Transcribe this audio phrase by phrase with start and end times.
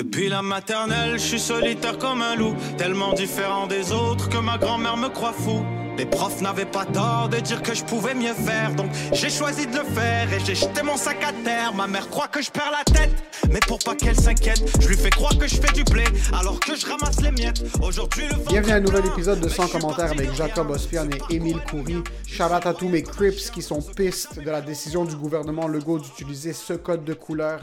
[0.00, 4.56] Depuis la maternelle, je suis solitaire comme un loup, tellement différent des autres que ma
[4.56, 5.62] grand-mère me croit fou.
[5.98, 9.66] Les profs n'avaient pas tort de dire que je pouvais mieux faire, donc j'ai choisi
[9.66, 11.74] de le faire et j'ai jeté mon sac à terre.
[11.74, 13.10] Ma mère croit que je perds la tête,
[13.50, 16.58] mais pour pas qu'elle s'inquiète, je lui fais croire que je fais du blé alors
[16.60, 17.62] que je ramasse les miettes.
[17.82, 20.70] Aujourd'hui, le Bienvenue à un nouvel épisode de mais 100 je suis commentaires avec Jacob
[20.70, 22.02] Ospian et Émile Coury.
[22.26, 25.98] Shout out à tous mes Crips qui sont pistes de la décision du gouvernement Legault
[25.98, 27.60] d'utiliser ce code de couleur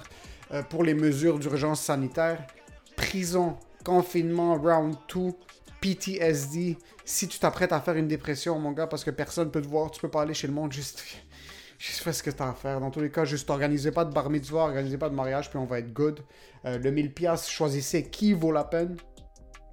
[0.51, 2.45] euh, pour les mesures d'urgence sanitaire.
[2.95, 5.31] Prison, confinement, round 2,
[5.81, 6.77] PTSD.
[7.05, 9.91] Si tu t'apprêtes à faire une dépression, mon gars, parce que personne peut te voir,
[9.91, 11.03] tu peux pas aller chez le monde, juste,
[11.77, 12.79] juste fais ce que t'as à faire.
[12.79, 15.59] Dans tous les cas, juste organisez pas de bar mitzvah, organisez pas de mariage, puis
[15.59, 16.21] on va être good.
[16.65, 18.97] Euh, le 1000 piastres, choisissez qui vaut la peine.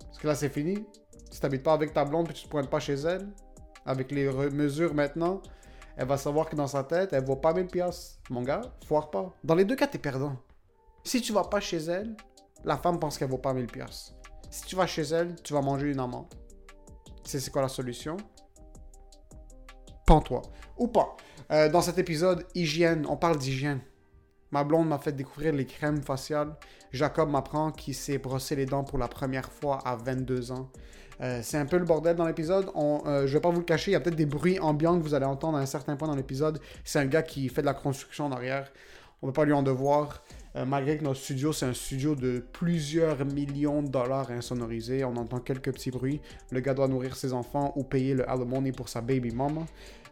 [0.07, 0.85] Parce que là, c'est fini.
[1.31, 3.27] Si t'habites pas avec ta blonde puis tu te pointes pas chez elle,
[3.87, 5.43] avec les re- mesures maintenant,
[5.97, 8.19] elle va savoir que dans sa tête, elle vaut pas 1000 piastres.
[8.31, 9.35] Mon gars, foire pas.
[9.43, 10.37] Dans les deux cas, t'es perdant.
[11.05, 12.17] Si tu vas pas chez elle,
[12.65, 14.15] la femme pense qu'elle vaut pas 1000 piastres.
[14.51, 16.33] Si tu vas chez elle, tu vas manger une amende.
[17.25, 18.17] C'est quoi la solution?
[20.07, 20.41] Pends-toi.
[20.79, 21.17] Ou pas.
[21.51, 23.81] Euh, dans cet épisode, hygiène, on parle d'hygiène.
[24.51, 26.57] Ma blonde m'a fait découvrir les crèmes faciales.
[26.93, 30.71] Jacob m'apprend qu'il s'est brossé les dents pour la première fois à 22 ans.
[31.21, 32.71] Euh, c'est un peu le bordel dans l'épisode.
[32.77, 35.03] Euh, je vais pas vous le cacher, il y a peut-être des bruits ambiants que
[35.03, 36.61] vous allez entendre à un certain point dans l'épisode.
[36.85, 38.73] C'est un gars qui fait de la construction en arrière.
[39.23, 40.23] On ne peut pas lui en devoir.
[40.57, 45.05] Euh, malgré que notre studio, c'est un studio de plusieurs millions de dollars insonorisé.
[45.05, 46.21] On entend quelques petits bruits.
[46.51, 49.67] Le gars doit nourrir ses enfants ou payer le alimony pour sa baby mama.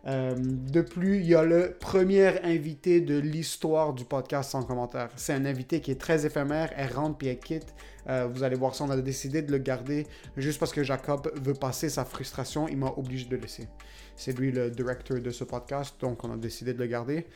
[0.06, 5.10] Euh, de plus, il y a le premier invité de l'histoire du podcast sans commentaire.
[5.14, 6.72] C'est un invité qui est très éphémère.
[6.76, 7.72] Elle rentre puis elle quitte.
[8.08, 11.30] Euh, vous allez voir ça, on a décidé de le garder juste parce que Jacob
[11.40, 12.66] veut passer sa frustration.
[12.66, 13.68] Il m'a obligé de le laisser.
[14.16, 17.26] C'est lui le directeur de ce podcast, donc on a décidé de le garder.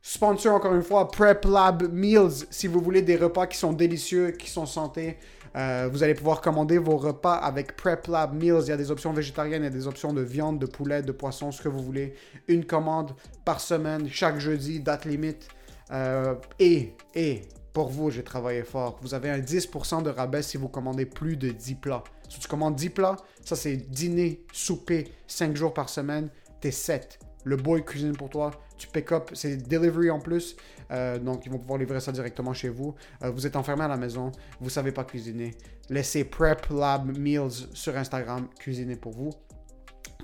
[0.00, 2.46] Sponsor encore une fois, Prep Lab Meals.
[2.50, 5.18] Si vous voulez des repas qui sont délicieux, qui sont santé,
[5.56, 8.62] euh, vous allez pouvoir commander vos repas avec Prep Lab Meals.
[8.62, 11.02] Il y a des options végétariennes, il y a des options de viande, de poulet,
[11.02, 12.14] de poisson, ce que vous voulez.
[12.46, 13.12] Une commande
[13.44, 15.48] par semaine, chaque jeudi, date limite.
[15.90, 18.98] Euh, et, et, pour vous, j'ai travaillé fort.
[19.02, 22.04] Vous avez un 10% de rabais si vous commandez plus de 10 plats.
[22.28, 26.28] Si tu commandes 10 plats, ça c'est dîner, souper, 5 jours par semaine,
[26.60, 27.18] t'es 7.
[27.44, 28.50] Le boy cuisine pour toi.
[28.76, 30.56] Tu pick up, c'est delivery en plus.
[30.90, 32.94] Euh, donc, ils vont pouvoir livrer ça directement chez vous.
[33.22, 35.54] Euh, vous êtes enfermé à la maison, vous savez pas cuisiner.
[35.90, 39.32] Laissez Prep Lab Meals sur Instagram cuisiner pour vous.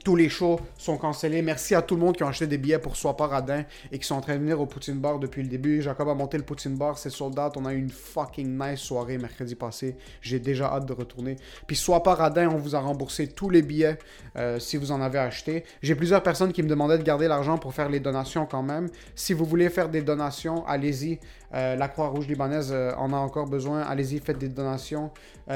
[0.05, 1.41] Tous les shows sont cancellés.
[1.41, 3.43] Merci à tout le monde qui a acheté des billets pour Sois pas
[3.91, 5.81] et qui sont en train de venir au Poutine Bar depuis le début.
[5.81, 7.57] Jacob a monté le Poutine Bar, c'est sold out.
[7.57, 9.97] On a eu une fucking nice soirée mercredi passé.
[10.21, 11.37] J'ai déjà hâte de retourner.
[11.67, 13.99] Puis Sois pas on vous a remboursé tous les billets
[14.37, 15.65] euh, si vous en avez acheté.
[15.81, 18.91] J'ai plusieurs personnes qui me demandaient de garder l'argent pour faire les donations quand même.
[19.15, 21.19] Si vous voulez faire des donations, allez-y.
[21.55, 23.81] Euh, la Croix-Rouge libanaise euh, en a encore besoin.
[23.81, 25.13] Allez-y, faites des donations.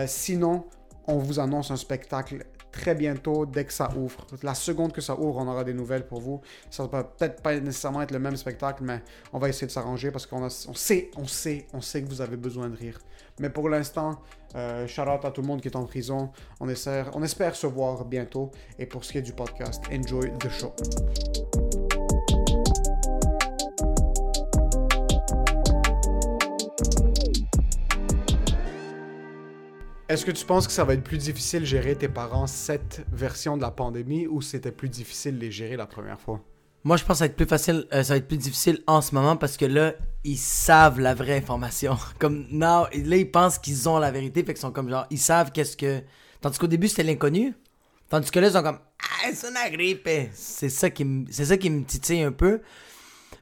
[0.06, 0.64] Sinon,
[1.06, 2.44] on vous annonce un spectacle
[2.78, 4.24] très bientôt dès que ça ouvre.
[4.42, 6.40] La seconde que ça ouvre, on aura des nouvelles pour vous.
[6.70, 9.02] Ça va peut-être pas nécessairement être le même spectacle, mais
[9.32, 12.20] on va essayer de s'arranger parce qu'on on sait, on sait, on sait que vous
[12.20, 12.98] avez besoin de rire.
[13.40, 14.20] Mais pour l'instant,
[14.54, 16.30] euh, shout out à tout le monde qui est en prison.
[16.60, 18.50] On on espère se voir bientôt.
[18.78, 20.72] Et pour ce qui est du podcast, enjoy the show.
[30.08, 33.58] Est-ce que tu penses que ça va être plus difficile gérer tes parents cette version
[33.58, 36.42] de la pandémie ou c'était plus difficile de les gérer la première fois?
[36.82, 38.82] Moi, je pense que ça va être plus facile, euh, ça va être plus difficile
[38.86, 39.92] en ce moment parce que là,
[40.24, 41.98] ils savent la vraie information.
[42.18, 45.18] Comme, now, là, ils pensent qu'ils ont la vérité, fait qu'ils sont comme genre, ils
[45.18, 46.00] savent qu'est-ce que.
[46.40, 47.54] Tandis qu'au début, c'était l'inconnu.
[48.08, 50.08] Tandis que là, ils sont comme, ah, c'est une grippe.
[50.32, 52.62] C'est ça qui c'est ça qui me titille un peu.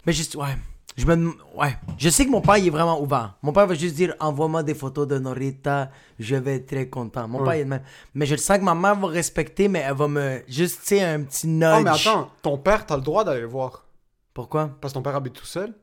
[0.05, 0.57] Mais juste, ouais.
[0.97, 1.77] Je me, ouais.
[1.99, 3.35] Je sais que mon père, il est vraiment ouvert.
[3.43, 7.29] Mon père va juste dire, envoie-moi des photos de Norita, je vais être très content.
[7.29, 7.45] Mon Ouais.
[7.45, 7.83] père, il est de même.
[8.15, 10.87] Mais je le sens que ma mère va respecter, mais elle va me, juste, tu
[10.97, 11.77] sais, un petit nudge.
[11.81, 13.85] Oh, mais attends, ton père, t'as le droit d'aller le voir.
[14.33, 14.71] Pourquoi?
[14.81, 15.75] Parce que ton père habite tout seul.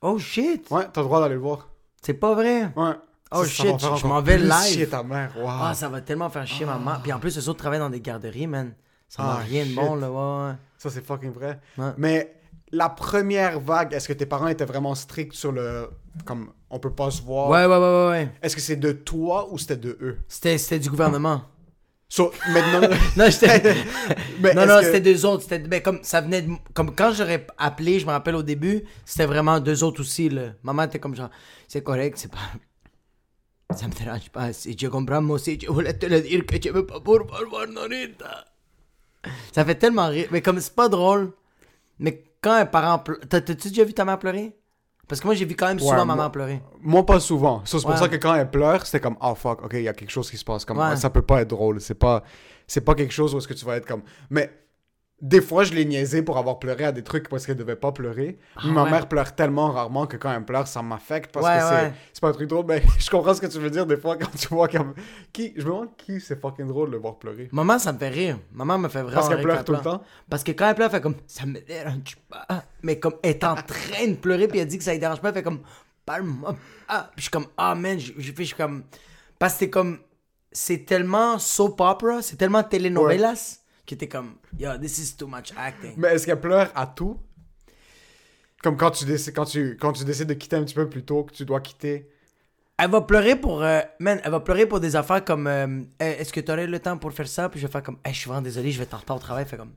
[0.00, 0.70] Oh shit!
[0.70, 1.68] Ouais, t'as le droit d'aller le voir.
[2.02, 2.64] C'est pas vrai!
[2.76, 2.92] Ouais.
[3.32, 4.52] Oh, Ça, ça shit, va je- m'en vais live.
[4.64, 5.32] chier ta mère.
[5.36, 5.48] Wow.
[5.48, 6.96] Ah, ça va tellement faire chier maman.
[7.02, 8.72] Puis en plus, eux autres travaillent dans des garderies, man.
[9.08, 9.76] Ça n'a Ah, rien de shit.
[9.76, 10.54] bon, là, ouais.
[10.78, 11.60] Ça, c'est fucking vrai.
[11.76, 11.90] Ouais.
[11.98, 12.37] Mais
[12.72, 15.90] la première vague, est-ce que tes parents étaient vraiment stricts sur le.
[16.24, 17.48] Comme, on peut pas se voir?
[17.48, 18.32] Ouais, ouais, ouais, ouais.
[18.42, 20.18] Est-ce que c'est de toi ou c'était de eux?
[20.28, 21.42] C'était, c'était du gouvernement.
[22.08, 22.88] So, maintenant.
[23.16, 23.74] Non, j'étais...
[24.40, 25.42] Mais non, non, que- c'était deux autres.
[25.42, 26.52] C'était, ben, comme, ça venait de...
[26.72, 30.52] Comme quand j'aurais appelé, je me rappelle au début, c'était vraiment deux autres aussi, là.
[30.62, 31.30] Maman était comme genre,
[31.68, 32.38] c'est correct, c'est pas...
[33.76, 34.52] Ça me dérange pas.
[34.54, 37.26] Si je comprends, moi aussi, je voulais te le dire que je veux pas pour
[37.26, 38.46] voir Norita.
[39.52, 40.28] Ça fait tellement rire.
[40.30, 41.32] Mais comme c'est pas drôle,
[41.98, 43.18] mais quand un parent pleure...
[43.28, 44.54] T'as- T'as-tu déjà vu ta mère pleurer?
[45.06, 46.60] Parce que moi, j'ai vu quand même Ouais, souvent moi- maman pleurer.
[46.82, 47.62] Moi, pas souvent.
[47.64, 47.96] C'est pour Ouais.
[47.96, 50.30] ça que quand elle pleure, c'était comme, oh fuck, ok, il y a quelque chose
[50.30, 50.64] qui se passe.
[50.66, 50.96] Comme, Ouais.
[50.96, 51.80] ça peut pas être drôle.
[51.80, 52.22] C'est pas,
[52.66, 54.02] c'est pas quelque chose où est-ce que tu vas être comme.
[54.28, 54.50] Mais
[55.20, 57.90] des fois, je l'ai niaisé pour avoir pleuré à des trucs parce qu'elle devait pas
[57.90, 58.38] pleurer.
[58.64, 58.90] Ma Ah ouais.
[58.92, 61.92] mère pleure tellement rarement que quand elle pleure, ça m'affecte parce Ouais, que c'est, ouais.
[62.12, 62.66] c'est pas un truc drôle.
[62.68, 64.94] Mais je comprends ce que tu veux dire des fois quand tu vois comme.
[65.32, 67.48] Qui, je me demande qui c'est fucking drôle de le voir pleurer.
[67.50, 68.38] Maman, ça me fait rire.
[68.52, 70.02] Maman me fait vraiment Parce qu'elle pleure tout le temps?
[70.30, 72.46] Parce que quand elle pleure, elle fait comme ça me dérange pas.
[72.82, 75.20] Mais comme elle est en train de pleurer, puis elle dit que ça ne dérange
[75.20, 75.62] pas, elle fait comme
[76.06, 76.54] parle-moi.
[76.88, 78.84] Ah, puis je suis comme ah man, j'ai j'ai fait, je suis comme.
[79.38, 79.98] Parce que c'est comme.
[80.52, 85.52] C'est tellement soap opera, c'est tellement telenovelas, que t'es comme yo, this is too much
[85.56, 85.94] acting.
[85.96, 87.18] Mais est-ce qu'elle pleure à tout?
[88.62, 91.04] Comme quand tu, décides, quand, tu, quand tu décides de quitter un petit peu plus
[91.04, 92.10] tôt, que tu dois quitter.
[92.76, 93.62] Elle va pleurer pour.
[93.62, 95.46] euh, man, elle va pleurer pour des affaires comme.
[95.46, 97.48] euh, Eh, Est-ce que tu aurais le temps pour faire ça?
[97.48, 97.98] Puis je vais faire comme.
[98.04, 99.46] Hey, je suis vraiment désolé, je vais être en retard au travail.
[99.46, 99.72] Fait comme.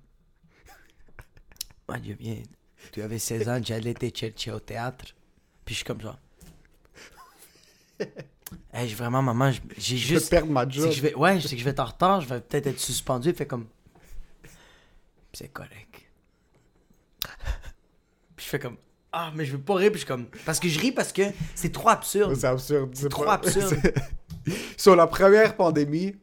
[1.90, 2.38] Moi, Dieu bien.
[2.92, 5.06] Tu avais 16 ans, j'allais te chercher au théâtre.
[5.64, 6.18] Puis je suis comme ça.
[8.74, 10.30] Hey, j'ai vraiment, maman, j'ai Je vais juste.
[10.30, 10.86] perdre ma job.
[10.90, 12.80] que je vais, ouais, c'est que je vais être en retard, je vais peut-être être
[12.80, 13.32] suspendu.
[13.34, 13.68] Fait comme.
[15.34, 16.02] C'est correct.
[18.36, 18.78] Puis je fais comme.
[19.14, 19.92] Ah, mais je veux pas rire.
[19.92, 20.26] Puis je suis comme.
[20.46, 21.24] Parce que je ris parce que
[21.56, 22.34] c'est trop absurde.
[22.36, 22.92] C'est absurde.
[22.94, 23.76] C'est trop pas- absurde.
[24.78, 26.16] Sur la première pandémie,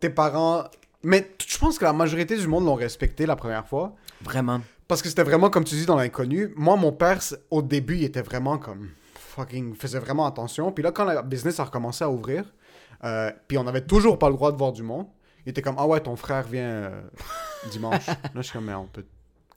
[0.00, 0.64] tes parents.
[1.02, 3.94] Mais je pense que la majorité du monde l'ont respecté la première fois.
[4.22, 4.60] Vraiment.
[4.88, 6.52] Parce que c'était vraiment, comme tu dis, dans l'inconnu.
[6.56, 8.90] Moi, mon père, au début, il était vraiment comme.
[9.14, 9.74] Fucking.
[9.74, 10.72] faisait vraiment attention.
[10.72, 12.44] Puis là, quand la business a recommencé à ouvrir,
[13.04, 15.06] euh, puis on n'avait toujours pas le droit de voir du monde,
[15.46, 17.00] il était comme Ah ouais, ton frère vient euh,
[17.70, 18.06] dimanche.
[18.06, 19.04] là, je suis comme Mais on peut.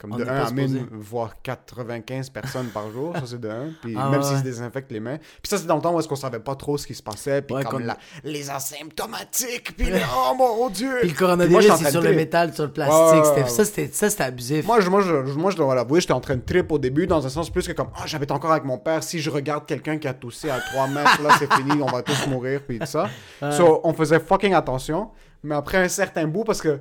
[0.00, 0.86] Comme On de est 1 pas à mine, supposé.
[0.92, 3.68] voir 95 personnes par jour, ça c'est de 1.
[3.82, 5.18] Puis Ah même ouais, s'ils se désinfectent les mains.
[5.18, 7.02] Puis ça c'est dans le temps où est-ce qu'on savait pas trop ce qui se
[7.02, 7.42] passait.
[7.42, 8.48] Puis Ouais, comme comme- la- les
[8.94, 9.76] asymptomatiques.
[9.76, 10.90] Puis le- oh mon dieu.
[11.00, 13.36] Puis le coronavirus, c'est sur le métal, sur le plastique.
[13.36, 13.48] Ouais.
[13.48, 14.66] Ça, c'était ça, c'était abusif.
[14.66, 17.06] Moi, je, moi, je, moi, je dois l'avouer, j'étais en train de trip au début,
[17.06, 19.66] dans un sens plus que comme, ah, j'habite encore avec mon père, si je regarde
[19.66, 22.78] quelqu'un qui a toussé à 3 mètres, là, c'est fini, on va tous mourir, puis
[22.78, 23.08] tout ça.
[23.52, 25.10] So, on faisait fucking attention,
[25.42, 26.80] mais après un certain bout, parce que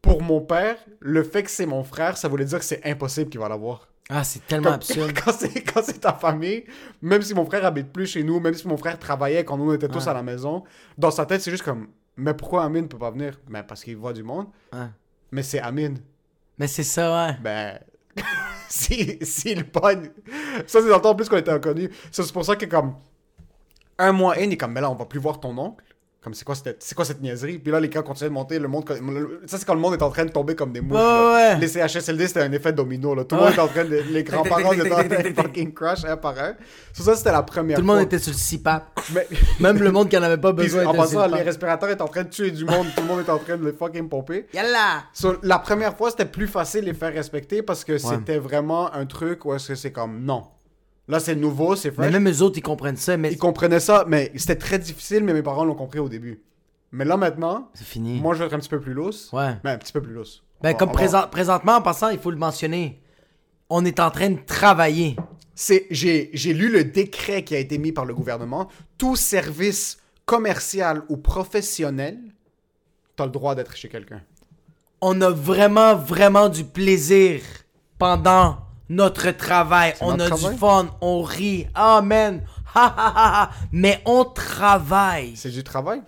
[0.00, 3.30] pour mon père, le fait que c'est mon frère, ça voulait dire que c'est impossible
[3.30, 3.88] qu'il va l'avoir.
[4.10, 5.12] Ah, c'est tellement Comme- absurde.
[5.24, 6.64] Quand c'est, quand c'est ta famille,
[7.00, 9.70] même si mon frère habite plus chez nous, même si mon frère travaillait quand nous
[9.70, 10.08] on était tous Ouais.
[10.08, 10.64] à la maison,
[10.98, 11.86] dans sa tête, c'est juste comme,
[12.16, 13.38] mais pourquoi Amine peut pas venir?
[13.48, 14.46] Ben, parce qu'il voit du monde.
[14.72, 14.86] Ouais.
[15.30, 15.98] Mais c'est Amine.
[16.58, 17.36] Mais c'est ça, ouais.
[17.40, 17.78] Ben,
[18.68, 20.10] si, s'il pogne.
[20.66, 21.90] Ça, c'est dans le temps en plus qu'on était inconnus.
[22.10, 22.96] Ça, C'est pour ça que, comme,
[23.98, 25.84] un mois in, il est comme, mais là, on va plus voir ton oncle.
[26.22, 27.58] Comme, c'est quoi, cette- c'est quoi cette niaiserie?
[27.58, 28.58] Puis là, les cas continuent de monter.
[28.60, 28.84] Le monde,
[29.46, 30.96] ça, c'est quand le monde est en train de tomber comme des mouches.
[30.96, 31.58] Ouais, ouais.
[31.58, 33.12] Les CHSLD, c'était un effet domino.
[33.16, 33.24] Là.
[33.24, 33.48] Tout le Ouais.
[33.48, 34.02] monde est en train de.
[34.08, 36.54] Les grands-parents étaient en train de fucking crash un par un.
[36.92, 38.04] So, ça, c'était la première Tout le monde fois.
[38.04, 39.00] était sur le CPAP.
[39.12, 39.26] Mais,
[39.60, 42.02] Même le monde qui en avait pas puis, besoin en passant, le les respirateurs étaient
[42.02, 42.86] en train de tuer du monde.
[42.94, 44.46] Tout le monde était en train de les fucking pomper.
[44.54, 45.02] Yalla!
[45.42, 49.06] La première fois, c'était plus facile de les faire respecter parce que c'était vraiment un
[49.06, 50.44] truc où est-ce que c'est comme non.
[51.08, 52.12] Là, c'est nouveau, c'est Mais fresh.
[52.12, 55.32] même eux autres, ils comprennent ça, mais Ils comprenaient ça, mais c'était très difficile, mais
[55.34, 56.42] mes parents l'ont compris au début.
[56.92, 58.20] Mais là, maintenant, c'est fini.
[58.20, 59.30] moi, je vais être un petit peu plus lousse.
[59.32, 59.56] Ouais.
[59.64, 60.42] Mais un petit peu plus lousse.
[60.62, 63.00] Ben, comme présent- présentement, en passant, il faut le mentionner.
[63.68, 65.16] On est en train de travailler.
[65.54, 68.68] C'est, j'ai, j'ai lu le décret qui a été mis par le gouvernement.
[68.98, 72.18] Tout service commercial ou professionnel,
[73.16, 74.22] t'as le droit d'être chez quelqu'un.
[75.00, 77.40] On a vraiment, vraiment du plaisir
[77.98, 78.58] pendant
[78.92, 79.94] notre travail.
[80.00, 80.54] On notre a travail?
[80.54, 81.66] du fun, on rit.
[81.74, 82.42] Amen.
[82.74, 83.50] Ha ha ha ha.
[83.72, 85.32] Mais on travaille.
[85.36, 86.02] C'est du travail?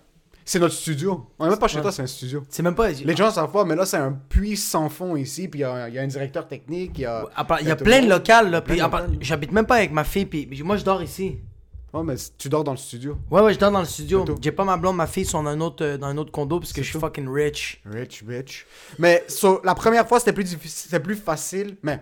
[0.47, 1.27] C'est notre studio.
[1.39, 2.45] On est même pas chez toi, c'est un studio.
[2.51, 2.91] C'est même pas.
[2.91, 5.65] Les gens savent pas, mais là, c'est un puits sans fond ici, puis il y
[5.65, 7.25] a, il y a un directeur technique, il y a...
[7.61, 8.61] Il y a plein le de locales, là.
[8.61, 8.79] Puis
[9.21, 11.39] j'habite même pas avec ma fille, puis moi, je dors ici.
[11.95, 13.17] Ouais, mais tu dors dans le studio.
[13.31, 14.25] Ouais, ouais, je dors dans le studio.
[14.43, 16.59] J'ai pas ma blonde, ma fille sont dans un autre, euh, dans un autre condo
[16.59, 17.81] parce que je suis fucking rich.
[17.87, 18.67] Rich, rich.
[18.99, 21.77] Mais so, la première fois, c'était plus difficile, c'était plus facile.
[21.85, 22.01] Mais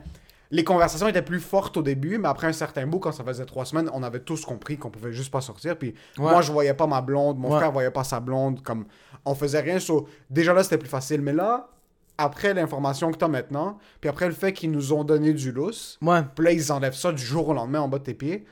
[0.52, 3.44] les conversations étaient plus fortes au début, mais après un certain bout, quand ça faisait
[3.46, 5.76] trois semaines, on avait tous compris qu'on pouvait juste pas sortir.
[5.78, 6.30] Puis Ouais.
[6.30, 7.56] moi, je voyais pas ma blonde, mon Ouais.
[7.58, 8.62] frère voyait pas sa blonde.
[8.62, 8.84] Comme
[9.24, 9.80] on faisait rien.
[9.80, 11.22] So, déjà là, c'était plus facile.
[11.22, 11.70] Mais là,
[12.18, 15.98] après l'information que t'as maintenant, puis après le fait qu'ils nous ont donné du lousse,
[16.02, 16.20] Ouais.
[16.34, 18.44] puis là, ils enlèvent ça du jour au lendemain en bas de tes pieds.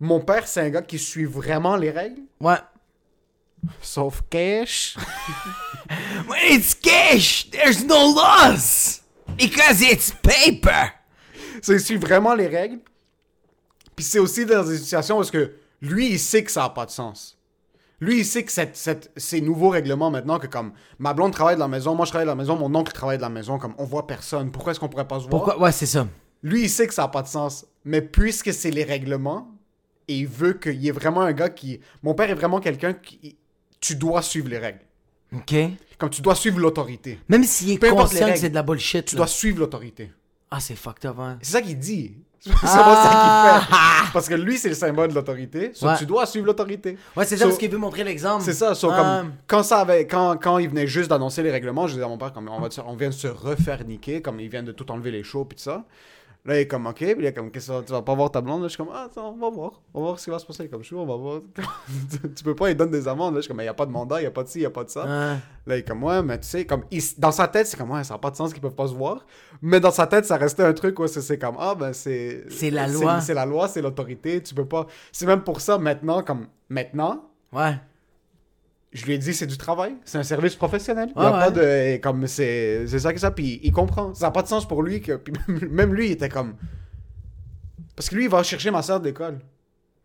[0.00, 2.58] Mon père, c'est un gars qui suit vraiment les règles, Ouais.
[3.80, 4.96] sauf cash.
[6.28, 9.02] When it's cash, there's no loss.
[9.36, 10.92] Because it's paper?
[11.62, 12.78] Ça, il suit vraiment les règles.
[13.96, 16.86] Puis c'est aussi dans des situations où que lui, il sait que ça n'a pas
[16.86, 17.38] de sens.
[18.00, 21.54] Lui, il sait que cette, cette- ces nouveaux règlements maintenant, que comme ma blonde travaille
[21.54, 23.58] de la maison, moi je travaille de la maison, mon oncle travaille de la maison,
[23.58, 24.50] comme on voit personne.
[24.50, 25.30] Pourquoi est-ce qu'on pourrait pas se voir?
[25.30, 25.60] Pourquoi?
[25.60, 26.06] Ouais, c'est ça.
[26.42, 27.66] Lui, il sait que ça n'a pas de sens.
[27.84, 29.48] Mais puisque c'est les règlements,
[30.08, 31.80] et il veut qu'il y ait vraiment un gars qui.
[32.02, 33.36] Mon père est vraiment quelqu'un qui.
[33.80, 34.80] Tu dois suivre les règles.
[35.34, 35.54] Ok.
[35.98, 37.18] Comme tu dois suivre l'autorité.
[37.28, 39.04] Même s'il est Peu conscient que c'est de la bullshit.
[39.06, 39.18] Tu là.
[39.18, 40.10] dois suivre l'autorité.
[40.56, 41.38] Ah, c'est fucked up, hein.
[41.42, 42.14] C'est ça qu'il dit.
[42.44, 43.60] C'est pas ça Ah!
[43.66, 43.74] qu'il
[44.06, 44.12] fait.
[44.12, 45.70] Parce que lui, c'est le symbole de l'autorité.
[45.74, 45.96] So, Ouais.
[45.96, 46.98] tu dois suivre l'autorité.
[47.16, 48.44] Ouais, c'est ça So- parce qu'il veut montrer l'exemple.
[48.44, 48.74] C'est ça.
[48.74, 52.04] so, comme, quand, ça avait, quand, quand il venait juste d'annoncer les règlements, je disais
[52.04, 54.66] à mon père, comme, on, va, on vient de se refaire niquer, comme ils viennent
[54.66, 55.84] de tout enlever les shows puis tout ça.
[56.46, 58.42] Là, il est comme, ok, il est comme, qu'est-ce que tu vas pas voir ta
[58.42, 58.60] blonde?
[58.60, 59.80] Là, je suis comme, ah, attends, on va voir.
[59.94, 60.68] On va voir ce qui va se passer.
[60.68, 61.40] Comme, je suis, on va voir.
[62.36, 63.32] tu peux pas, il donne des amendes.
[63.34, 64.48] Là, je suis comme, il n'y a pas de mandat, il n'y a pas de
[64.48, 65.04] ci, il n'y a pas de ça.
[65.04, 65.08] Ouais.
[65.08, 67.90] Là, il est comme, ouais, mais tu sais, comme, il- dans sa tête, c'est comme,
[67.92, 69.24] ouais, ça n'a pas de sens qu'ils peuvent pas se voir.
[69.62, 72.44] Mais dans sa tête, ça restait un truc où c'est- c'est comme, ah, ben, c'est.
[72.50, 73.20] C'est la loi.
[73.22, 74.42] C'est la loi, c'est l'autorité.
[74.42, 74.86] Tu peux pas.
[75.12, 77.24] C'est même pour ça, maintenant, comme, maintenant,
[77.54, 77.76] Ouais.
[78.94, 79.94] Je lui ai dit, c'est du travail.
[80.04, 81.10] C'est un service professionnel.
[81.16, 81.96] Il y Ouais, a pas ouais.
[81.96, 82.00] de.
[82.02, 83.30] Comme, c'est c'est ça que ça.
[83.32, 84.14] Puis il comprend.
[84.14, 85.00] Ça n'a pas de sens pour lui.
[85.02, 85.34] Que, puis
[85.68, 86.54] même lui, il était comme.
[87.96, 89.38] Parce que lui, il va chercher ma soeur d'école.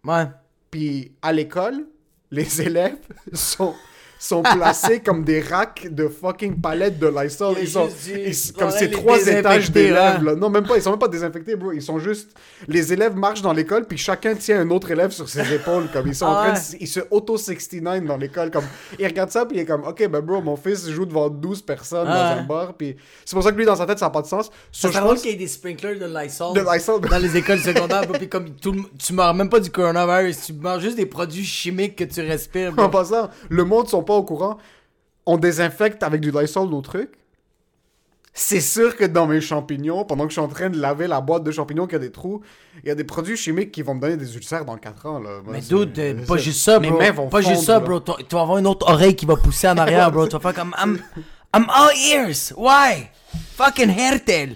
[0.04, 0.26] Ouais.
[0.72, 1.86] Puis à l'école,
[2.32, 2.98] les élèves
[3.34, 3.74] sont,
[4.20, 7.56] sont placés comme des racks de fucking palettes de Lysol.
[7.62, 10.24] Ils sont, ils- comme les trois étages d'élèves.
[10.24, 10.36] là.
[10.36, 10.76] Non, même pas.
[10.76, 11.72] Ils sont même pas désinfectés, bro.
[11.72, 12.32] Ils sont juste.
[12.68, 15.88] Les élèves marchent dans l'école, puis chacun tient un autre élève sur ses épaules.
[15.94, 18.52] Comme ils sont en Ah train de Ils se auto-69 dans l'école.
[18.52, 18.66] Comme...
[19.00, 21.62] Il regarde ça, puis il est comme, OK, ben bro, mon fils joue devant 12
[21.62, 22.42] personnes Ah dans ouais.
[22.42, 22.74] un bar.
[22.74, 22.96] Puis
[23.26, 24.50] c'est pour ça que lui, dans sa tête, ça n'a pas de sens.
[24.72, 26.54] Ça So, drôle pense- qu'il y ait des sprinklers de Lysol.
[26.56, 27.02] De Lysol.
[27.02, 30.80] Dans les écoles secondaires, puis comme tout tu meurs même pas du coronavirus, tu meurs
[30.80, 32.74] juste des produits chimiques que tu respires.
[32.74, 32.86] bro.
[32.86, 34.58] En passant, le monde sont pas au courant.
[35.28, 37.12] On désinfecte avec du Lysol nos trucs.
[38.34, 41.22] C'est sûr que dans mes champignons, pendant que je suis en train de laver la
[41.22, 42.42] boîte de champignons qui a des trous,
[42.84, 45.20] il y a des produits chimiques qui vont me donner des ulcères dans 4 ans.
[45.20, 45.42] Là.
[45.44, 46.98] Moi, Mais dude, euh, pas juste ça, Mes bro.
[46.98, 48.00] mains vont Pas juste ça, bro.
[48.00, 50.26] Tu tu vas avoir une autre oreille qui va pousser en arrière, bro.
[50.26, 51.00] Tu vas faire comme I'm,
[51.56, 52.54] I'm all ears.
[52.58, 53.10] Why?
[53.58, 54.56] Fucking Hertel.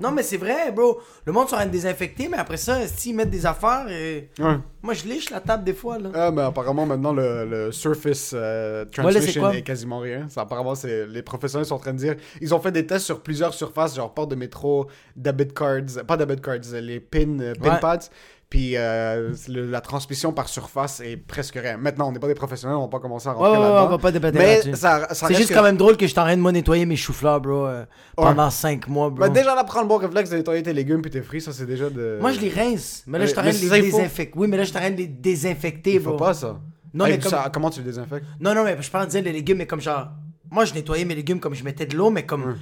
[0.00, 1.00] Non, mais c'est vrai, bro.
[1.24, 4.56] Le monde de désinfecter, mais après ça, s'ils mettent des affaires, euh, Ouais.
[4.82, 6.10] moi je liche la table des fois, là.
[6.14, 10.28] Ah, mais apparemment, maintenant, le, le Surface euh, Ouais, là, Transmission est quasiment rien.
[10.28, 12.16] Ça, apparemment, c'est, les professionnels sont en train de dire...
[12.40, 16.04] Ils ont fait des tests sur plusieurs surfaces, genre porte de métro, debit cards...
[16.06, 17.80] Pas debit cards, les pin, euh, pin Ouais.
[17.80, 18.08] pads.
[18.52, 21.78] Puis euh, le- la transmission par surface est presque rien.
[21.78, 23.62] Maintenant, on n'est pas des professionnels, on va pas commencer à Ouais, rentrer ouais, ouais,
[23.62, 23.86] là-dedans.
[23.86, 26.10] on va pas débattre Mais ça, ça C'est juste que- quand même drôle que je
[26.10, 29.20] suis en train de moi nettoyer mes choux-fleurs, bro, euh, pendant 5 mois, bro.
[29.24, 31.64] Ben, déjà, là, le bon réflexe de nettoyer tes légumes puis tes fruits, ça, c'est
[31.64, 32.18] déjà de...
[32.20, 33.04] Moi, je les rince.
[33.06, 34.38] Mais là, je train mais de les désinfecter.
[34.38, 36.12] Oui, mais là, je train de les désinfecter, bro.
[36.12, 36.60] faut pas, ça.
[36.92, 38.26] Non, Hey, mais comme- ça, Comment tu les désinfectes?
[38.38, 40.08] Non, non, mais je parle de dire les légumes, mais comme genre.
[40.50, 42.44] Moi, je nettoyais mes légumes comme je mettais de l'eau, mais comme.
[42.44, 42.54] Ouais.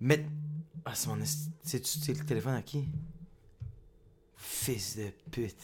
[0.00, 0.26] Mais.
[0.84, 1.14] Ah, c'est mon.
[1.62, 2.88] c'est le téléphone à qui?
[4.62, 5.56] Fils de pute.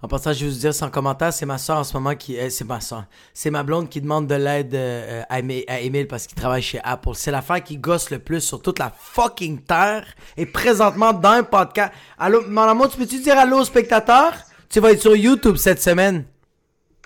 [0.00, 2.38] En passant, je vais vous dire sans commentaire, c'est ma soeur en ce moment qui.
[2.38, 3.04] euh, c'est ma soeur.
[3.34, 7.10] C'est ma blonde qui demande de l'aide euh, à, Emile parce qu'il travaille chez Apple.
[7.14, 10.06] C'est l'affaire qui gosse le plus sur toute la fucking terre.
[10.38, 11.92] Et présentement dans un podcast.
[12.18, 14.32] Allô, mon amour, tu peux-tu dire allô aux spectateurs?
[14.70, 16.24] Tu vas être sur YouTube cette semaine.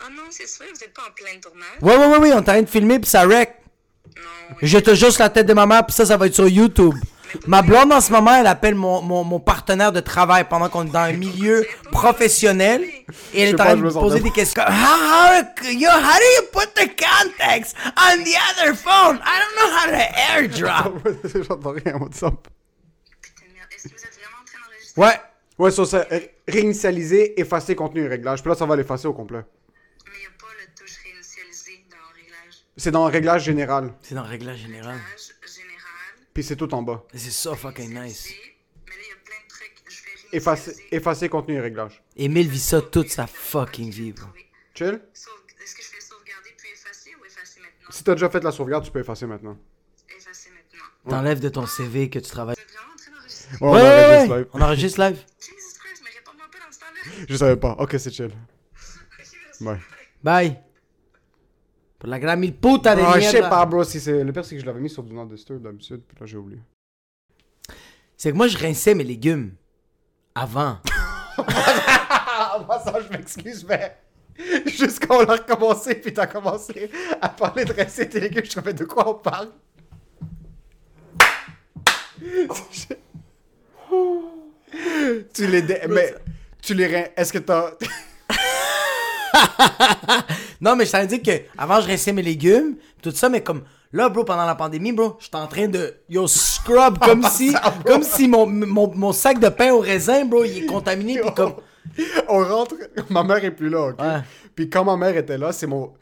[0.00, 1.83] Ah non, c'est sûr, vous êtes pas en plein tournage?
[1.83, 3.57] Ouais, ouais, ouais, ouais, on est en train de filmer puis ça wreck.
[4.17, 4.57] Non.
[4.62, 6.95] Je te juste la tête de ma mère, puis ça, ça va être sur YouTube.
[7.47, 10.87] Ma blonde, en ce moment, elle appelle mon, mon, mon partenaire de travail pendant qu'on
[10.87, 12.83] est dans un milieu professionnel.
[13.35, 14.63] Et elle est en train de me poser des questions.
[14.63, 19.19] How, how, yo, how do you put the contacts on the other phone?
[19.25, 19.97] I don't know how to
[20.33, 21.09] airdrop.
[21.49, 22.35] J'entends rien, WhatsApp.
[23.21, 23.69] Putain de merde.
[23.75, 25.03] Est-ce que vous êtes vraiment en train d'enregistrer?
[25.03, 25.21] Ouais.
[25.59, 28.41] Ouais, ça, c'est ré- réinitialiser, effacer contenu et réglage.
[28.43, 29.41] Puis là, ça va l'effacer au complet.
[30.07, 32.65] Mais il n'y a pas le touche réinitialisé dans Réglage.
[32.79, 33.93] C'est dans réglage général.
[34.01, 34.93] C'est dans le réglage général.
[34.95, 35.20] Réglage général.
[36.35, 37.05] Puis c'est tout en bas.
[37.15, 38.29] C'est ça fucking nice.
[40.33, 42.01] Effacer, effacer contenu et réglage.
[42.17, 44.27] Emile vit ça toute sa fucking vie, bro.
[44.75, 45.01] Chill.
[45.13, 47.91] Sauve- Est-ce que je fais sauvegarder puis effacer ou effacer maintenant?
[47.91, 49.59] Si t'as déjà fait la sauvegarde, tu peux effacer maintenant.
[50.17, 51.11] Effacer maintenant.
[51.11, 52.55] T'enlèves de ton CV que tu travailles.
[52.57, 54.39] Ouais, on ouais, enregistre ouais.
[54.39, 54.47] live.
[54.53, 55.17] On enregistre live.
[55.41, 57.25] Jesus Christ, mais réponds-moi pas dans ce temps-là.
[57.29, 57.73] Je savais pas.
[57.81, 58.31] Ok, c'est chill.
[60.23, 60.61] Bye.
[62.00, 63.85] Pour la gran mille puta de Ah, je sais pas, bro.
[63.85, 64.25] Si c'est...
[64.25, 66.00] Le pire, c'est que je l'avais mis sur Do Not Disturb d'habitude.
[66.09, 66.59] Puis là, j'ai oublié.
[68.16, 69.52] C'est que moi, je rinçais mes légumes.
[70.35, 70.78] Avant.
[71.37, 73.99] Ah, moi, ça, je m'excuse, mais.
[74.64, 76.90] Juste quand on a recommencé, puis t'as commencé
[77.21, 79.50] à parler de rincer tes légumes, je savais de quoi on parle?
[85.35, 85.61] tu les.
[85.61, 86.14] dé- Mais.
[86.62, 87.04] Tu les rin...
[87.14, 87.73] Est-ce que t'as.
[90.61, 93.62] Non, mais je t'en dire que avant je rinçais mes légumes, tout ça, mais comme
[93.93, 97.55] là, bro, pendant la pandémie, bro, j'étais en train de yo scrub comme si,
[97.87, 101.31] comme si mon, mon, mon sac de pain au raisin, bro, il est contaminé, puis
[101.37, 101.55] comme.
[102.29, 102.75] on rentre.
[103.09, 104.00] Ma mère est plus là, ok?
[104.00, 104.21] Ouais.
[104.55, 105.93] Puis quand ma mère était là, c'est mon.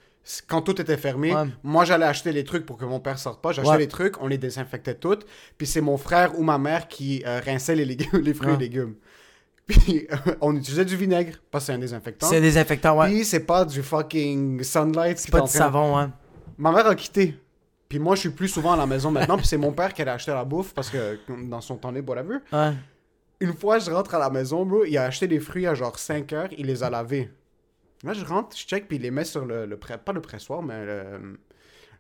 [0.47, 1.45] Quand tout était fermé, Ouais.
[1.63, 3.53] moi j'allais acheter les trucs pour que mon père sorte pas.
[3.53, 3.79] J'achetais Ouais.
[3.79, 5.25] les trucs, on les désinfectait toutes.
[5.57, 8.59] Puis c'est mon frère ou ma mère qui euh, rinçait les, légumes, les fruits et
[8.59, 8.97] légumes.
[9.69, 12.27] Puis euh, on utilisait du vinaigre, parce que c'est un désinfectant.
[12.27, 13.09] C'est désinfectant, ouais.
[13.09, 15.19] Puis c'est pas du fucking sunlight.
[15.19, 16.07] C'est pas du savon, ouais.
[16.57, 17.39] Ma mère a quitté.
[17.89, 19.37] Puis moi je suis plus souvent à la maison maintenant.
[19.37, 22.13] puis c'est mon père qui allait acheter la bouffe parce que dans son temps libre,
[22.15, 22.39] whatever.
[22.53, 22.73] Ouais.
[23.41, 25.97] Une fois, je rentre à la maison, bro, il a acheté des fruits à genre
[25.99, 27.31] 5 heures, il les a lavés.
[28.03, 30.21] Là, je rentre, je check, puis il les met sur le, le pré- pas le
[30.21, 31.39] pressoir, mais le,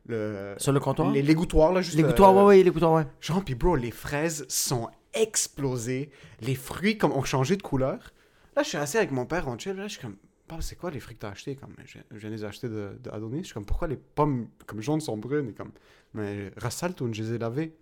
[0.08, 1.10] le- Sur le comptoir?
[1.12, 3.06] les l'égouttoir, là, juste Les le- gouttoirs, ouais, ouais, les gouttoirs, ouais.
[3.20, 4.88] Genre, puis bro, les fraises sont
[5.20, 6.10] explosées.
[6.40, 8.12] Les fruits comme ont changé de couleur.
[8.56, 9.74] Là, je suis assis avec mon père, on chill.
[9.76, 10.16] Là, je suis comme,
[10.60, 13.10] c'est quoi les fruits que t'as achetés comme, je, je de les acheter de, de
[13.10, 13.40] Adonis.
[13.40, 15.50] Je suis comme, pourquoi les pommes comme jaunes sont brunes?
[15.50, 15.72] Et comme,
[16.14, 17.76] mais Rassaltoun, je les ai lavées.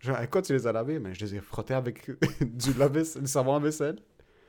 [0.00, 0.98] Genre, avec quoi tu les as lavées?
[0.98, 3.96] Mais je les ai frottés avec du, lave du savon à vaisselle.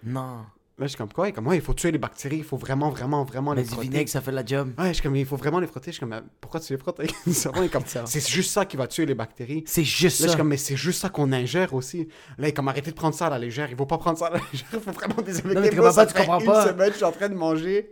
[0.03, 0.46] Non.
[0.77, 1.29] Là, je suis comme, quoi?
[1.29, 2.39] Et comme, ouais, il faut tuer les bactéries.
[2.39, 3.88] Il faut vraiment, vraiment, vraiment Mais les du frotter.
[3.88, 4.74] vinaigre, ça fait la job.
[4.77, 5.91] Ouais, je suis comme, il faut vraiment les frotter.
[5.91, 7.63] Je suis comme, mais pourquoi tu les frottes avec du savon?
[7.63, 8.03] Et comme, Ça.
[8.05, 9.63] c'est juste ça qui va tuer les bactéries.
[9.65, 10.29] C'est juste Là, je ça.
[10.32, 12.10] suis comme, mais c'est juste ça qu'on ingère aussi.
[12.38, 13.70] Là, il est comme, arrêtez de prendre ça à la légère.
[13.72, 14.67] Il faut pas prendre ça à la légère.
[14.74, 15.55] Il faut vraiment désinfecter.
[15.55, 16.67] Non, mais ça pas, tu comprends une pas.
[16.67, 17.91] semaine, je suis en train de manger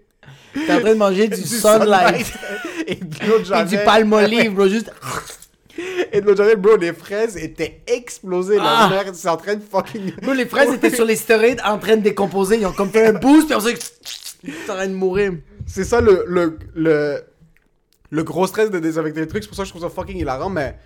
[0.54, 2.34] T'es en train de manger du, sunlight.
[2.88, 4.68] et de l'eau de Et du palmolive, bro.
[4.68, 4.92] Juste.
[6.12, 8.58] Et de de javel, bro, les fraises étaient explosées.
[8.60, 8.89] Ah.
[8.92, 10.15] La mère, c'est en train de fucking...
[10.22, 12.58] Bro, les fraises étaient sur les stéroïdes en train de décomposer.
[12.60, 13.75] Ils ont comme fait un boost, puis on s'est.
[14.70, 15.34] En train de mourir.
[15.65, 17.24] C'est ça le, le, le,
[18.12, 19.44] le gros stress de désinfecter les trucs.
[19.44, 20.77] C'est pour ça que je trouve ça fucking hilarant, mais...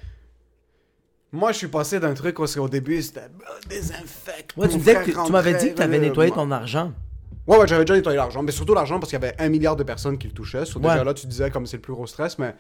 [1.34, 3.28] Moi, je suis passé d'un truc où c'est au début, c'était
[3.68, 4.56] désinfecte.
[4.56, 6.94] Ouais, tu que tu m'avais dit que t'avais euh, nettoyé ton argent.
[7.46, 8.44] Ouais, ouais, j'avais déjà nettoyé l'argent.
[8.44, 10.66] Mais surtout l'argent parce qu'il y avait un milliard de personnes qui le touchaient.
[10.66, 10.90] So, Ouais.
[10.92, 12.56] Déjà là, tu disais comme c'est le plus gros stress, mais.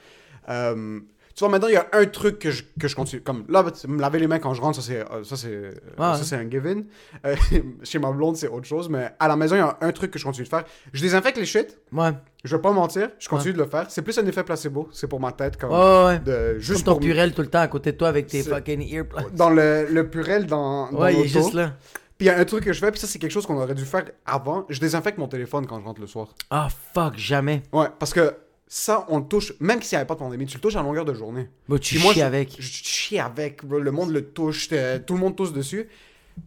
[0.49, 0.99] euh,
[1.37, 3.21] tu vois, maintenant, il y a un truc que je, que je continue.
[3.21, 6.11] Comme là, me laver les mains quand je rentre, ça c'est, euh, ça, c'est, ça,
[6.13, 6.17] ouais.
[6.23, 6.85] c'est un given.
[7.27, 7.35] Euh,
[7.83, 8.89] chez ma blonde, c'est autre chose.
[8.89, 10.63] Mais à la maison, il y a un truc que je continue de faire.
[10.93, 11.77] Je désinfecte les shit.
[11.91, 12.09] Ouais.
[12.43, 13.11] Je vais pas mentir.
[13.19, 13.85] Je continue de le faire.
[13.89, 14.89] C'est plus un effet placebo.
[14.91, 15.57] C'est pour ma tête.
[15.57, 18.07] Comme, Ouais, de, Comme juste ton pour- purel tout le temps à côté de toi
[18.07, 19.31] avec tes fucking earplugs.
[19.35, 21.73] Dans le, le purel dans, dans Ouais, il est juste là.
[22.17, 23.61] Puis il y a un truc que je fais, puis ça, c'est quelque chose qu'on
[23.61, 24.65] aurait dû faire avant.
[24.69, 26.29] Je désinfecte mon téléphone quand je rentre le soir.
[26.49, 27.61] Ah, fuck, jamais.
[27.71, 28.33] Ouais, parce que
[28.67, 30.81] ça, on le touche, même s'il n'y avait pas de pandémie, tu le touches à
[30.83, 31.47] longueur de journée.
[31.69, 32.55] Bro, tu Puis moi, chies je- avec.
[32.59, 34.69] Je chie avec, bro, le monde le touche,
[35.05, 35.87] tout le monde touche dessus.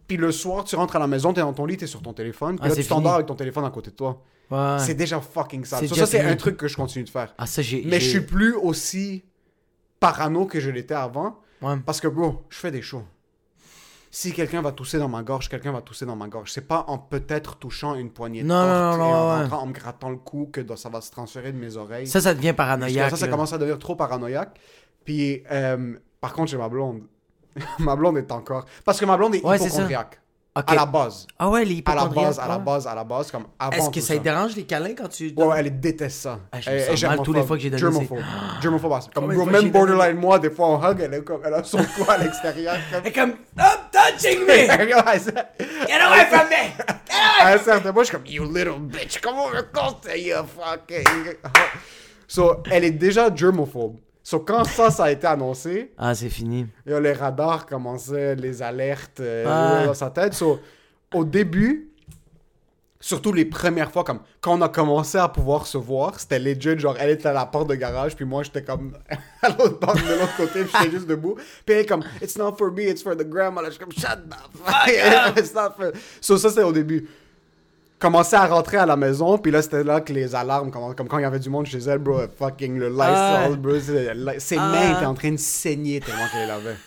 [0.07, 2.13] Puis le soir, tu rentres à la maison, t'es dans ton lit, t'es sur ton
[2.13, 4.21] téléphone, puis Ah, là, c'est tu t'endors avec ton téléphone à côté de toi.
[4.49, 4.77] Ouais.
[4.79, 5.87] C'est déjà fucking sale.
[5.87, 7.33] C'est Ça, c'est un truc que je continue de faire.
[7.37, 7.61] Ah, ça.
[7.85, 9.23] Mais je suis plus aussi
[9.99, 11.75] parano que je l'étais avant, Ouais.
[11.85, 13.03] parce que, bro, je fais des shows.
[14.13, 16.51] Si quelqu'un va tousser dans ma gorge, quelqu'un va tousser dans ma gorge.
[16.51, 19.29] C'est pas en peut-être touchant une poignée de Non, non, porte non, et en non,
[19.29, 19.41] ouais.
[19.43, 22.07] rentrant, en me grattant le cou que ça va se transférer de mes oreilles.
[22.07, 23.09] Ça, ça devient paranoïaque.
[23.11, 23.31] ça, ça là.
[23.31, 24.59] commence à devenir trop paranoïaque.
[25.05, 27.03] Puis, euh, par contre, j'ai ma blonde.
[27.79, 28.65] ma blonde est encore.
[28.83, 30.19] Parce que ma blonde est Ouais, hypochondriaque.
[30.53, 30.65] Ok.
[30.67, 31.27] À la base.
[31.39, 33.71] Ah ouais, les À la base, à la base, à la base, comme avant.
[33.71, 35.33] Est-ce que ça te dérange les câlins quand tu.
[35.37, 36.39] Ouais, ouais, elle déteste ça.
[36.51, 38.19] Ah, je me elle, sens elle mal tous les fois que j'ai donné Germophobe.
[38.61, 38.99] Germophobe.
[39.13, 41.77] Comme, bro, même borderline, moi, des fois, on hug, elle, est comme, elle a son
[41.77, 42.75] cou à l'extérieur.
[42.91, 43.33] comme- Elle est comme.
[43.57, 44.67] Stop touching me!
[45.19, 45.51] Ça-
[45.87, 46.83] Get away from me!
[47.41, 50.35] à un certain point, je suis comme, you little bitch, comment on me conseille, you
[50.43, 51.35] fucking.
[52.27, 53.95] So, elle est déjà germophobe.
[54.31, 56.65] So, quand ça, ça a été annoncé, Ah, c'est fini.
[56.87, 59.85] Et les radars commençaient, les alertes euh, Ah.
[59.85, 60.33] dans sa tête.
[60.33, 60.57] So,
[61.13, 61.89] au début,
[63.01, 66.79] surtout les premières fois, comme quand on a commencé à pouvoir se voir, c'était legit,
[66.79, 68.93] genre elle était à la porte de garage, puis moi j'étais comme
[69.41, 71.35] à l'autre bord de l'autre côté, puis j'étais juste debout.
[71.65, 73.61] Puis elle est comme, it's not for me, it's for the grandma.
[73.61, 75.91] Là, je suis comme, shut the fuck up, it's not for...
[76.21, 77.05] So, ça c'était au début.
[78.01, 81.07] Commençait à rentrer à la maison, puis là c'était là que les alarmes, comme, comme
[81.07, 83.49] quand il y avait du monde chez elle, bro, fucking le Lysol, Ah.
[83.55, 84.71] bro, ses Ah.
[84.71, 86.77] mains étaient en train de saigner tellement qu'elle lavait.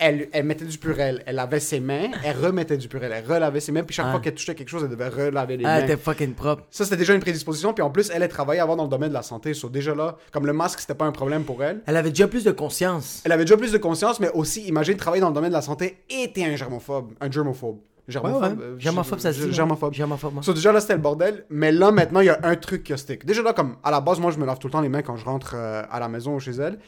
[0.00, 3.60] Elle, elle mettait du purel, elle lavait ses mains, elle remettait du purel, elle relavait
[3.60, 4.10] ses mains, puis chaque Ah.
[4.10, 5.86] fois qu'elle touchait quelque chose, elle devait relaver les Ah, mains.
[5.86, 6.64] t'es fucking propre.
[6.72, 9.10] Ça, c'était déjà une prédisposition, puis en plus, elle, elle travaillait avant dans le domaine
[9.10, 11.82] de la santé, so déjà là, comme le masque, c'était pas un problème pour elle.
[11.86, 13.22] Elle avait déjà plus de conscience.
[13.24, 15.62] Elle avait déjà plus de conscience, mais aussi, imagine travailler dans le domaine de la
[15.62, 17.78] santé et t'es un germophobe, un germophobe.
[18.20, 18.64] Ouais, Germophobe, ouais.
[18.64, 19.46] euh, Germophobe, ça se dit.
[19.46, 19.52] ouais.
[19.52, 19.92] Germophobe.
[19.94, 20.36] Germophobe.
[20.36, 20.42] ouais.
[20.42, 21.44] So, déjà là, c'était le bordel.
[21.50, 23.24] Mais là, maintenant, il y a un truc qui a stick.
[23.24, 25.02] Déjà là, comme à la base, moi, je me lave tout le temps les mains
[25.02, 26.78] quand je rentre euh, à la maison ou chez elle.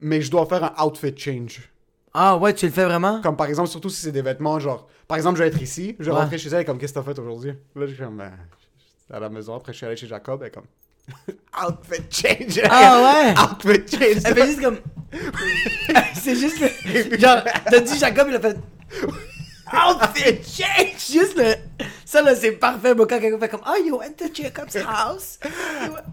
[0.00, 1.70] Mais je dois faire un outfit change.
[2.14, 3.20] Ah, ouais, tu le fais vraiment?
[3.20, 5.94] Comme par exemple, surtout si c'est des vêtements, genre, par exemple, je vais être ici,
[6.00, 6.22] je vais Ouais.
[6.22, 7.52] rentrer chez elle, comme, qu'est-ce que t'as fait aujourd'hui?
[7.76, 8.32] Là, je suis comme, ben,
[8.78, 10.64] j'étais à la maison, après, je suis allé chez Jacob, et comme,
[11.68, 12.60] outfit change.
[12.68, 13.34] Ah, ouais?
[13.72, 14.22] outfit change.
[14.24, 14.78] Elle fait juste comme.
[16.14, 16.58] c'est juste.
[17.20, 17.38] Genre,
[17.70, 18.56] t'as dit Jacob, il a fait.
[19.72, 21.10] Outfit change!
[21.10, 21.54] Juste le.
[22.04, 23.06] Ça là, c'est parfait, bro.
[23.06, 23.60] Quand quelqu'un fait comme.
[23.66, 25.38] Oh, you went to Jacob's house?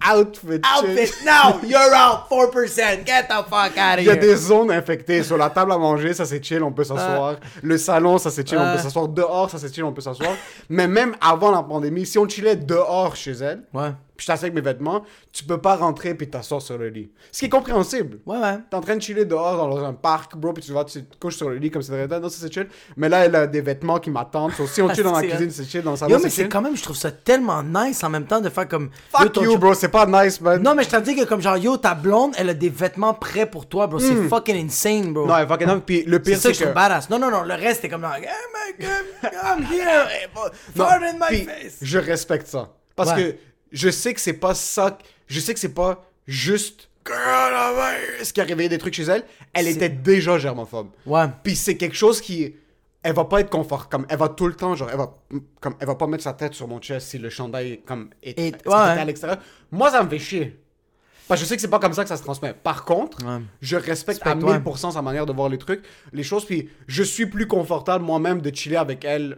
[0.07, 0.83] outfit change.
[0.89, 3.05] Outfit, now, you're out 4%.
[3.05, 4.19] Get the fuck out of Il y a here.
[4.21, 5.23] des zones infectées.
[5.23, 7.37] Sur la table à manger, ça c'est chill, on peut s'asseoir.
[7.63, 8.75] Le salon, ça c'est chill, on Ah.
[8.75, 9.07] peut s'asseoir.
[9.07, 10.31] Dehors, ça c'est chill, on peut s'asseoir.
[10.69, 13.91] Mais même avant la pandémie, si on chillait dehors chez elle, Ouais.
[14.17, 17.11] Puis je assis avec mes vêtements, tu peux pas rentrer puis t'asseoir sur le lit.
[17.31, 18.19] Ce qui est compréhensible.
[18.25, 18.57] Ouais, ouais.
[18.69, 21.17] T'es en train de chiller dehors dans un parc, bro, puis tu vas, tu te
[21.17, 22.19] couches sur le lit comme c'est vrai.
[22.19, 22.67] Non, ça c'est chill.
[22.97, 24.51] Mais là, elle a des vêtements qui m'attendent.
[24.53, 25.83] So, si on chill dans la cuisine, c'est chill.
[25.83, 28.25] Dans le salon, Yo, mais c'est quand même, je trouve ça tellement nice en même
[28.25, 28.85] temps de faire comme.
[29.13, 30.61] Yo, Fuck ton you, bro, c'est pas nice, man.
[30.61, 33.13] Non, mais je t'en dis que comme genre, yo, ta blonde, elle a des vêtements
[33.13, 33.99] prêts pour toi, bro.
[33.99, 35.25] C'est fucking insane, bro.
[35.25, 35.29] Hmm.
[35.29, 35.79] Non, fucking non.
[35.79, 36.73] Puis le pire, ça c'est que que.
[36.73, 37.09] badass.
[37.09, 40.29] Non, non, non, le reste, c'est comme genre, hey, my God, I'm here,
[40.75, 41.77] Non, fart in my face.
[41.81, 42.73] Je respecte ça.
[42.95, 43.33] Parce Ouais.
[43.33, 43.35] que
[43.71, 44.97] je sais que c'est pas ça.
[45.27, 46.89] Je sais que c'est pas juste.
[48.23, 49.23] Ce qui a réveillé des trucs chez elle.
[49.53, 50.89] Elle était déjà germophobe.
[51.05, 51.25] Ouais.
[51.43, 52.55] Puis c'est quelque chose qui.
[53.03, 53.87] Elle va pas être confort.
[53.87, 55.15] Comme, elle va tout le temps, genre, elle va,
[55.61, 58.37] comme, elle va pas mettre sa tête sur mon chest si le chandail, comme, est,
[58.37, 58.73] Et- ouais.
[58.73, 59.37] à l'extérieur.
[59.71, 60.59] Moi, ça me fait chier.
[61.27, 62.53] Parce que je sais que c'est pas comme ça que ça se transmet.
[62.53, 63.41] Par contre, Ouais.
[63.61, 64.59] je respecte à Respecte-toi.
[64.59, 68.41] 1000% sa manière de voir les trucs, les choses, puis je suis plus confortable moi-même
[68.41, 69.37] de chiller avec elle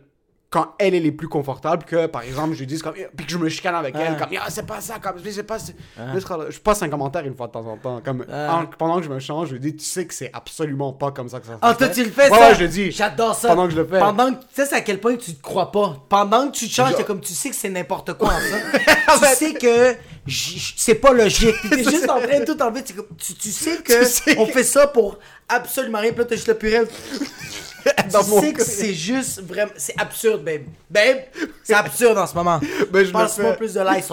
[0.52, 3.32] quand elle elle est plus confortable que par exemple je lui dis comme puis que
[3.32, 4.18] je me chicane avec elle Ouais.
[4.18, 7.46] comme Ah, c'est pas ça comme c'est pas c'est- je passe un commentaire une fois
[7.48, 9.86] de temps en temps comme en- pendant que je me change je lui dis tu
[9.86, 11.94] sais que c'est absolument pas comme ça que ça se Ah, toi, fait.
[11.94, 12.50] tu le fais, Ouais, ça?
[12.50, 13.50] ouais, je le dis J'adore ça.
[13.50, 15.42] pendant que je le fais Pendant que, tu sais, c'est à quel point tu te
[15.42, 15.98] crois pas.
[16.10, 19.28] Pendant que tu te changes, t'es comme, tu sais que c'est n'importe quoi, en ça.
[19.30, 19.96] tu sais que
[20.30, 21.56] c'est pas logique.
[21.70, 22.84] T'es juste en train de tout enlever.
[22.84, 26.12] Tu, tu sais que Tu sais on que- fait ça pour absolument rien.
[26.12, 26.82] Puis là, t'as juste le purée.
[28.12, 29.72] Dans tu mon sais que c'est juste vraiment.
[29.78, 30.64] C'est absurde, babe.
[30.90, 31.18] Babe,
[31.64, 32.60] c'est absurde en ce moment.
[32.92, 33.56] Ben, je fais.
[33.56, 34.10] plus de lice.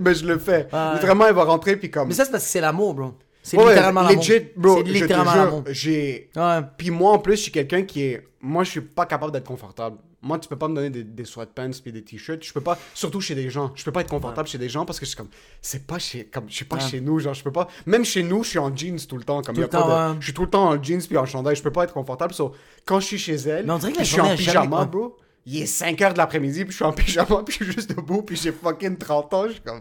[0.00, 1.00] mais je le fais Ouais.
[1.00, 3.14] vraiment elle va rentrer puis comme Mais ça, c'est parce que c'est l'amour, bro.
[3.42, 4.18] C'est Ouais, littéralement l'amour.
[4.22, 5.64] legit bro C'est littéralement l'amour.
[5.68, 6.60] j'ai Ouais.
[6.76, 8.26] Puis moi, en plus, je suis quelqu'un qui est.
[8.40, 9.98] Moi, je suis pas capable d'être confortable.
[10.20, 12.42] Moi, tu peux pas me donner des, des sweatpants puis des t-shirts.
[12.42, 12.76] Je peux pas.
[12.92, 13.70] Surtout chez des gens.
[13.76, 15.28] Je peux pas être confortable chez des gens parce que je suis comme.
[15.62, 16.24] C'est pas chez.
[16.24, 16.82] Comme, je suis pas Ouais.
[16.82, 17.20] chez nous.
[17.20, 17.68] Genre, je peux pas.
[17.86, 19.42] Même chez nous, je suis en jeans tout le temps.
[19.42, 20.16] Comme Tout y a pas de- ouais.
[20.18, 21.54] Je suis tout le temps en jeans puis en chandail.
[21.54, 22.34] Je peux pas être confortable.
[22.34, 22.52] So,
[22.84, 23.64] quand je suis chez elle.
[23.98, 24.86] Je suis en jamais- pyjama, ouais.
[24.86, 25.16] bro.
[25.50, 27.90] Il est 5 h de l'après-midi puis je suis en pyjama puis je suis juste
[27.96, 29.44] debout puis j'ai fucking 30 ans.
[29.46, 29.80] Je suis comme.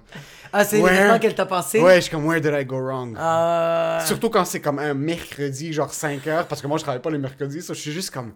[0.53, 1.81] Ah, c'est l'événement qu'elle t'a passé?
[1.81, 3.17] Ouais, je suis comme, where did I go wrong?
[3.17, 3.99] Euh...
[4.05, 7.09] Surtout quand c'est comme un mercredi, genre 5 heures, parce que moi je travaille pas
[7.09, 8.31] les mercredis, ça je suis juste comme.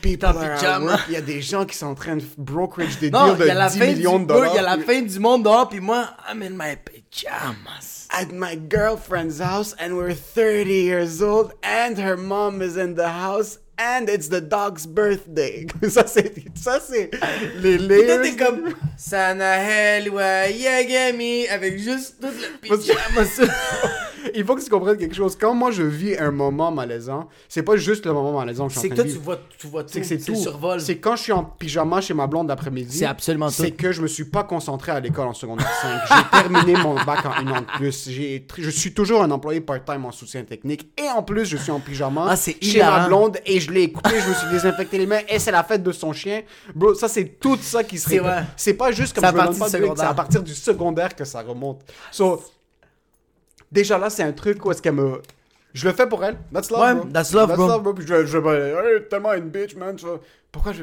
[0.00, 1.00] People are at work.
[1.08, 3.46] Il y a des gens qui sont en train de brokerage des Non, deals il
[3.46, 4.52] y a la de 10 fin millions de dollars.
[4.52, 8.06] il y a la fin du monde dehors, puis moi, I'm in my pajamas.
[8.10, 13.08] At my girlfriend's house, and we're 30 years old, and her mom is in the
[13.08, 15.66] house, and it's the dog's birthday.
[15.88, 16.32] ça c'est.
[16.54, 17.10] Ça c'est.
[17.60, 18.20] Les Puis layers.
[18.22, 23.22] t'es comme Sanahel wa Yagami avec juste tout le que- pyjama
[24.34, 25.36] Il faut que tu comprennes quelque chose.
[25.40, 28.78] Quand moi je vis un moment malaisant, c'est pas juste le moment malaisant que je
[28.80, 29.24] suis C'est en que train toi, de tu vivre.
[29.24, 30.34] vois, tu vois tout, C'est que c'est tout.
[30.34, 30.80] survoles.
[30.80, 32.98] C'est quand je suis en pyjama chez ma blonde l'après-midi.
[32.98, 33.76] C'est absolument C'est tout.
[33.76, 36.00] que je me suis pas concentré à l'école en secondaire 5.
[36.08, 38.08] J'ai terminé mon bac en une an de plus.
[38.10, 40.88] J'ai Je suis toujours un employé part-time en soutien technique.
[40.98, 43.00] Et en plus, je suis en pyjama Ah, c'est chez hilarant.
[43.02, 44.10] ma blonde et je l'ai écouté.
[44.20, 46.42] Je me suis désinfecté les mains et c'est la fête de son chien.
[46.74, 48.32] Bro, ça, c'est tout ça qui se C'est répète.
[48.32, 48.44] vrai.
[48.56, 49.96] C'est pas juste comme à je me donne partir pas de.
[49.98, 51.82] C'est à partir du secondaire que ça remonte.
[52.10, 52.42] So,
[53.70, 55.20] déjà là, c'est un truc où est-ce qu'elle me.
[55.74, 56.38] Je le fais pour elle.
[56.52, 57.04] That's love, Ouais, bro.
[57.12, 57.92] that's love, bro.
[57.94, 59.96] Puis je, je, hey, tellement une bitch, man.
[60.50, 60.82] Pourquoi je.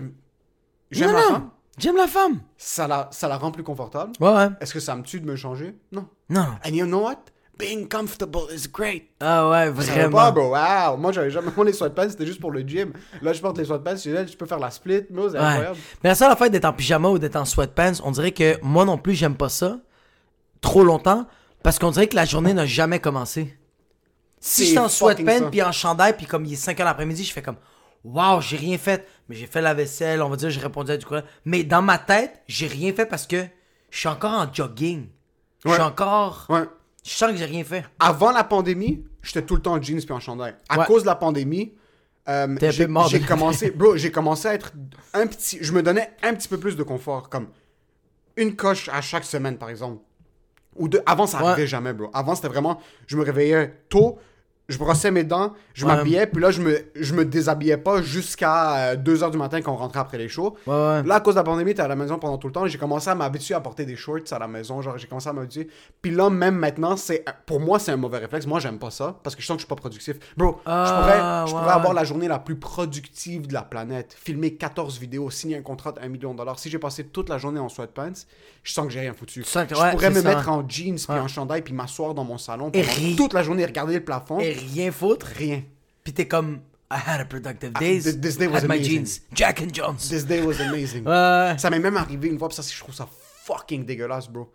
[0.91, 1.27] J'aime la non.
[1.29, 1.49] femme?
[1.79, 2.39] J'aime la femme.
[2.55, 4.11] Ça la, ça la rend plus confortable?
[4.19, 4.49] Ouais, ouais.
[4.61, 5.73] Est-ce que ça me tue de me changer?
[5.91, 6.07] Non.
[6.29, 6.45] Non.
[6.63, 7.17] And you know what?
[7.57, 9.09] Being comfortable is great.
[9.19, 10.09] Ah ouais, vraiment.
[10.17, 10.55] pas, bro.
[10.55, 10.97] Wow.
[10.97, 11.51] Moi, j'avais jamais.
[11.55, 12.93] Moi, les sweatpants, c'était juste pour le gym.
[13.21, 15.03] Là, je porte les sweatpants elle, je peux faire la split.
[15.11, 15.43] Mais c'est Ouais.
[15.45, 15.77] incroyable.
[16.03, 18.85] Mais la seule affaire d'être en pyjama ou d'être en sweatpants, on dirait que moi
[18.85, 19.77] non plus, j'aime pas ça
[20.61, 21.27] trop longtemps
[21.61, 23.55] parce qu'on dirait que la journée n'a jamais commencé.
[24.39, 27.31] Si j'étais en sweatpants puis en chandail puis comme il est 5 heures l'après-midi, je
[27.33, 27.57] fais comme
[28.03, 30.97] waouh, j'ai rien fait, mais j'ai fait la vaisselle, on va dire j'ai répondu à
[30.97, 33.45] du courriel, mais dans ma tête, j'ai rien fait parce que
[33.91, 35.07] je suis encore en jogging.
[35.65, 36.63] Je suis encore Ouais.
[37.03, 37.83] Je sens que j'ai rien fait.
[37.99, 40.55] Avant la pandémie, j'étais tout le temps en jeans puis en chandail.
[40.69, 40.85] À Ouais.
[40.85, 41.73] cause de la pandémie,
[42.29, 44.71] euh, j'ai de- commencé, bro, j'ai commencé à être
[45.13, 47.47] un petit, je me donnais un petit peu plus de confort, comme
[48.37, 50.01] une coche à chaque semaine par exemple.
[50.75, 51.01] Ou deux.
[51.05, 51.49] Avant ça Ouais.
[51.49, 52.09] arrivait jamais, bro.
[52.13, 54.17] Avant c'était vraiment, je me réveillais tôt.
[54.69, 55.93] Je brossais mes dents, je Ouais.
[55.93, 59.75] m'habillais, puis là, je me, je me déshabillais pas jusqu'à 2h du matin quand on
[59.75, 60.55] rentrait après les shows.
[60.65, 61.03] Ouais, ouais.
[61.03, 62.65] Là, à cause de la pandémie, t'es à la maison pendant tout le temps.
[62.65, 64.81] J'ai commencé à m'habituer à porter des shorts à la maison.
[64.81, 65.67] Genre, j'ai commencé à m'habituer.
[66.01, 68.45] Puis là, même maintenant, c'est pour moi, c'est un mauvais réflexe.
[68.47, 70.15] Moi, j'aime pas ça parce que je sens que je suis pas productif.
[70.37, 74.15] Bro, Ah, je pourrais, je pourrais avoir la journée la plus productive de la planète.
[74.17, 76.57] Filmer 14 vidéos, signer un contrat de 1 million de dollars.
[76.57, 78.13] Si j'ai passé toute la journée en sweatpants,
[78.63, 79.43] je sens que j'ai rien foutu.
[79.43, 80.29] Je pourrais me ça.
[80.35, 83.63] mettre en jeans puis en chandail puis m'asseoir dans mon salon pendant toute la journée
[83.63, 84.39] et regarder le plafond.
[84.39, 85.27] Et rien foutre.
[85.27, 85.63] Rien.
[86.03, 86.61] Puis t'es comme
[86.91, 88.03] I had a productive days.
[88.03, 89.05] this- this day was had my amazing.
[89.05, 89.21] jeans.
[89.33, 89.97] Jack and Jones.
[90.09, 91.03] This day was amazing.
[91.07, 91.55] Ouais.
[91.57, 93.07] Ça m'est même arrivé une fois, puis ça, je trouve ça
[93.45, 94.51] fucking dégueulasse, bro.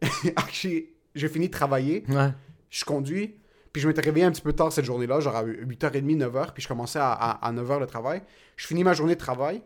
[0.36, 2.30] Actually, j'ai fini de travailler, Ouais.
[2.70, 3.34] je conduis,
[3.72, 6.62] puis je m'étais réveillé un petit peu tard cette journée-là, genre à 8h30, 9h, puis
[6.62, 8.22] je commençais à, à, 9h le travail.
[8.56, 9.62] Je finis ma journée de travail,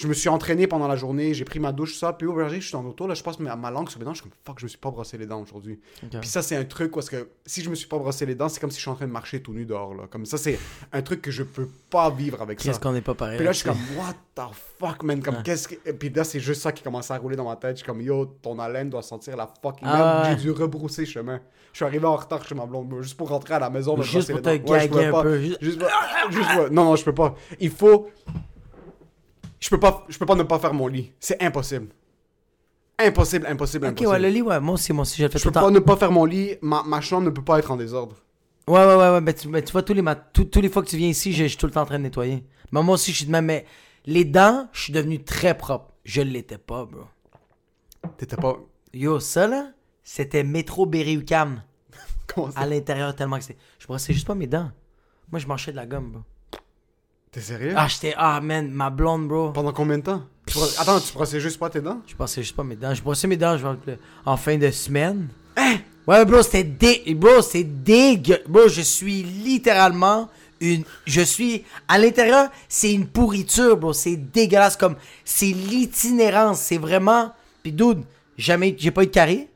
[0.00, 2.14] Je me suis entraîné pendant la journée, j'ai pris ma douche, ça.
[2.14, 4.06] Puis au berger, je suis dans l'auto, là, je passe ma, ma langue sur mes
[4.06, 4.14] dents.
[4.14, 5.78] Je suis comme, fuck, je me suis pas brossé les dents aujourd'hui.
[6.02, 6.20] Ok.
[6.20, 8.48] Puis ça, c'est un truc parce que si je me suis pas brossé les dents,
[8.48, 10.04] c'est comme si je suis en train de marcher tout nu dehors, là.
[10.10, 10.58] Comme ça, c'est
[10.92, 12.68] un truc que je peux pas vivre avec ça.
[12.68, 13.36] Qu'est-ce qu'on n'est pas pareil.
[13.36, 15.22] Puis là, je suis comme, what the fuck, man?
[15.22, 15.42] Comme, Ouais.
[15.44, 15.74] qu'est-ce que.
[15.84, 17.72] Et puis là, c'est juste ça qui commence à rouler dans ma tête.
[17.76, 20.28] Je suis comme, yo, ton haleine doit sentir la fucking Ah.
[20.30, 21.40] J'ai dû rebrousser chemin.
[21.72, 23.96] Je suis arrivé en retard chez ma blonde, juste pour rentrer à la maison.
[23.98, 24.72] me Juste pour les te dents.
[24.72, 25.22] Ouais, un pas.
[25.22, 25.38] peu.
[25.40, 25.80] Juste- Juste,
[26.72, 27.34] Non, non, je peux pas.
[27.60, 28.08] Il faut.
[29.60, 31.12] Je peux pas, je peux pas ne pas faire mon lit.
[31.20, 31.88] C'est impossible.
[32.98, 34.12] Impossible, impossible, Ok, impossible.
[34.12, 34.60] ouais, le lit, ouais.
[34.60, 35.66] Moi aussi, moi aussi, je le fais Je tout peux le temps.
[35.68, 36.56] pas ne pas faire mon lit.
[36.60, 38.16] Ma, ma chambre ne peut pas être en désordre.
[38.68, 39.20] Ouais, ouais, ouais, ouais.
[39.22, 41.08] Mais tu, mais tu vois, tous les, mat- tous- tous les fois que tu viens
[41.08, 42.44] ici, je, je suis tout le temps en train de nettoyer.
[42.72, 43.46] Mais moi aussi, je suis de même.
[43.46, 43.64] Mais
[44.06, 45.92] les dents, je suis devenu très propre.
[46.04, 47.02] Je l'étais pas, bro.
[48.18, 48.56] T'étais pas.
[48.92, 49.70] Yo, ça, là,
[50.02, 51.62] c'était métro Berry-UQAM.
[52.34, 52.60] Comment ça?
[52.60, 53.56] À l'intérieur, tellement que c'est.
[53.78, 54.70] Je brossais juste pas mes dents.
[55.30, 56.22] Moi, je mangeais de la gomme, bro.
[57.32, 57.74] T'es sérieux?
[57.76, 58.12] Ah, j'étais.
[58.16, 59.52] Ah, man, ma blonde, bro.
[59.52, 60.22] Pendant combien de temps?
[60.46, 62.00] Tu Attends, tu brossais juste pas tes dents?
[62.06, 62.92] Je brossais juste pas mes dents.
[62.92, 63.76] Je brossais mes dents je vois,
[64.26, 65.28] en fin de semaine.
[65.56, 65.76] Hein?
[66.08, 67.14] Ouais, bro, c'était dé...
[67.14, 68.40] Bro, c'est dégueu.
[68.48, 70.28] Bro, je suis littéralement
[70.60, 70.82] une...
[71.06, 71.64] Je suis...
[71.86, 73.92] À l'intérieur, c'est une pourriture, bro.
[73.92, 74.96] C'est dégueulasse comme...
[75.24, 76.58] C'est l'itinérance.
[76.58, 77.32] C'est vraiment...
[77.62, 78.02] Puis dude,
[78.36, 78.74] jamais...
[78.76, 79.46] J'ai pas eu de carie.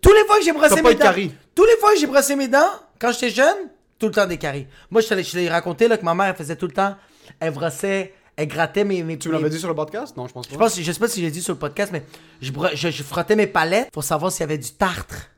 [0.00, 1.04] Tous les fois que j'ai brossé T'as mes pas eu de dents...
[1.04, 1.34] carie?
[1.54, 4.38] Tous les fois que j'ai brossé mes dents, quand j'étais jeune, tout le temps des
[4.38, 4.66] caries.
[4.90, 6.96] Moi, je te l'ai- raconté, là, que ma mère, elle faisait tout le temps...
[7.40, 8.12] Elle brossait...
[8.36, 9.02] Elle grattait mes...
[9.02, 10.16] mes Tu me l'avais dit sur le podcast?
[10.16, 10.52] Non, je pense pas.
[10.54, 12.04] je pense, je sais pas si j'ai dit sur le podcast, mais
[12.42, 15.30] je, je, je frottais mes palettes pour savoir s'il y avait du tartre.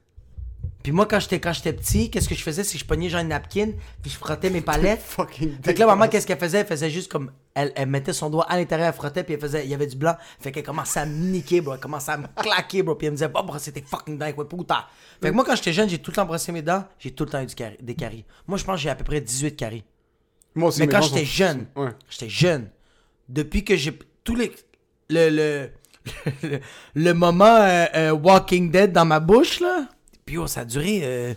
[0.83, 3.09] Puis moi, quand j'étais quand j'étais petit, qu'est-ce que je faisais, c'est que je pognais
[3.09, 5.01] genre une napkin, puis je frottais mes palettes.
[5.03, 6.59] fucking Fait que là, maman, qu'est-ce qu'elle faisait?
[6.61, 7.33] Elle faisait juste comme.
[7.55, 9.65] Elle, elle mettait son doigt à l'intérieur, elle frottait, puis elle faisait.
[9.65, 10.15] Il y avait du blanc.
[10.41, 11.75] Fait qu'elle commençait à me niquer, bro.
[11.75, 12.95] Elle commençait à me claquer, bro.
[12.95, 14.87] Puis elle me disait, bah, brosser tes fucking avec ouais, puta.
[15.21, 17.25] Fait que moi, quand j'étais jeune, j'ai tout le temps brossé mes dents, j'ai tout
[17.25, 18.25] le temps eu du cari- des caries.
[18.47, 19.85] Moi, je pense que j'ai à peu près 18 caries.
[20.55, 21.91] Moi aussi, Mais quand j'étais jeune, Ouais.
[22.09, 22.71] j'étais jeune.
[23.29, 24.53] Depuis que j'ai tous les
[25.11, 25.71] le le
[26.43, 26.61] le,
[26.95, 29.89] le moment euh, euh, Walking Dead dans ma bouche là,
[30.29, 31.33] puis yo, ça a duré euh,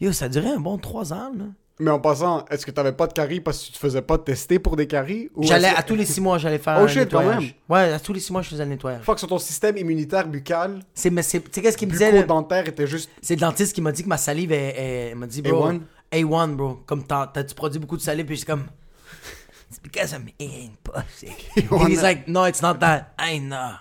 [0.00, 1.46] yo, ça a duré un bon trois ans là.
[1.80, 4.16] Mais en passant, est-ce que t'avais pas de caries parce que tu te faisais pas
[4.18, 5.28] tester pour des caries?
[5.34, 7.18] ou J'allais est-ce que- à tous les six mois, j'allais faire Oh un shit, quand
[7.20, 7.54] nettoyage.
[7.68, 9.02] Ouais, à tous les six mois, je faisais le nettoyage.
[9.02, 12.06] Fuck, sur ton système immunitaire buccal, C'est mais c'est tu sais qu'est-ce qu'il me disait
[12.12, 12.22] là?
[12.22, 13.10] bucco-dentaire était juste...
[13.22, 15.68] C'est le dentiste qui m'a dit que ma salive est, est- il m'a dit bro
[15.68, 15.80] A1?
[16.12, 18.66] A1 bro, comme t'as t'as- tu produis beaucoup de salive puis c'est comme
[19.70, 21.28] It's because I'm eating pussy.
[21.70, 23.12] And he's like, no, it's not that.
[23.20, 23.74] I know.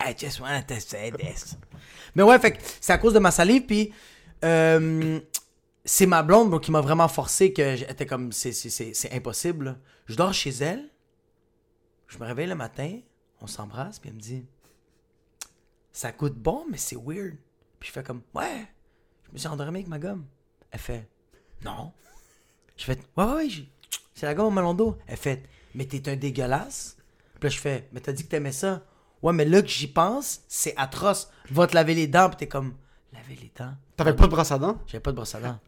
[0.00, 0.40] I just.
[2.14, 3.92] Mais ouais, fait c'est à cause de ma salive, puis
[4.44, 5.20] euh,
[5.84, 9.78] c'est ma blonde bro, qui m'a vraiment forcé que j'étais comme, c'est, impossible.
[10.06, 10.88] Je dors chez elle,
[12.06, 13.00] je me réveille le matin,
[13.40, 14.44] on s'embrasse, puis elle me dit,
[15.92, 17.36] ça goûte bon, mais c'est weird.
[17.80, 18.66] Puis je fais comme, ouais,
[19.26, 20.26] je me suis endormi avec ma gomme.
[20.70, 21.08] Elle fait,
[21.64, 21.92] non.
[22.76, 23.48] Je fais, ouais, ouais, ouais,
[24.14, 24.98] c'est la gomme au melon.
[25.06, 26.96] Elle fait, mais t'es un dégueulasse.
[27.34, 28.84] Puis là, je fais, mais t'as dit que t'aimais ça.
[29.22, 31.28] Ouais, mais là que j'y pense, c'est atroce.
[31.50, 32.74] Va te laver les dents, puis t'es comme,
[33.12, 33.72] laver les dents?
[33.96, 34.78] T'avais pas de brosse à dents?
[34.86, 35.58] J'avais pas de brosse à dents.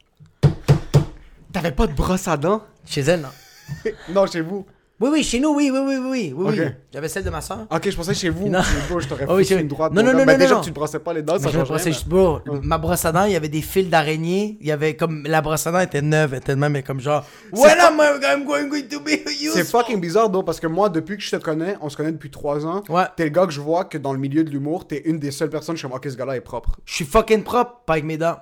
[1.53, 2.65] T'avais pas de brosse à dents?
[2.87, 3.91] Chez elle, non.
[4.11, 4.67] Non, chez vous.
[5.01, 6.65] Oui, oui, chez nous, oui, oui, oui, oui, oui, oui.
[6.93, 7.67] J'avais celle de ma soeur.
[7.71, 8.49] Ok, je pensais chez vous.
[8.51, 8.61] Non.
[8.91, 9.93] Bro, je t'aurais Ah oui, foutu une droite.
[9.95, 10.61] Non, non, non, Ben, non, déjà non.
[10.61, 11.93] que tu te brossais pas les dents, Mais ça je me change brossais rien.
[11.93, 14.59] juste, bro, ma brosse à dents, il y avait des fils d'araignée.
[14.61, 16.83] Il y avait comme, la brosse à dents était neuve, elle était de même, mais
[16.83, 19.53] comme genre, When am I I'm going to be useful?
[19.55, 22.13] C'est fucking bizarre, donc, parce que moi, depuis que je te connais, on se connaît
[22.13, 22.83] depuis 3 ans.
[22.91, 23.05] Ouais.
[23.17, 25.31] T'es le gars que je vois que dans le milieu de l'humour, t'es une des
[25.31, 26.77] seules personnes, je suis comme, ok, ce gars-là est propre.
[26.85, 28.37] Je suis fucking propre, pas avec mes dents.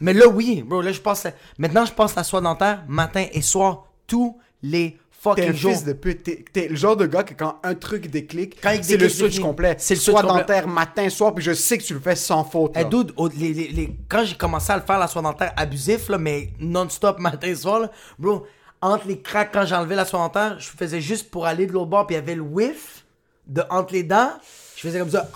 [0.00, 1.24] Mais là, oui, bro, là, je passe.
[1.24, 4.98] la- Maintenant, je passe la soie dentaire matin et soir, tous les
[5.34, 5.72] fucking un jours.
[5.72, 6.52] fils de pute.
[6.52, 9.42] T'es, le genre de gars que quand un truc il c'est le déclic, switch déclic.
[9.42, 9.74] complet.
[9.78, 10.40] C'est le switch complet.
[10.40, 12.76] dentaire, matin, soir, puis je sais que tu le fais sans faute.
[12.76, 12.84] Là.
[12.84, 16.08] dude, au- les- les- les- quand j'ai commencé à le faire, la soie dentaire abusif,
[16.08, 18.46] là, mais non-stop matin soir, là, bro,
[18.82, 21.86] entre les craques, quand j'enlevais la soie dentaire, je faisais juste pour aller de l'autre
[21.90, 23.04] bord, puis il y avait le whiff
[23.46, 24.30] de entre les dents.
[24.76, 25.28] Je faisais comme ça.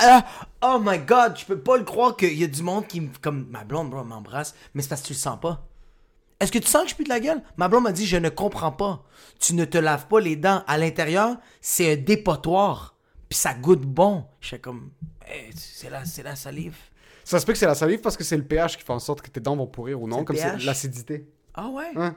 [0.00, 0.24] Ah,
[0.62, 3.08] oh my god, je peux pas le croire qu'il y a du monde qui, me-
[3.22, 5.62] comme ma blonde, bro, m'embrasse, mais c'est parce que tu le sens pas.
[6.44, 7.40] Est-ce que tu sens que je pue de la gueule?
[7.56, 9.02] Ma blonde m'a dit, je ne comprends pas.
[9.40, 10.62] Tu ne te laves pas les dents.
[10.66, 12.96] À l'intérieur, c'est un dépotoir.
[13.30, 14.26] Puis ça goûte bon.
[14.42, 14.90] Je fais comme,
[15.26, 16.76] Hey, c'est la, c'est la salive.
[17.24, 18.98] Ça se peut que c'est la salive parce que c'est le pH qui fait en
[18.98, 21.26] sorte que tes dents vont pourrir ou non, comme c'est l'acidité.
[21.54, 21.90] Ah ouais?
[21.96, 22.14] Hein?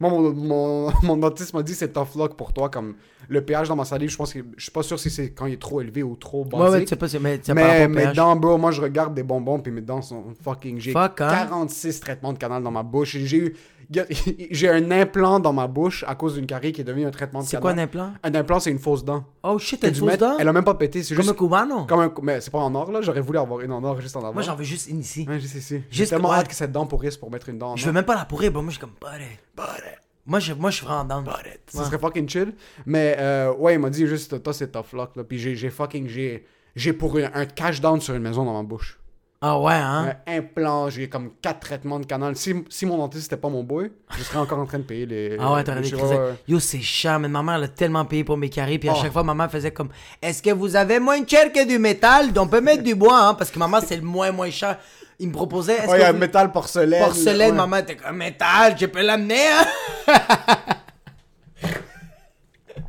[0.00, 2.68] Moi, mon, mon, mon dentiste m'a dit c'est tough luck pour toi.
[2.68, 2.94] Comme
[3.28, 5.46] le pH dans ma salive, je pense que je suis pas sûr si c'est quand
[5.46, 6.64] il est trop élevé ou trop basique.
[6.64, 9.14] Ouais, ouais, tu sais pas, c'est- mais tu mais mes dents, bro, moi je regarde
[9.14, 10.78] des bonbons puis mes dents sont fucking.
[10.78, 11.28] J'ai Fuck, hein?
[11.30, 13.16] 46 traitements de canal dans ma bouche.
[13.18, 13.56] J'ai eu.
[14.50, 17.40] J'ai un implant dans ma bouche à cause d'une carie qui est devenue un traitement
[17.40, 17.62] de C'est canal.
[17.62, 18.12] quoi un implant?
[18.22, 19.24] Un implant, c'est une fausse dent.
[19.42, 20.36] Oh shit, t'as une fausse dent?
[20.38, 21.34] Elle a même pas pété, c'est Comme juste.
[21.34, 21.86] un cubano?
[21.86, 22.12] Comme un...
[22.22, 24.34] Mais c'est pas en or là, j'aurais voulu avoir une en or juste en avant.
[24.34, 25.24] Moi, j'en veux juste une ici.
[25.26, 25.76] Ouais, je sais, si.
[25.90, 27.86] J'ai Juste tellement hâte que cette dent pourrisse pour mettre une dent en Je or.
[27.86, 28.60] veux même pas la pourrir, bro.
[28.60, 29.24] Moi, je suis comme, buddy,
[29.56, 29.87] buddy.
[30.28, 31.24] Moi, je, moi, je suis vraiment down.
[31.66, 32.52] Ça serait fucking chill.
[32.86, 35.16] Mais euh, ouais, il m'a dit juste, toi, c'est tough luck.
[35.16, 35.24] Là.
[35.24, 36.06] Puis j'ai j'ai fucking.
[36.06, 39.00] J'ai j'ai pour un, un cash down sur une maison dans ma bouche.
[39.40, 40.16] Ah ouais, hein?
[40.26, 42.34] Un implant, j'ai comme quatre traitements de canal.
[42.34, 45.06] Si, si mon dentiste c'était pas mon boy, je serais encore en train de payer
[45.06, 45.36] les.
[45.38, 46.10] Ah ouais, t'aurais des crises.
[46.48, 48.94] Yo, c'est cher, mais ma mère, elle a tellement payé pour mes carrés, puis à
[48.96, 48.98] Oh.
[49.00, 52.30] chaque fois, ma mère faisait comme Est-ce que vous avez moins cher que du métal
[52.36, 54.76] On peut mettre du bois, hein, parce que maman, c'est le moins, moins cher.
[55.20, 57.02] Il me proposait Ouais, il y a que vous- métal, porcelaine.
[57.04, 57.56] porcelaine, ouais.
[57.56, 59.66] maman était comme métal, je peux l'amener, hein?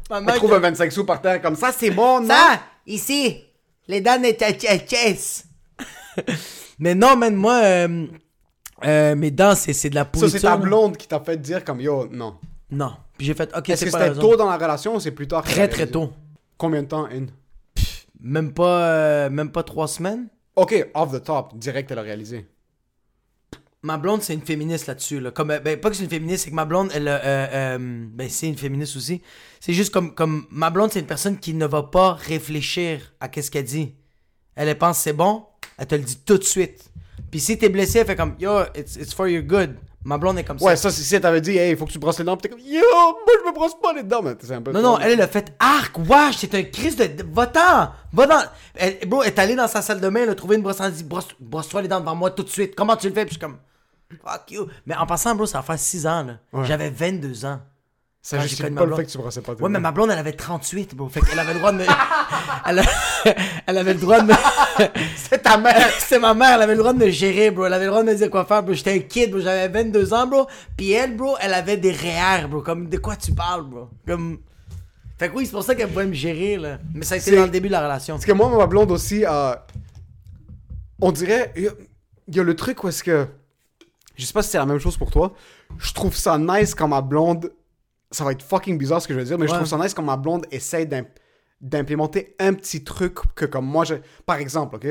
[0.10, 2.28] Maman, Elle trouve un 25 sous par terre comme ça, c'est bon, non?
[2.30, 3.44] Ça, ici,
[3.88, 5.46] les ta ta- caisse.
[6.80, 8.08] Mais non, man, moi, euh,
[8.86, 10.40] euh, mes dents, c'est c'est de la Ça, pourriture.
[10.40, 12.38] c'est ta blonde qui t'a fait dire comme yo, non.
[12.72, 12.94] Non.
[13.18, 15.44] Puis j'ai fait, ok, Est-ce que c'était tôt dans la relation ou c'est plus tard?
[15.44, 16.12] Très, très tôt.
[16.58, 17.26] Combien de temps, in?
[18.22, 20.28] Même pas, euh, même pas trois semaines.
[20.60, 22.46] Ok, off the top, direct, elle a réalisé.
[23.82, 25.22] Ma blonde, c'est une féministe là-dessus.
[25.22, 25.32] Là.
[25.32, 27.78] Comme, euh, ben, pas que c'est une féministe, c'est que ma blonde, elle, euh, euh,
[27.80, 29.22] ben, c'est une féministe aussi.
[29.62, 33.30] C'est juste comme, comme ma blonde, c'est une personne qui ne va pas réfléchir à
[33.30, 33.96] qu'est-ce qu'elle dit.
[34.56, 35.46] Elle, elle pense c'est bon,
[35.78, 36.92] elle te le dit tout de suite.
[37.32, 39.78] Puis si t'es blessé, elle fait comme yo, it's, it's for your good.
[40.10, 40.90] Ma blonde est comme Ouais, ça.
[40.90, 42.42] ça, c'est- si elle t'avait dit, hey, il faut que tu brosses les dents, pis
[42.42, 44.72] t'es comme, yo, moi, je me brosse pas les dents, mais c'est un peu.
[44.72, 47.08] Non, non, elle, elle a fait arc, wesh, c'est un crise de.
[47.32, 47.92] Va-t'en!
[48.12, 48.42] Va dans.
[48.74, 50.80] Elle, bro, elle est allée dans sa salle de bain, elle a trouvé une brosse,
[50.80, 52.74] elle a dit brosse, brosse-toi les dents devant moi tout de suite.
[52.76, 53.24] Comment tu le fais?
[53.26, 53.58] Puis je suis comme.
[54.26, 54.68] Fuck you.
[54.88, 56.34] Mais en passant, bro, ça va faire 6 ans, là.
[56.54, 56.66] Ouais.
[56.66, 57.60] J'avais 22 ans.
[58.22, 60.12] Ça j'ai justifie pas le fait que tu brossais pas tes Ouais, mais ma blonde,
[60.12, 61.08] elle avait 38, bro.
[61.08, 61.84] Fait qu'elle avait le droit de me.
[62.66, 62.84] elle, a-
[63.66, 64.34] elle avait le droit de me.
[65.16, 65.90] C'est ta mère!
[66.00, 67.66] C'est ma mère, elle avait le droit de me gérer, bro.
[67.66, 68.74] Elle avait le droit de me dire quoi faire, bro.
[68.74, 69.40] J'étais un kid, bro.
[69.40, 70.48] J'avais 22 ans, bro.
[70.76, 72.62] Puis elle, bro, elle avait des REER, bro.
[72.62, 73.88] Comme, de quoi tu parles, bro?
[74.06, 74.40] Comme.
[75.18, 76.78] Fait que oui, c'est pour ça qu'elle pouvait me gérer, là.
[76.94, 78.16] Mais ça a été dans le début de la relation.
[78.16, 79.54] Parce que moi, ma blonde aussi, euh,
[81.02, 81.72] on dirait, il y a-
[82.28, 83.28] il y, a le truc où est-ce que,
[84.16, 85.34] je sais pas si c'est la même chose pour toi,
[85.78, 87.52] je trouve ça nice quand ma blonde,
[88.12, 89.94] ça va être fucking bizarre ce que je veux dire, mais je trouve ça nice
[89.94, 91.06] quand ma blonde essaie d'im-
[91.62, 93.96] d'implémenter un petit truc que comme moi, je...
[94.26, 94.88] par exemple, ok?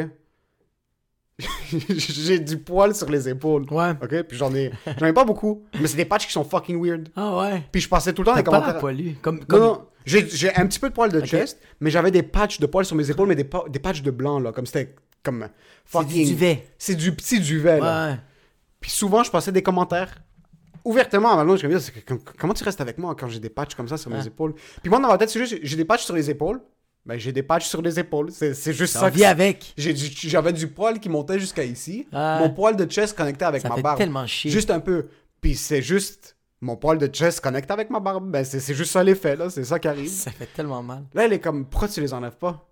[1.71, 3.65] J'ai du poil sur les épaules.
[3.71, 3.91] Ouais.
[4.03, 4.23] Ok?
[4.23, 7.09] Puis j'en ai, j'en ai pas beaucoup, mais c'est des patchs qui sont fucking weird.
[7.15, 7.63] Ah ouais.
[7.71, 8.81] Puis je passais tout le temps les pas commentaires.
[8.81, 9.17] poilu.
[9.23, 9.61] Comme, Non, comme...
[9.61, 12.67] non, j'ai j'ai un petit peu de poil de chest, mais j'avais des patchs de
[12.67, 15.49] poils sur mes épaules, mais des, des patchs de blanc, là, comme c'était comme
[15.85, 16.25] C'est fucking...
[16.25, 16.67] du duvet.
[16.79, 18.09] C'est du petit duvet, là.
[18.11, 18.17] Ouais.
[18.81, 20.17] Puis souvent, je passais des commentaires
[20.89, 23.49] ouvertement à ma blonde, je me com- comment tu restes avec moi quand j'ai des
[23.51, 24.27] patchs comme ça sur mes Ouais.
[24.27, 24.55] épaules?
[24.83, 26.61] Puis moi, dans ma tête, c'est juste, j'ai des patchs sur les épaules,
[27.07, 29.11] ben j'ai des patchs sur les épaules, c'est juste ça.
[29.15, 29.25] c'est.
[29.25, 29.75] avec.
[29.77, 32.39] J'avais du poil qui montait jusqu'à ici, Ouais.
[32.41, 33.99] mon poil de chest connecté avec Ça ma fait barbe.
[33.99, 34.51] tellement chier.
[34.51, 35.07] Juste un peu.
[35.41, 36.35] Puis c'est juste...
[36.61, 39.49] Mon poil de chest connecté avec ma barbe, ben c'est c'est juste ça l'effet, là,
[39.49, 40.09] c'est ça qui arrive.
[40.11, 41.05] Ça fait tellement mal.
[41.15, 42.68] Là, elle est comme, pourquoi tu les enlèves pas?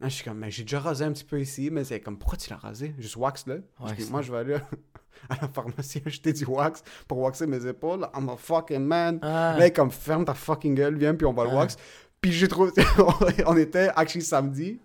[0.00, 2.16] Là, je suis comme, mais j'ai déjà rasé un petit peu ici, mais c'est comme,
[2.18, 2.94] pourquoi tu l'as rasé?
[2.98, 3.56] Juste wax là?
[3.86, 4.54] Je dis, moi, je vais aller
[5.28, 8.06] à la pharmacie acheter du wax pour waxer mes épaules.
[8.16, 9.18] I'm a fucking man.
[9.22, 9.26] Ah.
[9.28, 11.56] Là, elle est comme, ferme ta fucking gueule, viens, puis on va le Ah.
[11.56, 11.76] wax.
[12.20, 12.70] Puis j'ai trouvé,
[13.46, 14.78] on était, actually, samedi.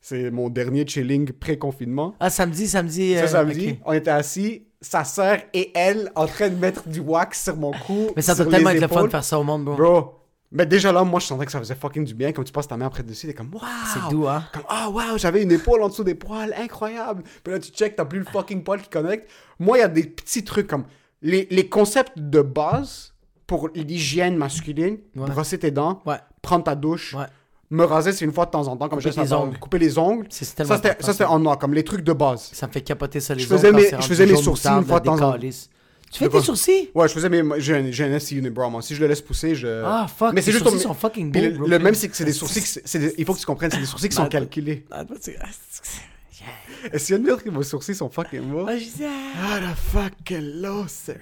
[0.00, 2.14] C'est mon dernier chilling pré-confinement.
[2.18, 3.14] Ah, samedi, samedi.
[3.14, 6.98] Ce euh, samedi, on était assis, sa sœur et elle en train de mettre du
[6.98, 8.10] wax sur mon cou.
[8.16, 9.76] Mais ça doit tellement être le fun de faire ça au monde, bro.
[9.76, 10.14] Bro,
[10.52, 12.32] mais déjà là, moi, je sentais que ça faisait fucking du bien.
[12.32, 13.62] Comme tu passes ta main après dessus, t'es comme, waouh!
[13.92, 14.44] C'est doux, hein?
[14.52, 17.22] Comme, ah, waouh, j'avais une épaule en dessous des poils, incroyable!
[17.42, 19.30] Puis là, tu check, t'as plus le fucking poil qui connecte.
[19.58, 20.84] Moi, il y a des petits trucs comme
[21.22, 23.12] les, les concepts de base
[23.46, 25.28] pour l'hygiène masculine, Ouais.
[25.30, 26.16] brosser tes dents, Ouais.
[26.42, 27.26] prendre ta douche, Ouais.
[27.70, 29.58] me raser, c'est une fois de temps en temps, comme Couper je les ongles.
[29.58, 30.26] couper les ongles.
[30.30, 32.50] C'est Ça, c'était en noir, comme les trucs de base.
[32.52, 34.84] Ça me fait capoter ça, les Je faisais ongles, mes- je faisais mes sourcils une
[34.84, 35.38] fois de temps en temps.
[36.12, 36.90] Tu fais tes sourcils?
[36.94, 37.42] Ouais, je faisais mes.
[37.60, 38.82] J'ai un, j'ai un SC Unibrow, moi.
[38.82, 39.82] Si je le laisse pousser, je.
[39.84, 41.66] Ah, fuck, Mais c'est juste sourcils au- sont fucking beaux, le, bro.
[41.66, 42.60] le même, c'est que c'est des sourcils.
[42.62, 44.84] qui- c'est des- il faut que tu comprennes, c'est des sourcils qui sont calculés.
[44.90, 45.04] Ah,
[46.92, 48.66] Est-ce qu'il y a une dire que vos sourcils sont fucking beaux?
[48.68, 49.60] Ah, je dis, ah.
[49.60, 51.16] La fuck, hello, sir.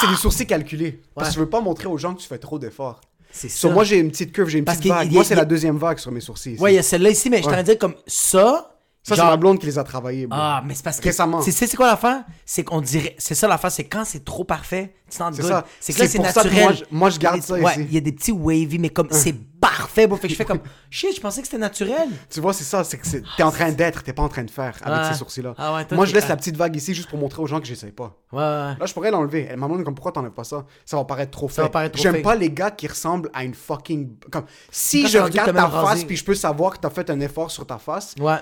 [0.00, 1.00] C'est des sourcils calculés.
[1.14, 3.00] Parce que je veux pas montrer aux gens que tu fais trop d'efforts.
[3.30, 3.58] C'est ça.
[3.60, 5.12] Sur moi, j'ai une petite curve, j'ai une Parce petite vague.
[5.12, 6.52] Moi, c'est la deuxième vague sur mes sourcils.
[6.54, 6.62] ici.
[6.62, 8.71] Ouais, il y a celle-là ici, mais je t'en dire comme ça.
[9.04, 10.26] Ça, c'est ma blonde qui les a travaillés.
[10.28, 10.38] bro.
[10.40, 11.04] Ah, mais c'est parce que.
[11.04, 11.42] Récemment.
[11.42, 12.22] C'est quoi l'affaire?
[12.46, 13.16] C'est qu'on dirait.
[13.18, 15.64] C'est ça l'affaire, c'est quand c'est trop parfait, tu t'en C'est ça.
[15.80, 16.62] C'est que là, C'est que naturel.
[16.62, 17.80] moi, je- moi, je garde ça ouais, ici.
[17.88, 20.16] il y a des petits wavy, mais comme c'est parfait, bro.
[20.16, 20.60] Fait que je fais comme.
[20.88, 22.08] Shit, je pensais que c'était naturel.
[22.30, 22.84] Tu vois, c'est ça.
[22.84, 25.54] C'est que t'es en train d'être, t'es pas en train de faire avec ces sourcils-là.
[25.58, 27.66] Ah ouais, moi, je laisse la petite vague ici juste pour montrer aux gens que
[27.66, 28.16] j'essaye pas.
[28.30, 28.44] Ouais, ouais.
[28.44, 29.48] Là, je pourrais l'enlever.
[29.50, 30.64] Elle m'a demandé comme pourquoi t'enlèves pas ça?
[30.84, 31.72] Ça va paraître trop Ça va fait.
[31.72, 34.10] paraître trop J'aime pas les gars qui ressemblent à une fucking.
[34.30, 37.50] Comme si je regarde ta face puis je peux savoir que t'as fait un effort
[37.50, 38.36] sur ta face, Ouais.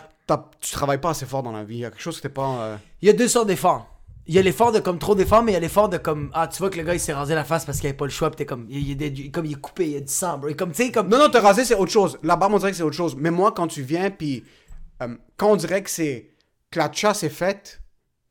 [0.60, 1.76] Tu travailles pas assez fort dans la vie.
[1.76, 2.48] Il y a quelque chose que t'es pas.
[2.62, 3.86] euh, Il y a deux sortes d'efforts.
[4.26, 6.30] Il y a l'effort de comme trop d'efforts, mais il y a l'effort de comme.
[6.34, 8.04] Ah, tu vois que le gars il s'est rasé la face parce qu'il avait pas
[8.04, 8.66] le choix, pis t'es comme.
[8.70, 10.48] Il, comme il est coupé, il y a du sang, bro.
[10.48, 11.08] Et comme, tu sais, comme.
[11.08, 12.18] Non, non, te raser, c'est autre chose.
[12.22, 13.16] La barbe, on dirait que c'est autre chose.
[13.18, 14.44] Mais moi, quand tu viens, puis
[15.02, 16.30] euh, quand on dirait que c'est.
[16.70, 17.80] que la chasse est faite,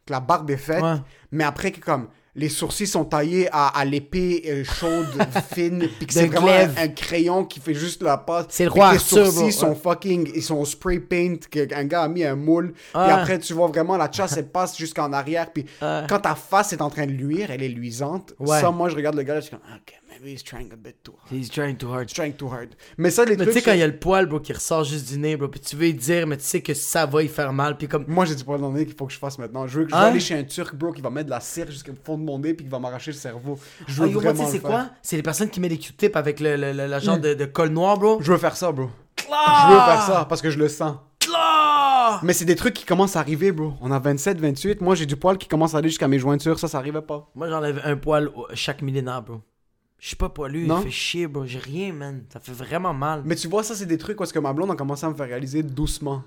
[0.05, 0.95] que la barbe est faite, Ouais.
[1.31, 2.07] mais après que comme.
[2.39, 5.07] Les sourcils sont taillés à, à l'épée euh, chaude,
[5.53, 8.45] fine, puis c'est vraiment un, un crayon qui fait juste la passe.
[8.49, 12.07] C'est le Puis roi Les sourcils sont fucking, ils sont spray paint, qu'un gars a
[12.07, 12.73] mis un moule.
[12.73, 13.11] Puis Ouais.
[13.11, 15.51] après, tu vois vraiment la chasse, elle passe jusqu'en arrière.
[15.51, 16.03] Puis Ouais.
[16.07, 18.33] quand ta face est en train de luire, elle est luisante.
[18.39, 18.59] Ouais.
[18.61, 20.75] Ça, moi, je regarde le gars, là, je suis comme, ok, maybe he's trying a
[20.75, 21.31] bit too hard.
[21.31, 22.03] He's trying too hard.
[22.09, 22.69] He's trying too hard.
[22.97, 24.83] Mais ça, les Mais tu sais, quand il y a le poil, bro, qui ressort
[24.83, 27.23] juste du nez, bro, puis tu veux y dire, mais tu sais que ça va
[27.23, 28.05] y faire mal, puis comme.
[28.07, 29.67] Moi, j'ai du poil dans le nez qu'il faut que je fasse maintenant.
[29.67, 30.05] Je veux, je veux Hein?
[30.07, 32.39] aller chez un turc, bro, qui va mettre de la cire jusqu'au fond de mon
[32.39, 33.57] nez puis qui va m'arracher le cerveau.
[33.87, 34.89] Je Ah, veux yo, moi, tu vraiment sais, c'est quoi?
[35.01, 37.45] C'est les personnes qui mettent des Q-tips avec le, le, le- le genre de, de
[37.45, 38.19] col noir, bro.
[38.21, 38.89] Je veux faire ça, bro.
[39.31, 39.67] Ah!
[39.69, 40.95] Je veux faire ça parce que je le sens.
[41.35, 42.19] Ah!
[42.23, 43.73] Mais c'est des trucs qui commencent à arriver, bro.
[43.81, 44.81] On a 27, 28.
[44.81, 46.57] Moi, j'ai du poil qui commence à aller jusqu'à mes jointures.
[46.57, 47.29] Ça, ça arrivait pas.
[47.35, 49.41] Moi, j'enlève un poil chaque millénaire, bro.
[49.99, 51.45] Je suis pas poilu, il fait chier, bro.
[51.45, 52.21] J'ai rien, man.
[52.31, 53.21] Ça fait vraiment mal.
[53.25, 55.09] Mais tu vois, ça, c'est des trucs où est-ce que ma blonde a commencé à
[55.09, 56.23] me faire réaliser doucement.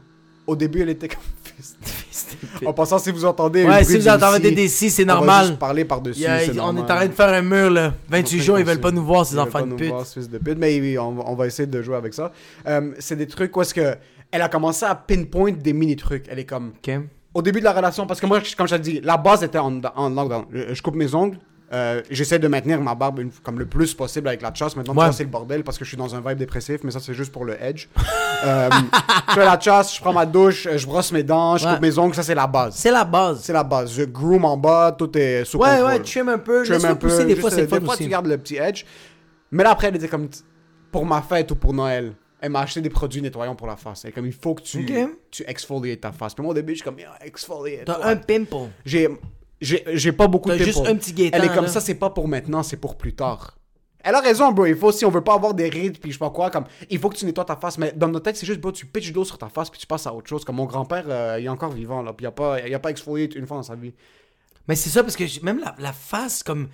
[0.47, 1.23] Au début, elle était comme...
[2.67, 3.65] En passant, si vous entendez...
[3.65, 5.47] Ouais, si vous entendez des si, c'est on va normal.
[5.47, 6.77] juste parler par-dessus, on normal.
[6.77, 7.95] est en train de faire un mur, là.
[8.11, 9.89] 28 jours, ils veulent pas nous voir, ces enfants pas de nous pute.
[9.89, 10.59] voir, fils de pute.
[10.59, 12.33] Mais oui, on, va- on va essayer de jouer avec ça.
[12.67, 13.97] Euh, c'est des trucs où est-ce que...
[14.31, 16.27] Elle a commencé à pinpoint des mini-trucs.
[16.29, 16.73] Elle est comme...
[16.87, 16.93] Ok.
[17.35, 19.59] Au début de la relation, parce que moi, comme je t'ai dit, la base était
[19.59, 20.45] en, en lockdown.
[20.53, 21.39] Je, je coupe mes ongles.
[21.73, 24.77] Euh, J'essaie de maintenir ma barbe une- comme le plus possible avec la chasse.
[24.77, 25.13] Maintenant, Ouais.
[25.13, 27.33] c'est le bordel parce que je suis dans un vibe dépressif, mais ça, c'est juste
[27.33, 27.87] pour le edge.
[28.45, 28.69] Euh,
[29.29, 31.75] je fais la chasse, je prends ma douche, je brosse mes dents, je Ouais.
[31.75, 32.13] coupe mes ongles.
[32.17, 32.75] Ça, c'est la base.
[32.75, 33.41] C'est la base.
[33.45, 33.95] C'est la base.
[33.95, 35.87] Je groom en bas, tout est sous Ouais, contrôle.
[35.87, 36.65] ouais, trim un peu.
[36.65, 37.07] Trim un peu.
[37.07, 38.03] pousser, des juste, fois, c'est le euh, Des fois, aussi.
[38.03, 38.85] tu gardes le petit edge.
[39.53, 40.29] Mais là, après, elle était comme...
[40.91, 44.05] Pour ma fête ou pour Noël, elle m'a acheté des produits nettoyants pour la face.
[44.05, 45.09] Elle est comme, il faut que tu, Ok.
[45.31, 46.35] tu exfoliates ta face.
[46.35, 47.85] Puis moi, au début, je suis comme, Yeah, exfoliate.
[47.85, 48.71] T'as un pimple.
[48.85, 49.09] J'ai,
[49.63, 51.71] j'ai, pas beaucoup de juste un petit guettant, Elle est comme là.
[51.71, 53.57] ça, c'est pas pour maintenant, c'est pour plus tard.
[54.05, 54.67] Elle a raison, bro.
[54.67, 56.65] Il faut, si on veut pas avoir des rides, puis je sais pas quoi, comme,
[56.91, 57.79] il faut que tu nettoies ta face.
[57.79, 59.87] Mais dans notre tête, c'est juste, bro, tu pitches d'eau sur ta face, puis tu
[59.87, 60.45] passes à autre chose.
[60.45, 62.81] Comme mon grand-père, euh, il est encore vivant, là, puis il a pas, il a
[62.81, 63.95] pas exfolié une fois dans sa vie.
[64.67, 66.69] Mais c'est ça, parce que même la, la face, comme.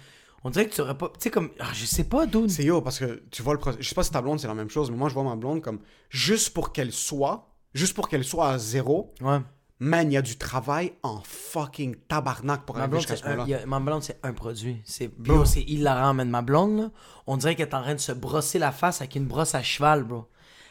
[0.45, 1.09] On dirait que tu aurais pas.
[1.09, 1.51] Tu sais, comme.
[1.59, 2.49] Ah, je sais pas, d'où.
[2.49, 3.61] C'est yo, parce que tu vois le.
[3.79, 5.37] Je sais pas si ta blonde, c'est la même chose, mais moi, je vois ma
[5.37, 9.39] blonde comme, juste pour qu'elle soit, juste pour qu'elle soit à zéro, Ouais.
[9.81, 13.25] Man, il y a du travail en fucking tabarnak pour Ma arriver blonde, jusqu'à ce
[13.27, 14.81] un, a- ma blonde, c'est un produit.
[14.85, 15.45] C'est Bro.
[15.45, 16.29] c'est hilarant, man.
[16.29, 16.91] Ma blonde, là,
[17.27, 19.63] on dirait qu'elle est en train de se brosser la face avec une brosse à
[19.63, 20.27] cheval, bro.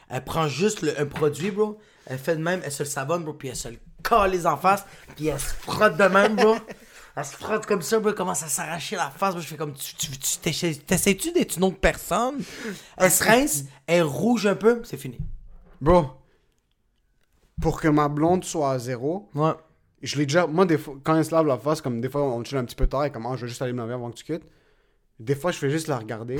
[0.09, 1.77] Elle prend juste le- un produit, bro.
[2.05, 4.55] Elle fait de même, elle se le savonne, bro, puis elle se le calise en
[4.57, 4.85] face,
[5.15, 6.55] puis elle se frotte de même, bro.
[7.15, 9.41] Elle se frotte comme ça, bro, elle commence à s'arracher la face, bro.
[9.41, 12.35] Je fais comme, tu, tu, tu t'essaies- t'essaies-tu d'être une autre personne?
[12.97, 15.17] Elle se rince, elle rouge un peu, c'est fini.
[15.81, 16.11] Bro,
[17.61, 19.53] pour que ma blonde soit à zéro, Ouais.
[20.03, 20.45] Je l'ai déjà.
[20.45, 22.65] Moi, des fois, quand elle se lave la face, comme des fois, on chill un
[22.65, 24.25] petit peu tard, et comme, ah, je vais juste aller me laver avant que tu
[24.25, 24.47] quittes.
[25.19, 26.37] Des fois, je fais juste la regarder.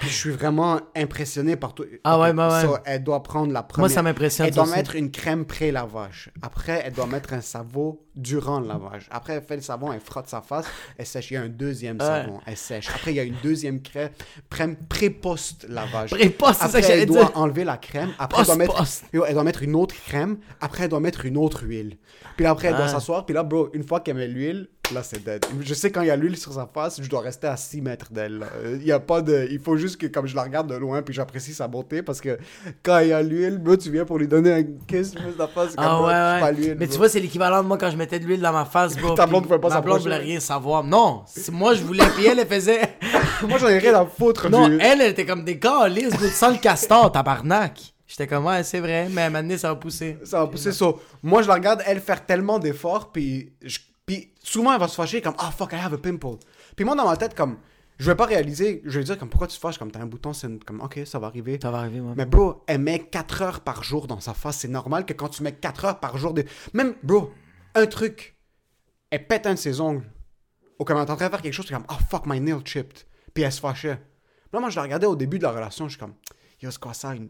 [0.00, 1.84] Je suis vraiment impressionné par tout.
[2.04, 2.78] Ah ouais, bah ouais.
[2.84, 3.88] Elle doit prendre la première.
[3.88, 4.74] Moi, ça m'impressionne, Elle doit aussi.
[4.74, 6.30] mettre une crème pré-lavage.
[6.42, 9.08] Après, elle doit mettre un savon durant le lavage.
[9.10, 11.30] Après, elle fait le savon, elle frotte sa face, elle sèche.
[11.30, 12.88] Il y a un deuxième savon, elle sèche.
[12.88, 14.10] Après, il y a une deuxième crème,
[14.50, 16.10] crème pré-post-lavage.
[16.10, 17.36] Pré-post, c'est ça Après, que elle doit dire.
[17.36, 18.10] enlever la crème.
[18.18, 18.82] Après, elle doit, mettre,
[19.12, 20.38] elle doit mettre une autre crème.
[20.60, 21.96] Après, elle doit mettre une autre huile.
[22.36, 23.26] Puis là, après, elle doit s'asseoir.
[23.26, 25.44] Puis là, bro, une fois qu'elle met l'huile, là, c'est dead.
[25.60, 27.80] Je sais quand il y a l'huile sur sa face, je dois rester à 6
[27.82, 28.38] mètres d'elle.
[28.38, 28.46] là.
[28.64, 29.46] Euh, Il y a pas de...
[29.50, 32.20] Il faut juste que, comme je la regarde de loin, puis j'apprécie sa beauté, parce
[32.20, 32.38] que
[32.82, 35.74] quand il y a l'huile, tu viens pour lui donner un kiss, plus la face,
[35.74, 36.52] comme, Ah ouais, pas ouais.
[36.52, 36.92] l'huile, Mais bro.
[36.92, 39.14] tu vois, c'est l'équivalent de moi quand je mettais de l'huile dans ma face, bro.
[39.14, 40.84] Ta blonde pouvait pas Ma blonde voulait rien savoir.
[40.84, 42.80] Non, moi je voulais, puis elle, elle faisait.
[43.48, 44.78] Moi, j'en ai rien à foutre Non, du...
[44.80, 47.94] elle, elle était comme des calices, sans le castor, tabarnak.
[48.06, 50.16] J'étais comme, ouais, c'est vrai, mais à un moment donné, ça va pousser.
[50.24, 50.86] Ça va pousser ça.
[51.22, 53.78] Moi, je la regarde, elle faire tellement d'efforts, puis, je-
[54.50, 56.36] souvent, elle va se fâcher comme Ah, fuck, I have a pimple.
[56.76, 57.58] Puis moi, dans ma tête, comme,
[57.98, 60.06] je vais pas réaliser, je vais dire, comme, pourquoi tu te fâches, comme, t'as un
[60.06, 61.58] bouton, c'est une- comme, ok, ça va arriver.
[61.60, 62.14] Ça va arriver, moi.
[62.16, 64.58] Mais bro, elle met 4 heures par jour dans sa face.
[64.58, 66.44] C'est normal que quand tu mets 4 heures par jour, de...
[66.74, 67.32] même, bro,
[67.74, 68.36] un truc,
[69.10, 70.08] elle pète un de ses ongles.
[70.78, 72.40] Ou comme elle est en train de faire quelque chose, c'est comme, oh fuck, my
[72.40, 73.04] nail chipped.
[73.34, 74.00] Puis elle se fâchait.
[74.52, 76.14] Là, moi, je la regardais au début de la relation, je suis comme,
[76.62, 77.14] yo, c'est quoi ça?
[77.14, 77.28] une-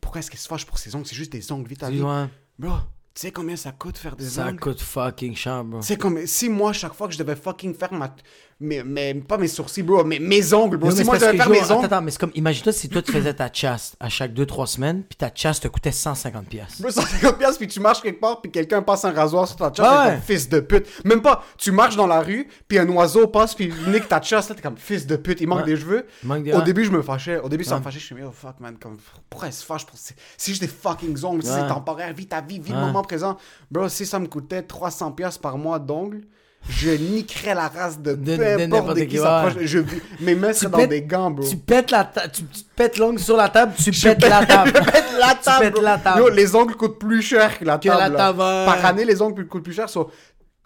[0.00, 1.06] Pourquoi est-ce qu'elle se fâche pour ses ongles?
[1.06, 2.28] C'est juste des ongles, vite à ouais,
[2.58, 2.74] Bro,
[3.14, 4.60] tu sais combien ça coûte faire des ça ongles?
[4.60, 5.80] coûte fucking cher, bro.
[5.80, 6.26] Tu sais combien...
[6.26, 8.14] Si moi, chaque fois que je devais fucking faire ma...
[8.62, 10.90] Mais, mais pas mes sourcils, bro, mais mes ongles, bro.
[10.90, 11.64] Si moi, je devais faire mes ongles...
[11.72, 14.66] Attends, attends, mais c'est comme, imagine-toi si toi tu faisais ta chasse à chaque 2-3
[14.66, 16.44] semaines, puis ta chasse te coûtait 150$.
[16.44, 16.82] piastres.
[16.82, 19.72] Bro, 150 piastres, puis tu marches quelque part, puis quelqu'un passe un rasoir sur ta
[19.72, 20.12] chasse, t'es ouais.
[20.16, 20.86] comme fils de pute.
[21.06, 24.20] Même pas, tu marches dans la rue, puis un oiseau passe, puis il nique ta
[24.20, 25.64] chasse, là, t'es comme fils de pute, il manque Ouais.
[25.64, 26.06] des cheveux.
[26.22, 26.64] Il manque des- Au ouais.
[26.64, 27.38] début, je me fâchais.
[27.38, 28.98] Au début, ça me fâchait, je suis dit, oh fuck, man, comme,
[29.30, 29.96] pourquoi elle se fâche pour...
[29.96, 31.50] C'est c'est juste des fucking ongles, Ouais.
[31.50, 32.84] c'est temporaire, vis ta vie, vis le Ouais.
[32.84, 33.38] moment présent.
[33.70, 36.24] Bro, si ça me coûtait 300 piastres par mois d'ongles,
[36.68, 39.54] je niquerais la race de, De- peu importe de qui, s'approche.
[39.56, 39.66] ouais.
[39.66, 39.78] Je,
[40.20, 41.48] mes mains seraient dans des gants, bro.
[41.48, 44.46] Tu pètes la tu, tu te pètes l'ongle sur la table, tu Je pètes la
[44.46, 44.72] table.
[44.74, 46.18] Je pète la Tu pètes la table.
[46.20, 48.38] Yo, les ongles coûtent plus cher que la Que table.
[48.38, 49.88] Par année, les ongles coûtent plus cher.
[49.88, 50.10] So,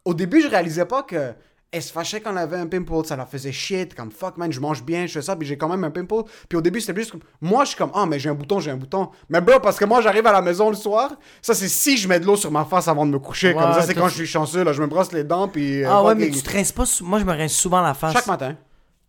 [0.04, 1.32] au début, je réalisais pas que
[1.74, 4.50] elle se fâchait quand elle avait un pimple, ça la faisait t'es comme fuck man,
[4.52, 6.22] je mange bien, je fais ça, puis j'ai quand même un pimple.
[6.48, 8.60] Puis au début, c'était plus comme, moi je suis comme, ah, mais j'ai un bouton,
[8.60, 9.08] j'ai un bouton.
[9.28, 11.10] Mais bro, parce que moi j'arrive à la maison le soir,
[11.42, 13.62] ça c'est si je mets de l'eau sur ma face avant de me coucher, Ouais,
[13.62, 15.82] comme ça c'est quand je suis chanceux, là, je me brosse les dents, puis.
[15.84, 16.84] euh, Ah ouais, mais tu te rinces pas.
[17.02, 18.12] Moi, je me rince souvent la face.
[18.12, 18.56] Chaque matin.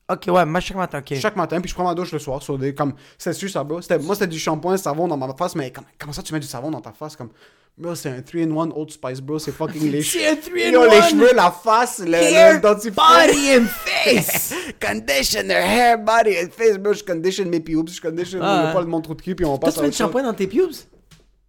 [0.07, 1.17] Ok, ouais, moi, chaque matin, ok.
[1.19, 2.75] Chaque matin, puis je prends ma douche le soir sur des.
[2.75, 3.81] Comme, c'est sûr, ça, bro.
[3.81, 6.39] C'était- Moi, c'était du shampoing, savon dans ma face, mais comme- comment ça tu mets
[6.39, 7.15] du savon dans ta face?
[7.15, 7.29] Comme,
[7.75, 9.39] bro, c'est un 3-in-1 Old Spice, bro.
[9.39, 11.01] C'est fucking les C'est un 3 in Yo, les 1.
[11.09, 14.53] cheveux, la face, le, Hair, le body and face.
[14.79, 16.93] Conditioner, hair, body and face, bro.
[16.93, 18.85] Je conditionne mes pubes, je conditionne Ah, mon ouais.
[18.85, 20.45] mon trou de cul, puis on Toi, passe tu à mets du shampoing dans tes
[20.45, 20.69] pubes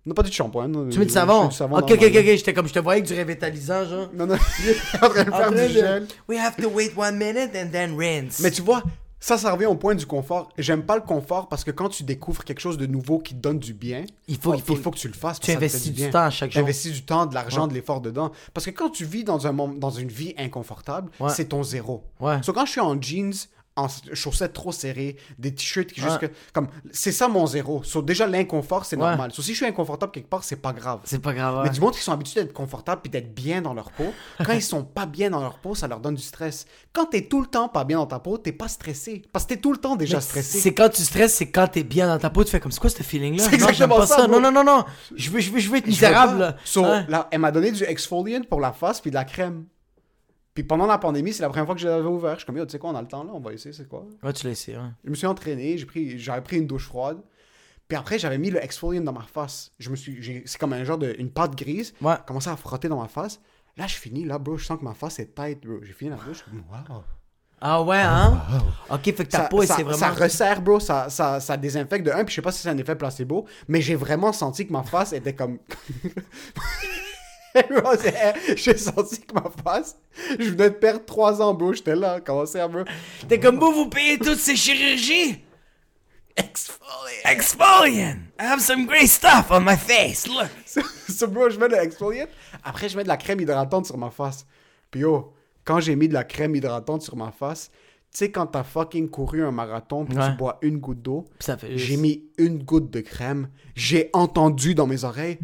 [0.06, 0.68] Non, pas du shampoing.
[0.68, 0.88] non.
[0.88, 2.12] Tu mets du savon du Ok, ok, ok.
[2.12, 4.08] J'étais comme, je te voyais avec du révitalisant, genre.
[4.14, 4.34] Non, non,
[5.02, 6.06] en train de faire du gel.
[6.28, 8.38] We have to wait one minute and then rinse.
[8.40, 8.82] Mais tu vois,
[9.18, 10.50] ça, ça revient au point du confort.
[10.58, 13.40] J'aime pas le confort parce que quand tu découvres quelque chose de nouveau qui te
[13.40, 15.40] donne du bien, Il faut- il faut- que tu le fasses.
[15.40, 16.62] tu investis du temps à chaque Tu jour.
[16.64, 18.30] investis du temps, de l'argent, de l'effort dedans.
[18.54, 21.30] Parce que quand tu vis dans, un dans une vie inconfortable, Ouais.
[21.34, 22.04] c'est ton zéro.
[22.20, 22.40] Ouais.
[22.42, 23.32] So, quand je suis en jeans,
[23.76, 26.32] en chaussettes trop serrées, des t-shirts qui juste Ouais.
[26.54, 27.82] comme c'est ça mon zéro.
[27.82, 29.02] So, déjà l'inconfort c'est Ouais.
[29.02, 29.32] normal.
[29.32, 31.00] So, si je suis inconfortable quelque part, c'est pas grave.
[31.04, 31.60] C'est pas grave.
[31.64, 34.12] Mais du monde qui sont habitués d'être confortables puis d'être bien dans leur peau,
[34.44, 36.66] quand ils sont pas bien dans leur peau, ça leur donne du stress.
[36.94, 39.22] Quand t'es tout le temps pas bien dans ta peau, t'es pas stressé.
[39.32, 40.58] Parce que t'es tout le temps déjà Mais stressé.
[40.58, 42.80] C'est quand tu stresses, c'est quand t'es bien dans ta peau, tu fais comme c'est
[42.80, 43.44] quoi ce feeling-là?
[43.44, 44.26] C'est Non, j'aime exactement pas ça.
[44.26, 44.84] Non, non, non, non.
[45.14, 46.38] Je veux, je veux, je veux être misérable.
[46.38, 46.56] là.
[46.64, 49.64] So, là, elle m'a donné du exfoliant pour la face puis de la crème.
[50.56, 52.32] Puis pendant la pandémie, c'est la première fois que je l'avais ouvert.
[52.32, 53.74] Je suis comme, Yo, tu sais quoi, on a le temps là, on va essayer,
[53.74, 54.06] c'est quoi?
[54.22, 54.78] Ouais, tu l'as essayé.
[54.78, 54.84] Ouais.
[55.04, 57.18] Je me suis entraîné, j'ai pris, j'avais pris une douche froide.
[57.86, 59.70] Puis après, j'avais mis le exfoliant dans ma face.
[59.78, 61.92] Je me suis, j'ai- c'est comme un genre de, une pâte grise.
[62.00, 62.14] Ouais.
[62.16, 63.38] J'ai commencé à frotter dans ma face.
[63.76, 65.74] Là, je finis, là, bro, je sens que ma face est tight, bro.
[65.82, 67.02] J'ai fini la douche, je suis comme, wow.
[67.60, 68.38] Ah ouais, hein?
[68.90, 69.98] Ok, fait que ta ça, peau, c'est vraiment.
[69.98, 72.68] ça resserre, bro, ça, ça, ça désinfecte de un, puis je sais pas si c'est
[72.70, 75.58] un effet placebo, mais j'ai vraiment senti que ma face était comme...
[78.56, 79.96] J'ai senti que ma face,
[80.38, 82.82] je venais de perdre 3 ans, bro, j'étais là, cancer, bro?
[83.28, 85.42] T'es comme vous, vous payez toutes ces chirurgies?
[86.36, 87.24] Exfoliant.
[87.24, 90.50] Exfoliant I have some great stuff on my face, look
[91.08, 92.26] so, bro, je mets de l'exfoliant,
[92.62, 94.44] après je mets de la crème hydratante sur ma face.
[94.90, 95.32] Puis yo,
[95.64, 97.70] quand j'ai mis de la crème hydratante sur ma face,
[98.12, 100.30] tu sais quand t'as fucking couru un marathon, puis Ouais.
[100.30, 103.48] tu bois une goutte d'eau, fait J'ai mis une goutte de crème.
[103.74, 105.38] J'ai entendu dans mes oreilles.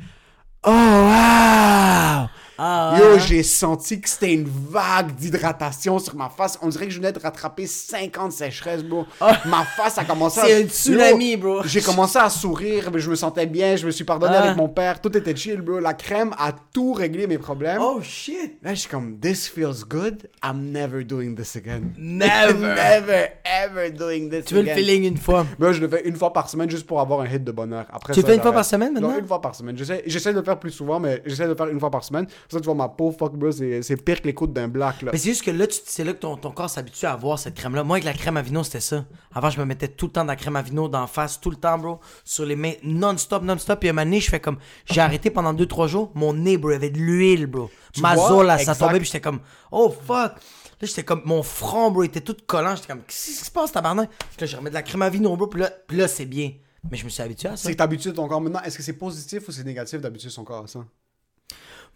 [0.65, 2.31] Oh wow!
[2.59, 6.59] Ah, Yo, j'ai senti que c'était une vague d'hydratation sur ma face.
[6.63, 9.07] On dirait que je venais de rattraper 50 sécheresses, bro.
[9.47, 10.43] Ma face a commencé à...
[10.45, 10.47] Ah.
[10.49, 11.63] C'est un tsunami, bro.
[11.65, 14.43] J'ai commencé à sourire, mais je me sentais bien, je me suis pardonné Ah.
[14.45, 15.79] avec mon père, tout était chill, bro.
[15.81, 17.79] La crème a tout réglé mes problèmes.
[17.81, 21.93] Oh shit Là, je suis comme, this feels good, I'm never doing this again.
[21.97, 22.53] Never.
[22.75, 24.77] never, ever doing this Tu veux le again.
[24.77, 27.27] feeling une fois Moi, je le fais une fois par semaine juste pour avoir un
[27.27, 27.87] hit de bonheur.
[27.93, 29.11] Après Tu le ça, fais une fois par semaine, maintenant?
[29.13, 29.77] Non, une fois par semaine.
[29.77, 32.27] J'essaie de le faire plus souvent, mais j'essaie de le faire une fois par semaine.
[32.51, 35.11] Ça, tu vois, ma peau, fuck, bro, c'est, pire que les côtes d'un black, là.
[35.13, 37.55] Mais c'est juste que là, c'est là que ton, ton corps s'habitue à avoir cette
[37.55, 37.85] crème-là.
[37.85, 39.05] Moi, avec la crème à vino, c'était ça.
[39.35, 41.51] Avant, je me mettais tout le temps de la crème à vino d'en face, tout
[41.51, 43.81] le temps, bro, sur les mains, non-stop, non-stop.
[43.81, 44.59] Puis à un moment donné, je fais comme.
[44.87, 46.13] J'ai arrêté pendant 2-3 jours.
[46.15, 47.71] Mon nez, bro, avait de l'huile, bro.
[47.99, 48.29] Ma vois?
[48.29, 49.41] zone, là, ça tombait, puis j'étais comme.
[49.71, 50.33] Oh fuck!
[50.33, 51.23] Là, j'étais comme.
[51.25, 52.75] Mon front, bro, était tout collant.
[52.77, 53.03] J'étais comme.
[53.03, 54.11] Qu'est-ce qui se passe, tabarnak?
[54.11, 55.47] Puis là, je remets de la crème à vino, bro.
[55.47, 56.53] Puis là, puis là c'est bien.
[56.91, 57.65] Mais je me suis habitué à ça.
[57.65, 58.63] C'est que t'habitues ton corps maintenant.
[58.63, 60.85] Est-ce que c'est positif ou c'est négatif d'habituer son corps à ça?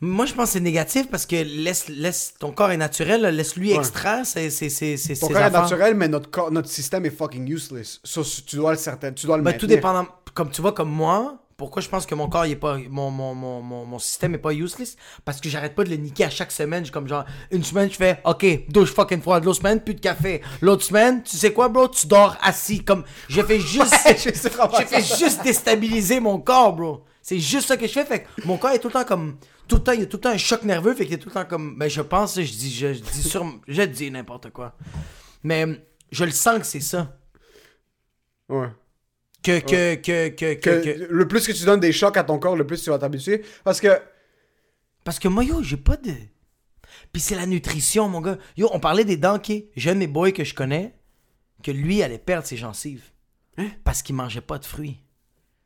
[0.01, 3.73] Moi, je pense que c'est négatif parce que laisse, laisse ton corps est naturel, laisse-lui
[3.73, 3.79] Ouais.
[3.79, 7.11] extraire ses, ses, ses, ses, Ton corps est naturel, mais notre, corps, notre système est
[7.11, 8.01] fucking useless.
[8.47, 9.61] Tu dois le certain, tu dois le Ben, maintenir.
[9.61, 10.07] tout dépendant.
[10.35, 12.77] Comme tu vois, comme moi, pourquoi je pense que mon corps, est pas.
[12.91, 14.97] Mon, mon, mon, mon, mon système est pas useless?
[15.25, 16.85] Parce que j'arrête pas de le niquer à chaque semaine.
[16.85, 19.45] J'ai comme genre, une semaine, je fais, ok, douche fucking froide.
[19.45, 20.43] L'autre semaine, plus de café.
[20.61, 22.85] L'autre semaine, tu sais quoi, bro, tu dors assis.
[22.85, 23.95] Comme, je fais juste.
[24.07, 27.05] je vraiment je fais juste déstabiliser mon corps, bro.
[27.27, 28.05] C'est juste ça que je fais.
[28.05, 29.37] Fait que mon corps est tout le temps comme.
[29.67, 30.95] Tout le temps, il y a tout le temps un choc nerveux.
[30.95, 31.77] Fait qu'il est tout le temps comme.
[31.77, 33.45] Ben, je pense, je dis, je, je dis sur.
[33.67, 34.77] Je dis n'importe quoi.
[35.43, 35.67] Mais
[36.13, 37.19] je le sens que c'est ça.
[38.49, 38.69] Ouais.
[39.43, 42.23] Que, que, que, que, que, Que, que- Le plus que tu donnes des chocs à
[42.23, 43.45] ton corps, le plus tu vas t'habituer.
[43.65, 43.89] Parce que
[45.03, 46.13] Parce que moi, yo, j'ai pas de.
[47.13, 48.39] Puis c'est la nutrition, mon gars.
[48.57, 50.95] Yo, on parlait des dents, un de mes boys que je connais,
[51.65, 53.11] que lui allait perdre ses gencives.
[53.59, 53.71] Hein?
[53.83, 55.03] Parce qu'il mangeait pas de fruits.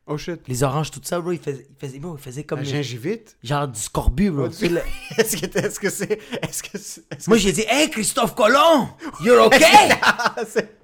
[0.06, 0.40] Oh shit.
[0.48, 2.58] Les oranges, tout ça, bro, il faisait, il faisait, bro, il faisait comme.
[2.60, 3.36] La les- gingivite?
[3.42, 4.46] genre du scorbut, bro.
[4.48, 6.18] Est-ce que est-ce que c'est.
[6.42, 7.02] Est-ce que c'est.
[7.12, 8.88] est-ce que Moi, j'ai dit, hey, Christophe Colomb,
[9.22, 9.60] you're okay?
[10.48, 10.76] C'est.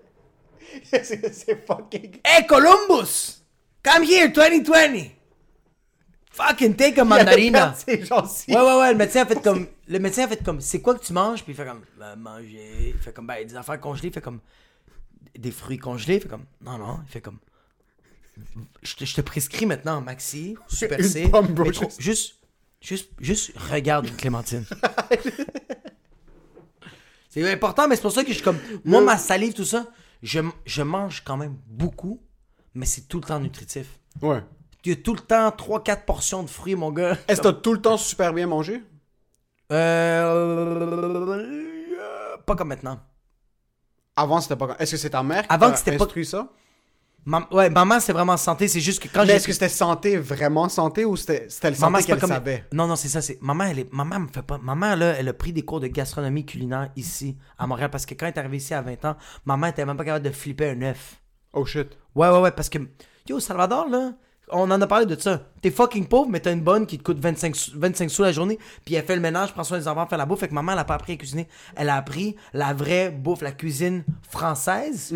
[0.93, 2.21] Est-ce que c'est fucking.
[2.25, 3.43] hey, Columbus,
[3.83, 5.11] come here, 2020.
[6.31, 7.59] Fucking take a mandarina.
[7.73, 8.55] perdre ses gencives.
[8.55, 9.67] Ouais, ouais, ouais, le médecin a fait comme.
[9.89, 11.43] Le médecin a fait comme, c'est quoi que tu manges?
[11.43, 12.93] Puis il fait comme, ben, manger.
[12.95, 14.09] Il fait comme, ben, des affaires congelées.
[14.09, 14.41] Il fait comme,
[15.37, 16.17] des fruits congelés.
[16.17, 17.01] Il fait comme, non, non.
[17.07, 17.39] Il fait comme,
[18.83, 21.29] je te, je te prescris maintenant Maxi, Super Une C.
[21.29, 22.35] pomme, bro, mais trop- juste-
[22.81, 24.65] juste, juste, regarde une clémentine.
[27.31, 28.59] C'est important, mais c'est pour ça que je suis comme.
[28.85, 29.87] Moi, ma salive, tout ça,
[30.23, 32.23] je, je mange quand même beaucoup,
[32.75, 33.99] mais c'est tout le temps nutritif.
[34.23, 34.43] Ouais.
[34.85, 37.19] Il y a tout le temps 3-4 portions de fruits, mon gars.
[37.29, 38.83] Est-ce que t'as tout le temps super bien mangé?
[41.17, 42.37] Euh.
[42.47, 43.01] Pas comme maintenant.
[44.15, 44.77] Avant, c'était pas...
[44.79, 46.49] Est-ce que c'est ta mère qui Avant t'a que c'était pas- instruit ça?
[47.51, 48.69] Ouais, maman, c'est vraiment santé.
[48.69, 49.33] C'est juste que quand Mais j'ai.
[49.35, 52.31] est-ce que c'était santé, vraiment santé, ou c'était c'était le santé qu'elle comme.
[52.31, 52.65] savait?
[52.73, 53.21] Non, non, c'est ça.
[53.21, 53.93] C'est maman, elle est.
[53.93, 54.59] Maman me fait pas.
[54.59, 58.15] Maman là, elle a pris des cours de gastronomie culinaire ici à Montréal parce que
[58.15, 60.71] quand elle est arrivée ici à 20 ans, maman était même pas capable de flipper
[60.71, 61.21] un œuf.
[61.53, 61.99] Oh shit.
[62.15, 62.79] Ouais, ouais, ouais, parce que.
[63.29, 64.13] Yo, Salvador, là,
[64.51, 65.43] on en a parlé de ça.
[65.61, 68.31] T'es fucking pauvre, mais t'as une bonne qui te coûte 25, sous- 25 sous la
[68.31, 70.39] journée, puis elle fait le ménage, prend soin des enfants, fait la bouffe.
[70.39, 71.49] Fait que maman, elle a pas appris à cuisiner.
[71.75, 75.13] Elle a appris la vraie bouffe, la cuisine française.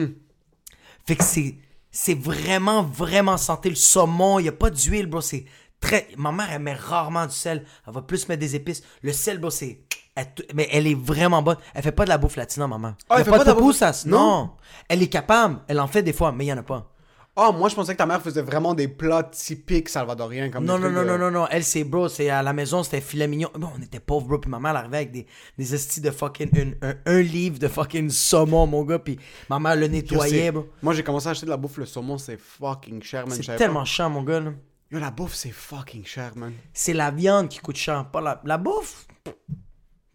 [1.07, 1.55] Fait que c'est.
[1.93, 3.69] C'est vraiment, vraiment santé.
[3.69, 5.21] Le saumon, il a pas d'huile, bro.
[5.21, 5.45] C'est
[5.81, 6.09] très.
[6.17, 7.65] Ma mère, elle met rarement du sel.
[7.87, 8.83] Elle va plus mettre des épices.
[9.03, 9.81] Le sel, bro, c'est.
[10.15, 11.57] elle- mais elle est vraiment bonne.
[11.75, 12.95] Elle fait pas de la bouffe latine, maman.
[13.09, 14.05] Ah, elle fait pas, pas de de la bouffe- poussas.
[14.07, 14.19] Non.
[14.19, 14.51] Non.
[14.89, 15.61] Elle est capable.
[15.69, 16.91] Elle en fait des fois, mais il y en a pas.
[17.37, 20.51] Ah, moi, je pensais que ta mère faisait vraiment des plats typiques salvadoriens.
[20.51, 21.47] Comme Non, non, non, de- non, non, non.
[21.51, 23.49] Elle, c'est bro, c'est à la maison, c'était filet mignon.
[23.55, 24.39] Bon, on était pauvres, bro.
[24.39, 25.27] Puis maman, elle arrivait avec des,
[25.57, 26.51] des estis de fucking.
[26.59, 28.99] une- un, un livre de fucking saumon, mon gars.
[28.99, 29.19] Puis
[29.49, 30.67] maman le Yo, nettoyait, bro.
[30.83, 33.39] Moi, j'ai commencé à acheter de la bouffe, le saumon, c'est fucking cher, man.
[33.41, 33.85] C'est tellement pas.
[33.87, 34.51] chiant, mon gars, là.
[34.91, 36.53] Yo, la bouffe, c'est fucking cher, man.
[36.75, 39.07] C'est la viande qui coûte cher, pas la, la bouffe.
[39.25, 39.33] Tu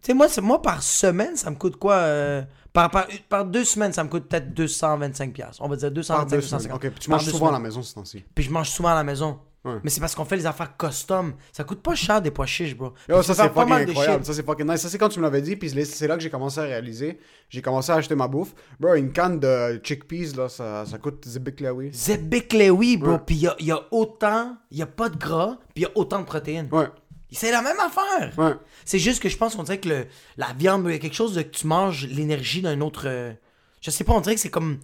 [0.01, 2.43] sais, moi, c'est- moi, par semaine, ça me coûte quoi euh,
[2.75, 5.31] par, par, par deux semaines, ça me coûte peut-être 225$.
[5.31, 5.63] piastres.
[5.63, 6.61] On va dire Par 225, deux semaines.
[6.61, 6.75] 250.
[6.75, 8.23] Ok, puis tu Par manges souvent à la maison ce temps-ci.
[8.35, 9.39] Puis je mange souvent à la maison.
[9.63, 9.79] Ouais.
[9.83, 11.33] Mais c'est parce qu'on fait les affaires custom.
[11.51, 12.93] Ça coûte pas cher des pois chiches, bro.
[13.09, 14.81] Yo, ça c'est fucking incroyable, ça c'est fucking nice.
[14.81, 17.17] Ça c'est quand tu me l'avais dit, puis c'est là que j'ai commencé à réaliser.
[17.49, 18.53] J'ai commencé à acheter ma bouffe.
[18.79, 21.91] Bro, une canne de chickpeas, là, ça, ça coûte Zebiklewi.
[21.91, 23.13] Zebeklewi, bro.
[23.13, 23.19] Ouais.
[23.25, 25.81] Puis il y a, y a autant, il y a pas de gras, puis il
[25.83, 26.67] y a autant de protéines.
[26.71, 26.87] Ouais,
[27.35, 28.31] C'est la même affaire.
[28.37, 28.53] ouais.
[28.85, 30.05] C'est juste que je pense qu'on dirait que le,
[30.37, 33.03] la viande, il y a quelque chose de que tu manges l'énergie d'un autre.
[33.07, 33.33] euh,
[33.81, 34.79] je sais pas, on dirait que c'est comme.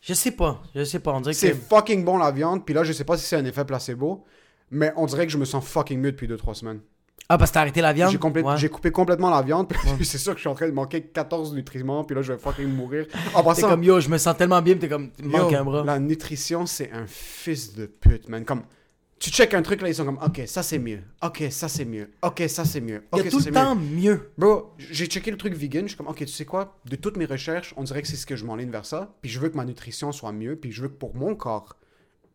[0.00, 1.38] Je sais pas, je sais pas, on dirait que.
[1.40, 4.24] C'est fucking bon la viande, puis là, je sais pas si c'est un effet placebo,
[4.70, 6.80] mais on dirait que je me sens fucking mieux depuis 2-3 semaines.
[7.28, 8.10] Ah, parce que t'as arrêté la viande?
[8.10, 8.68] J'ai Ouais.
[8.68, 11.52] coupé complètement la viande, puis c'est sûr que je suis en train de manquer 14
[11.54, 13.06] nutriments, puis là, je vais fucking mourir.
[13.34, 15.10] En T'es comme yo, je me sens tellement bien, t'es comme.
[15.22, 15.84] Manque un bras.
[15.84, 18.44] La nutrition, c'est un fils de pute, man.
[18.44, 18.62] Comme,
[19.20, 21.02] tu check un truc, là, ils sont comme, ok, ça c'est mieux.
[21.22, 22.10] Ok, ça c'est mieux.
[22.22, 23.04] Ok, ça c'est mieux.
[23.12, 23.52] Il y Ok, a tout le mieux.
[23.52, 24.30] temps mieux.
[24.38, 27.16] Bro, j'ai checké le truc vegan, je suis comme, ok, tu sais quoi, de toutes
[27.18, 29.48] mes recherches, on dirait que c'est ce que je m'enligne vers ça, puis je veux
[29.50, 31.76] que ma nutrition soit mieux, puis je veux que pour mon corps,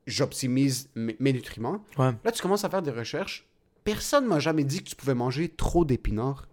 [0.08, 1.84] j'optimise mes, mes nutriments.
[1.98, 2.12] Ouais.
[2.24, 3.48] Là, tu commences à faire des recherches.
[3.84, 6.48] Personne m'a jamais dit que tu pouvais manger trop d'épinards.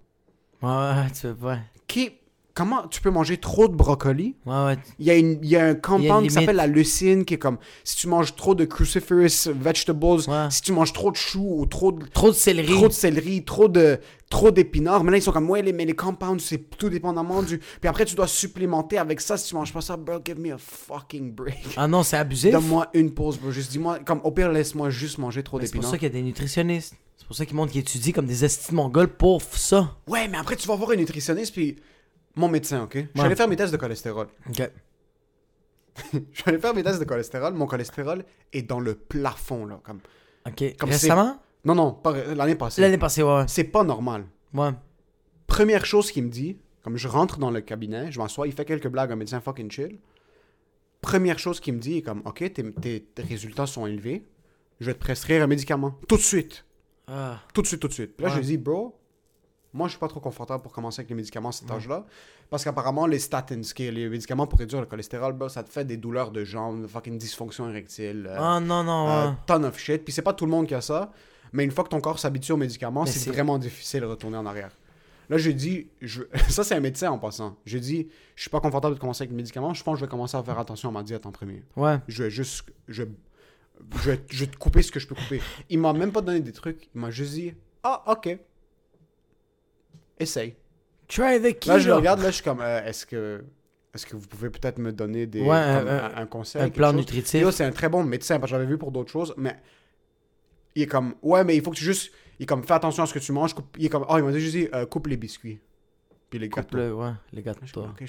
[0.63, 1.59] Ouais, tu ouais.
[1.87, 2.13] Qui,
[2.55, 4.37] comment tu peux manger trop de brocoli?
[4.47, 4.77] Ouais, ouais.
[4.99, 7.35] Il y, a une- il y a un a compound qui s'appelle la leucine, qui
[7.35, 10.47] est comme si tu manges trop de cruciferous vegetables, Ouais.
[10.51, 12.73] si tu manges trop de choux ou trop de, Trop de céleri.
[12.75, 13.99] trop de céleri, trop de,
[14.31, 15.05] trop d'épinards.
[15.05, 17.59] Mais là, ils sont comme, ouais, les, mais les compounds, c'est tout dépendamment du.
[17.59, 19.97] Puis après, tu dois supplémenter avec ça si tu manges pas ça.
[19.97, 21.59] Bro, give me a fucking break.
[21.77, 22.53] Ah non, c'est abusif.
[22.53, 23.51] Donne-moi une pause, bro.
[23.51, 25.91] Juste dis-moi, comme au pire, laisse-moi juste manger trop Mais C'est pour d'épinards.
[25.93, 26.95] ça qu'il y a des nutritionnistes.
[27.19, 29.97] C'est pour ça qu'ils montrent qu'ils étudient comme des estis de mongols pour ça.
[30.09, 31.77] Ouais, mais après, tu vas voir un nutritionniste, puis
[32.37, 32.95] mon médecin, ok?
[32.97, 34.29] Je suis allé faire mes tests de cholestérol.
[34.49, 34.71] Ok.
[36.13, 37.53] Je suis allé faire mes tests de cholestérol.
[37.55, 39.81] Mon cholestérol est dans le plafond, là.
[39.85, 40.01] Comme...
[40.47, 40.77] Ok.
[40.79, 41.41] Comme Récemment?
[41.65, 42.81] Non, non, pas l'année passée.
[42.81, 43.45] L'année passée, ouais.
[43.47, 44.25] C'est pas normal.
[44.55, 44.71] Ouais.
[45.47, 48.65] Première chose qu'il me dit, comme je rentre dans le cabinet, je m'assois, il fait
[48.65, 49.99] quelques blagues, un médecin fucking chill.
[51.03, 54.25] Première chose qu'il me dit est comme, ok, tes, tes- tes résultats sont élevés,
[54.81, 55.95] je vais te prescrire un médicament.
[56.09, 56.65] Tout de suite.
[57.07, 57.41] Ah.
[57.53, 58.17] Tout de suite, tout de suite.
[58.17, 58.35] Puis là, Ouais.
[58.37, 58.99] je lui dis, bro,
[59.75, 62.05] moi, je suis pas trop confortable pour commencer avec les médicaments à cet âge-là.
[62.51, 65.85] Parce qu'apparemment, les statins, qui les médicaments pour réduire le cholestérol, bro, ça te fait
[65.85, 68.27] des douleurs de jambes, fucking dysfonction érectile.
[68.29, 69.35] euh, Ah non, non, euh, ouais.
[69.47, 70.05] ton of shit.
[70.05, 71.11] Puis c'est pas tout le monde qui a ça.
[71.55, 74.47] Mais une fois que ton corps s'habitue aux médicaments, c'est vraiment difficile de retourner en
[74.47, 74.77] arrière.
[75.31, 76.23] Là, j'ai dit, je...
[76.51, 77.57] ça c'est un médecin en passant.
[77.65, 79.73] J'ai dit, je suis pas confortable de commencer avec les médicaments.
[79.73, 81.63] Je pense que je vais commencer à faire attention à ma diète en premier.
[81.77, 81.99] Ouais.
[82.09, 83.05] Je vais juste, je,
[84.01, 85.41] je, vais, je vais te couper ce que je peux couper.
[85.71, 86.89] Il m'a même pas donné des trucs.
[86.95, 88.37] Il m'a juste dit, ah ok,
[90.23, 90.55] essaye.
[91.09, 91.69] Try the keto.
[91.71, 93.45] Là, je le regarde, là, je suis comme, euh, est-ce que,
[93.95, 96.71] est-ce que vous pouvez peut-être me donner des, Ouais, comme un- un, un conseil, Un
[96.71, 96.97] plan chose?
[97.01, 97.51] nutritif.
[97.51, 99.55] C'est un très bon médecin, parce que j'avais vu pour d'autres choses, mais
[100.75, 103.03] il est comme, ouais, mais il faut que tu juste, il est comme, fais attention
[103.03, 103.55] à ce que tu manges.
[103.55, 105.61] coupe- il est comme, oh, il m'a juste dit, euh, coupe les biscuits.
[106.33, 106.77] Puis les Coupe gâteaux.
[106.79, 107.67] le, ouais, les gâteaux.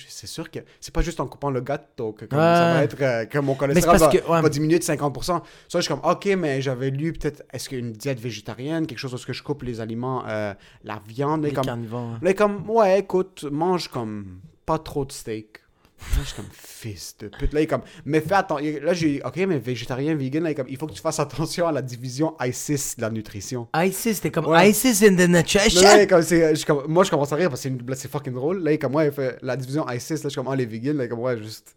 [0.08, 2.46] c'est sûr que c'est pas juste en coupant le gâteau que comme, Ouais.
[2.46, 4.42] ça va être, euh, que mon cholestérol va, que- ouais.
[4.42, 5.44] va diminuer de 50%.
[5.68, 9.14] Ça, je suis comme, ok, mais j'avais lu peut-être, est-ce qu'une diète végétarienne, quelque chose
[9.14, 10.54] où que je coupe les aliments, euh,
[10.86, 12.18] la viande, Les comme, carnivores.
[12.38, 15.60] comme, ouais, écoute, mange comme pas trop de steak.
[16.00, 17.54] Là, je suis comme fils de pute.
[17.54, 18.66] Là, il est comme, mais fais attention.
[18.82, 21.20] Là, j'ai ok, mais végétarien, vegan, là, il est comme, il faut que tu fasses
[21.20, 23.68] attention à la division ISIS de la nutrition.
[23.76, 24.70] ISIS, c'était comme Ouais.
[24.70, 25.82] ISIS in the nutrition.
[25.82, 27.64] là, il est comme, c'est- je suis comme- moi, je commence à rire parce que
[27.64, 28.62] c'est une blague, c'est fucking drôle.
[28.64, 30.56] Là, il est comme, ouais, il fait la division ISIS, là, je suis comme, ah,
[30.56, 31.76] les vegans, là, il est comme, ouais, juste.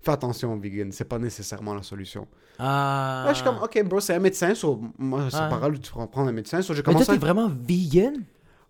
[0.00, 2.26] Fais attention aux vegans, c'est pas nécessairement la solution.
[2.58, 3.24] Ah.
[3.26, 5.48] Là, je suis comme, ok, bro, c'est un médecin, so, moi, c'est Ouais.
[5.50, 8.22] pas grave, tu prends prendre un médecin, so, j'ai Mais toi, commencé t'es vraiment vegan?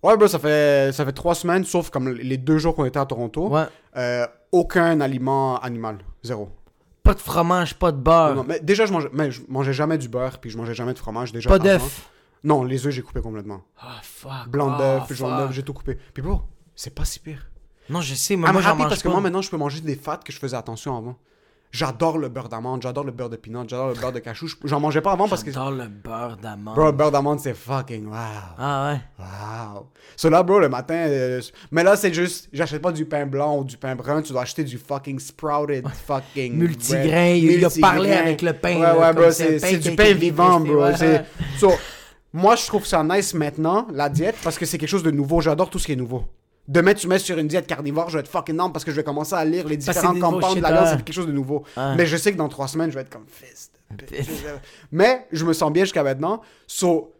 [0.03, 2.99] Ouais, bro, ça fait, ça fait trois semaines, sauf comme les deux jours qu'on était
[2.99, 3.49] à Toronto.
[3.49, 3.65] Ouais.
[3.97, 4.27] Euh,
[4.57, 5.99] aucun aliment animal.
[6.23, 6.51] Zéro.
[7.03, 9.97] Pas de fromage, pas de beurre, Non, mais déjà, je mangeais, mais je mangeais jamais
[9.99, 11.49] du beurre, puis je mangeais jamais de fromage déjà.
[11.49, 12.11] pas d'œuf.
[12.43, 13.63] Non, les œufs, j'ai coupé complètement.
[13.81, 14.49] Ah, fuck.
[14.49, 15.97] Blanc Ah, d'œuf, jaune d'œuf, j'ai tout coupé.
[16.15, 16.43] Puis bro,
[16.75, 17.49] c'est pas si pire.
[17.89, 19.81] Non, je sais, mais I'm moi, j'en mange parce que moi, maintenant, je peux manger
[19.81, 21.17] des fats que je faisais attention avant.
[21.73, 24.47] J'adore le beurre d'amande, j'adore le beurre de peanut, j'adore le beurre de cachou.
[24.49, 25.51] Je- J'en mangeais pas avant parce que...
[25.53, 26.75] J'adore le beurre d'amande.
[26.75, 28.15] Bro, le beurre d'amande, c'est fucking wow.
[28.59, 29.01] Ah ouais?
[29.19, 29.87] Wow.
[30.17, 30.95] So là, bro, le matin.
[30.95, 31.41] euh,
[31.71, 32.49] mais là, c'est juste.
[32.53, 34.23] J'achète pas du pain blanc ou du pain brun.
[34.23, 36.55] Tu dois acheter du fucking sprouted fucking.
[36.55, 39.31] Multigrain, il a parlé avec le pain, Ouais, là, ouais, bro.
[39.31, 40.85] c'est du pain vivant, bro.
[40.85, 41.25] ouais.
[41.59, 41.73] So,
[42.33, 45.41] moi, je trouve ça nice maintenant, la diète, parce que c'est quelque chose de nouveau.
[45.41, 46.25] J'adore tout ce qui est nouveau.
[46.69, 48.97] Demain, tu mets sur une diète carnivore, je vais être fucking énorme parce que je
[48.97, 50.87] vais commencer à lire les nouveau compounds de la viande.
[50.89, 51.65] C'est quelque chose de nouveau.
[51.97, 53.73] Mais je sais que dans trois semaines, je vais être comme fist.
[54.09, 54.31] Fist.
[54.91, 56.43] Mais je me sens bien jusqu'à maintenant.
[56.67, 57.13] So,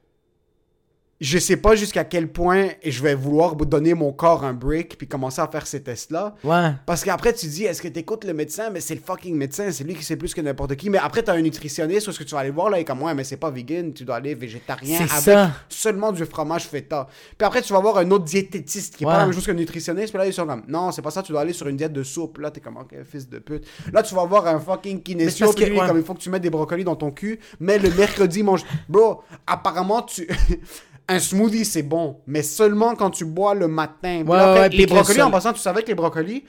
[1.21, 5.09] je sais pas jusqu'à quel point je vais vouloir donner mon corps un break puis
[5.09, 6.35] commencer à faire ces tests-là.
[6.45, 6.73] Ouais.
[6.85, 8.69] Parce qu'après, tu dis, est-ce que tu écoutes le médecin?
[8.71, 10.91] Mais c'est le fucking médecin, c'est lui qui sait plus que n'importe qui.
[10.91, 12.85] Mais après, tu as un nutritionniste, où est-ce que tu vas aller voir, là, et
[12.85, 15.53] comme, ouais, mais c'est pas vegan, tu dois aller végétarien avec ça.
[15.71, 17.07] seulement du fromage feta.
[17.39, 19.13] Puis après, tu vas voir un autre diététiste qui est Ouais.
[19.13, 20.11] pas la même chose qu'un nutritionniste.
[20.11, 21.95] Puis là, ils sont comme, non, c'est pas ça, tu dois aller sur une diète
[21.95, 22.37] de soupe.
[22.39, 23.65] Là, t'es comme, ok, fils de pute.
[23.93, 25.87] Là, tu vas voir un fucking kinésio, puis lui, ouais.
[25.87, 27.41] comme, il faut que tu mettes des brocolis dans ton cul.
[27.59, 28.65] Mais le mercredi, mange.
[28.89, 30.29] Bro, apparemment, tu.
[31.09, 34.25] Un smoothie, c'est bon, mais seulement quand tu bois le matin.
[34.27, 36.45] Ouais, après, ouais, les brocolis, en passant, tu savais que les brocolis,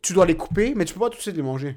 [0.00, 1.76] tu dois les couper, mais tu peux pas tout de suite les manger.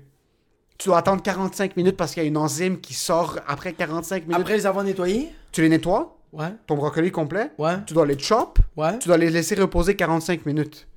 [0.77, 4.23] Tu dois attendre 45 minutes parce qu'il y a une enzyme qui sort après 45
[4.27, 4.39] minutes.
[4.41, 5.29] Après les avoir nettoyés?
[5.51, 6.53] Tu les nettoies, Ouais.
[6.67, 7.75] ton brocoli complet, Ouais.
[7.85, 8.97] tu dois les chop, Ouais.
[8.99, 10.87] tu dois les laisser reposer 45 minutes.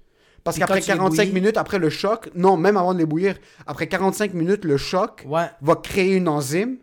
[0.45, 2.99] Parce qu'après quand tu les 45 bouillis- minutes, après le choc, non, même avant de
[2.99, 5.47] les bouillir, après 45 minutes, le choc Ouais.
[5.61, 6.77] va créer une enzyme.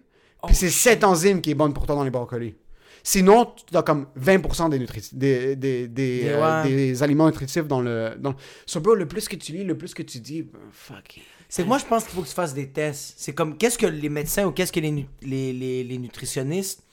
[0.43, 2.55] Oh, Puis c'est cette enzyme qui est bonne pour toi dans les brocolis.
[3.03, 4.79] Sinon, tu as comme 20% des,
[5.13, 6.69] des, des, des, euh, ouais.
[6.69, 8.15] des aliments nutritifs dans le...
[8.19, 8.35] Dans...
[8.65, 11.19] So, bro, le plus que tu lis, le plus que tu dis, ben, fuck.
[11.49, 13.15] C'est que moi, je pense qu'il faut que tu fasses des tests.
[13.17, 16.83] C'est comme, qu'est-ce que les médecins ou qu'est-ce que les, les, les nutritionnistes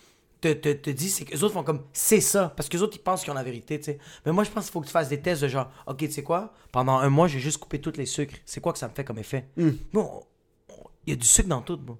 [0.40, 2.52] te, te, te disent, c'est qu'eux autres font comme, c'est ça.
[2.56, 3.98] Parce qu'eux autres, ils pensent qu'ils ont la vérité, tu sais.
[4.24, 6.10] Mais moi, je pense qu'il faut que tu fasses des tests de genre, ok, tu
[6.10, 8.36] sais quoi, pendant un mois, j'ai juste coupé tous les sucres.
[8.46, 9.48] C'est quoi que ça me fait comme effet?
[9.56, 9.70] Hmm.
[9.92, 10.24] Bon,
[11.06, 11.98] il y a du sucre dans tout, bon.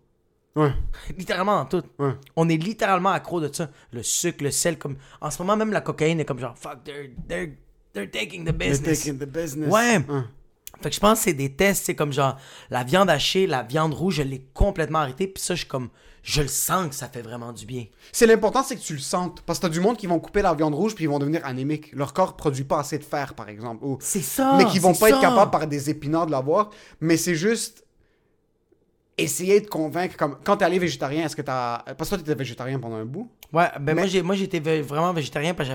[0.57, 0.73] Ouais.
[1.17, 1.87] littéralement dans tout.
[1.99, 2.13] Ouais.
[2.37, 3.71] On est littéralement accro de ça.
[3.93, 4.97] Le sucre, le sel, comme.
[5.21, 7.51] En ce moment, même la cocaïne est comme genre, fuck, they're, they're,
[7.93, 9.05] they're taking the They're business.
[9.05, 9.71] taking the business.
[9.73, 10.01] Ouais.
[10.81, 12.37] Fait que je pense que c'est des tests, c'est comme genre
[12.71, 15.27] la viande hachée, la viande rouge, je l'ai complètement arrêté.
[15.27, 15.89] Puis ça, je suis comme,
[16.23, 17.87] je le sens que ça fait vraiment du bien.
[18.13, 19.41] C'est l'important, c'est que tu le sentes.
[19.43, 21.45] Parce que t'as du monde qui vont couper la viande rouge puis ils vont devenir
[21.45, 21.93] anémiques.
[21.95, 23.85] Leur corps produit pas assez de fer, par exemple.
[23.85, 23.99] Ou...
[24.01, 24.55] C'est ça.
[24.57, 26.71] mais qui vont pas être capables par des épinards de l'avoir.
[27.01, 27.85] Mais c'est juste
[29.19, 30.17] essayer de convaincre.
[30.17, 31.79] Comme quand t'es allé végétarien, est-ce que t'as.
[31.79, 33.31] Parce que toi, t'étais végétarien pendant un bout.
[33.53, 35.75] Ouais, ben Mais- moi, j'ai, moi j'étais vraiment végétarien parce que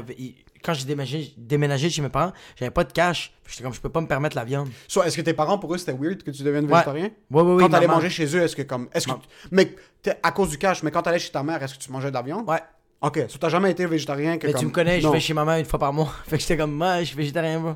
[0.64, 3.34] quand j'ai déménagé, déménagé chez mes parents, j'avais pas de cash.
[3.48, 4.70] J'étais comme, je peux pas me permettre la viande.
[4.88, 7.10] Soit est-ce que tes parents, pour eux, c'était weird que tu deviennes végétarien?
[7.30, 7.64] Ouais, ouais, ouais.
[7.64, 8.00] Quand t'allais maman.
[8.00, 8.88] manger chez eux, est-ce que comme.
[8.94, 9.14] Est-ce que.
[9.52, 9.76] Mais
[10.24, 12.14] à cause du cash, mais quand t'allais chez ta mère, est-ce que tu mangeais de
[12.16, 12.48] la viande?
[12.50, 12.62] Ouais.
[13.02, 14.62] Ok, so t'as jamais été végétarien que Mais comme...
[14.62, 16.10] tu me connais, je vais chez ma mère une fois par mois.
[16.26, 17.74] Fait que j'étais comme, moi, je suis végétarien, bro.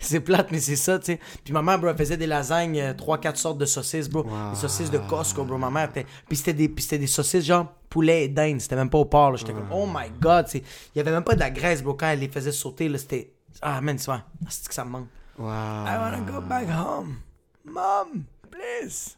[0.00, 1.20] C'est plate, mais c'est ça, tu sais.
[1.44, 4.22] Puis ma mère, bro, elle faisait des lasagnes, 3-4 sortes de saucisses, bro.
[4.24, 4.50] Wow.
[4.50, 5.58] Des saucisses de Costco, bro.
[5.58, 6.06] Ma mère, était...
[6.28, 8.60] puis c'était des, puis c'était des saucisses genre poulet et dinde.
[8.60, 9.36] C'était même pas au porc, là.
[9.36, 10.64] J'étais comme, oh my god, tu sais.
[10.94, 11.94] Il y avait même pas de la graisse, bro.
[11.94, 13.32] Quand elle les faisait sauter, là, c'était.
[13.62, 14.22] Ah, man, c'est vrai.
[14.48, 15.08] C'est que ça me manque.
[15.38, 15.46] Wow.
[15.46, 17.16] I wanna go back home.
[17.64, 19.16] Mom, please.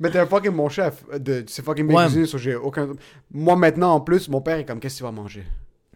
[0.00, 1.04] Mais t'es un fucking mon chef.
[1.18, 2.04] De, c'est fucking bien Ouais.
[2.06, 2.88] cuisiné, so j'ai aucun...
[3.30, 5.44] Moi, maintenant, en plus, mon père est comme, qu'est-ce que tu vas manger?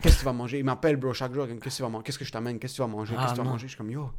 [0.07, 0.59] Qu'est-ce que tu vas manger?
[0.59, 2.59] Il m'appelle, bro, chaque jour, qu'est-ce que tu vas manger Qu'est-ce que je t'amène?
[2.59, 3.15] Qu'est-ce que tu vas manger?
[3.17, 3.67] Ah, Qu'est-ce que tu vas manger?
[3.67, 4.11] Je suis comme, yo,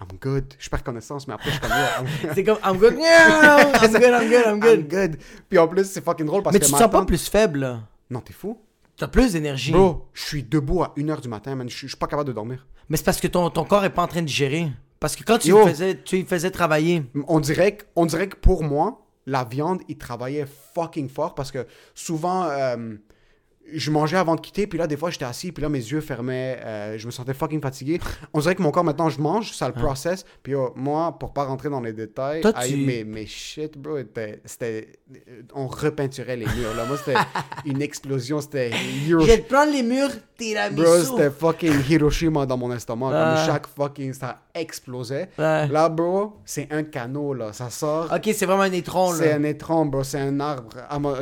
[0.00, 0.54] I'm good.
[0.58, 2.94] Je perds connaissance, mais après, je suis comme, yo, I'm, C'est comme, I'm good.
[2.98, 4.88] Yeah, I'm good, I'm good, I'm I'm good.
[4.88, 5.16] good.
[5.48, 7.60] Puis en plus, c'est fucking drôle parce Mais que tu te sens pas plus faible,
[7.60, 7.80] là.
[8.10, 8.58] Non, t'es fou
[8.96, 9.72] T'as plus d'énergie.
[9.72, 11.68] Bro, je suis debout à 1h du matin, man.
[11.68, 12.66] Je suis pas capable de dormir.
[12.88, 14.68] Mais c'est parce que ton, ton corps est pas en train de gérer.
[15.00, 17.04] Parce que quand tu le faisais, tu faisais travailler.
[17.26, 21.50] On dirait, que, on dirait que pour moi, la viande, il travaillait fucking fort parce
[21.50, 22.94] que souvent, euh,
[23.72, 26.00] je mangeais avant de quitter, puis là, des fois, j'étais assis, puis là, mes yeux
[26.00, 28.00] fermaient, euh, je me sentais fucking fatigué.
[28.34, 31.32] On dirait que mon corps, maintenant, je mange, ça le process, puis yo, moi, pour
[31.32, 34.88] pas rentrer dans les détails, Toi, tu- mes, mes shit, bro, était- c'était...
[35.54, 36.84] On repeinturait les murs, là.
[36.84, 37.18] Moi, c'était
[37.66, 38.70] une explosion, c'était...
[39.08, 40.10] Euro- Je vais te prendre les murs,
[40.42, 40.82] tiramisu.
[40.82, 43.10] Bro, c'était fucking Hiroshima dans mon estomac.
[43.10, 45.28] Comme chaque fucking, ça explosait.
[45.38, 47.52] Là, bro, c'est un canot, là.
[47.52, 48.12] Ça sort.
[48.12, 49.36] Ok, c'est vraiment un étron, C'est là.
[49.36, 50.02] un étron, bro.
[50.02, 50.70] C'est un arbre.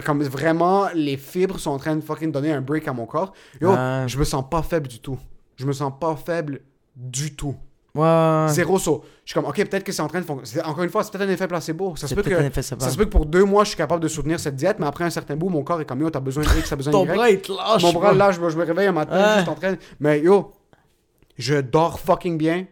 [0.05, 3.33] Comme vraiment, les fibres sont en train de fucking donner un break à mon corps.
[3.61, 3.73] Yo,
[4.07, 5.19] je me sens pas faible du tout.
[5.57, 6.61] Je me sens pas faible
[6.97, 7.55] du tout.
[7.95, 8.47] Ouais.
[8.49, 9.05] Zéro saut.
[9.25, 10.65] Je suis comme, ok, peut-être que c'est en train de fonctionner.
[10.67, 11.95] Encore une fois, c'est peut-être un effet placebo.
[11.97, 12.35] Ça se C'est peut que.
[12.35, 12.63] un effet.
[12.63, 14.87] Ça se peut que pour deux mois, je suis capable de soutenir cette diète, mais
[14.87, 16.93] après un certain bout, mon corps est comme yo, t'as besoin de X, t'as besoin
[16.93, 17.83] de Ton bras, il te lâche.
[17.83, 19.37] Mon bras là, je, me- réveille un matin, Ouais.
[19.39, 19.75] juste en train.
[19.99, 20.53] Mais yo,
[21.39, 22.67] je dors fucking bien.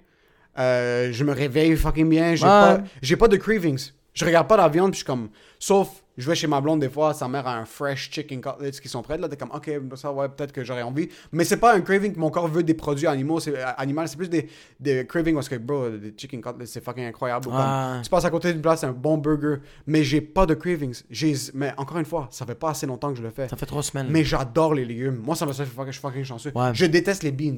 [0.58, 2.34] Euh, je me réveille fucking bien.
[2.34, 2.50] J'ai Ouais.
[2.50, 3.90] pas, j'ai pas de cravings.
[4.14, 5.28] Je regarde pas la viande, puis je suis comme.
[5.58, 5.88] Sauf,
[6.18, 8.88] je vais chez ma blonde des fois, sa mère a un fresh chicken cutlets qui
[8.88, 9.16] sont prêts.
[9.16, 11.08] Là, t'es comme, ok, ça, ouais, peut-être que j'aurais envie.
[11.30, 14.02] Mais c'est pas un craving que mon corps veut des produits animaux, c'est, euh, animaux.
[14.06, 14.48] C'est plus des,
[14.80, 17.46] des cravings parce que, bro, des chicken cutlets, c'est fucking incroyable.
[17.46, 19.62] Ou comme, tu passes à côté d'une place, c'est un bon burger.
[19.86, 21.00] Mais j'ai pas de cravings.
[21.08, 23.48] J'ai, mais encore une fois, ça fait pas assez longtemps que je le fais.
[23.48, 24.08] Ça fait trois semaines.
[24.10, 25.20] Mais j'adore les légumes.
[25.24, 26.52] Moi, ça me fait que je suis fucking chanceux.
[26.54, 26.70] Ouais.
[26.74, 27.56] Je déteste les beans.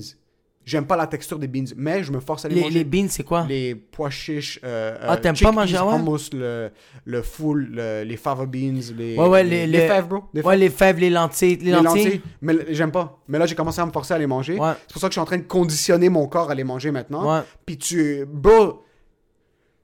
[0.70, 2.74] J'aime pas la texture des beans, mais je me force à les, les, manger.
[2.78, 3.44] les beans, c'est quoi?
[3.48, 4.60] Les pois chiches.
[4.62, 5.94] Euh, Ah, euh, t'aimes pas manger, ouais?
[5.96, 6.70] hummus, le,
[7.04, 10.22] le full, le- les fava beans, les, Ouais, ouais, les, les- les- fèves, bro.
[10.32, 11.56] Les Ouais, les fèves, les lentilles.
[11.56, 12.04] Les, les lentilles.
[12.04, 12.20] lentilles.
[12.40, 13.18] Mais j'aime pas.
[13.26, 14.56] Mais là, j'ai commencé à me forcer à les manger.
[14.60, 14.72] Ouais.
[14.86, 16.92] C'est pour ça que je suis en train de conditionner mon corps à les manger
[16.92, 17.28] maintenant.
[17.38, 17.42] Ouais.
[17.66, 18.24] Puis tu.
[18.28, 18.84] Bro,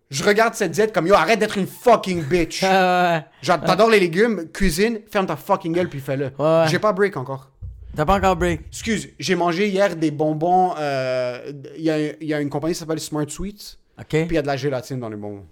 [0.09, 2.63] je regarde cette diète comme yo, arrête d'être une fucking bitch.
[2.63, 3.25] Ah, ouais.
[3.43, 6.31] J'a- T'adores les légumes, cuisine, ferme ta fucking gueule puis fais-le.
[6.39, 6.65] Ouais.
[6.69, 7.51] J'ai pas break encore.
[7.97, 8.61] T'as pas encore break.
[8.69, 10.75] Excuse, j'ai mangé hier des bonbons.
[10.79, 13.79] euh, Il y, a, y a une compagnie qui s'appelle Smart Sweets.
[13.99, 14.07] Ok.
[14.09, 15.47] Puis il y a de la gélatine dans les bonbons.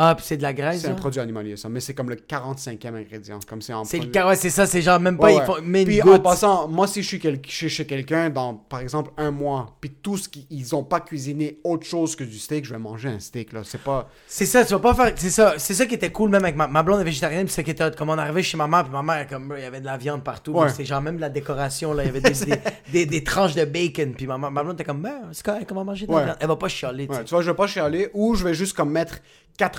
[0.00, 0.80] Ah, puis c'est de la graisse.
[0.82, 1.68] C'est un produit animalier, ça.
[1.68, 3.40] Mais c'est comme le 45e ingrédient.
[3.48, 5.38] Comme c'est en C'est le produit- ouais, c'est ça, c'est genre même pas, Ouais, ils
[5.40, 5.44] ouais.
[5.44, 8.78] font, mais Puis en passant, moi si je suis quel- chez, chez quelqu'un dans, par
[8.80, 12.64] exemple, un mois, puis tout ce qu'ils ont pas cuisiné autre chose que du steak,
[12.64, 13.62] je vais manger un steak, là.
[13.64, 14.08] C'est pas...
[14.28, 15.12] C'est ça, tu vas pas faire.
[15.16, 17.52] C'est ça, c'est ça qui était cool même avec ma, ma blonde est végétarienne, puis
[17.54, 19.66] c'est qui était comme on arrivait chez ma mère, puis ma mère comme il y
[19.66, 20.68] avait de la viande partout, Ouais.
[20.68, 22.60] c'est genre même de la décoration là, il y avait des, des,
[22.92, 25.82] des, des tranches de bacon, puis ma, ma blonde était comme ben, c'est correct, va
[25.82, 26.36] manger de la viande.
[26.38, 28.76] Elle va pas chialer, tu tu vois, je vais pas chialer, ou je vais juste
[28.76, 29.18] comme mettre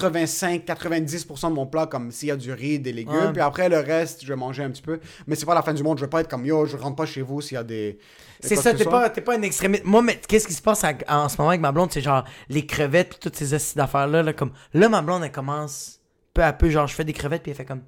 [0.09, 3.31] 85-90% de mon plat, comme s'il y a du riz, des légumes, Ouais.
[3.31, 4.99] puis après, le reste, je vais manger un petit peu.
[5.27, 6.95] Mais c'est pas la fin du monde, je vais pas être comme, yo, je rentre
[6.95, 7.97] pas chez vous s'il y a des...
[8.41, 9.83] C'est ça, t'es pas, pas un extrémiste.
[9.83, 12.23] Moi, mais qu'est-ce qui se passe à- en ce moment avec ma blonde, c'est genre
[12.47, 14.23] les crevettes puis toutes ces astuces d'affaires-là.
[14.23, 15.99] Là, comme, là, ma blonde, elle commence
[16.33, 17.81] peu à peu, genre, je fais des crevettes puis elle fait comme.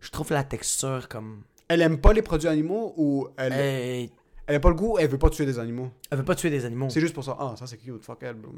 [0.00, 1.42] Je trouve la texture comme.
[1.68, 4.08] Elle aime pas les produits animaux, ou elle, Elle,
[4.48, 5.90] elle aime pas le goût, elle veut pas tuer des animaux.
[6.10, 6.88] elle veut pas tuer des animaux.
[6.90, 7.36] C'est juste pour ça.
[7.38, 8.52] Ah, ça c'est cute, fuck elle, bro.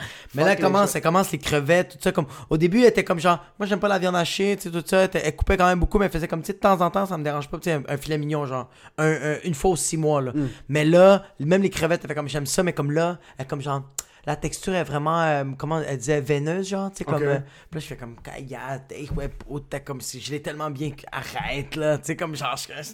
[0.34, 2.12] Mais là, commence, les elle commence les crevettes, tout ça.
[2.12, 4.70] Comme, au début, elle était comme genre, moi, j'aime pas la viande hachée, tu sais,
[4.70, 5.02] tout ça.
[5.04, 6.90] Elle, elle coupait quand même beaucoup, mais elle faisait comme, tu sais, de temps en
[6.90, 9.54] temps, ça me dérange pas, tu sais, un, un filet mignon, genre, un- un- une
[9.54, 10.32] fois aux six mois, là.
[10.34, 10.48] Mm.
[10.68, 13.60] Mais là, même les crevettes, elle fait comme, j'aime ça, mais comme là, elle comme
[13.62, 13.82] genre,
[14.26, 17.22] la texture est vraiment, euh, comment elle disait, veineuse, genre, tu sais, comme.
[17.22, 17.38] Euh,
[17.70, 20.90] puis là, je fais comme, Kaya, t'es- ouais, putain, comme si je l'ai tellement bien.
[21.12, 22.92] Arrête, là, tu sais, comme genre, je-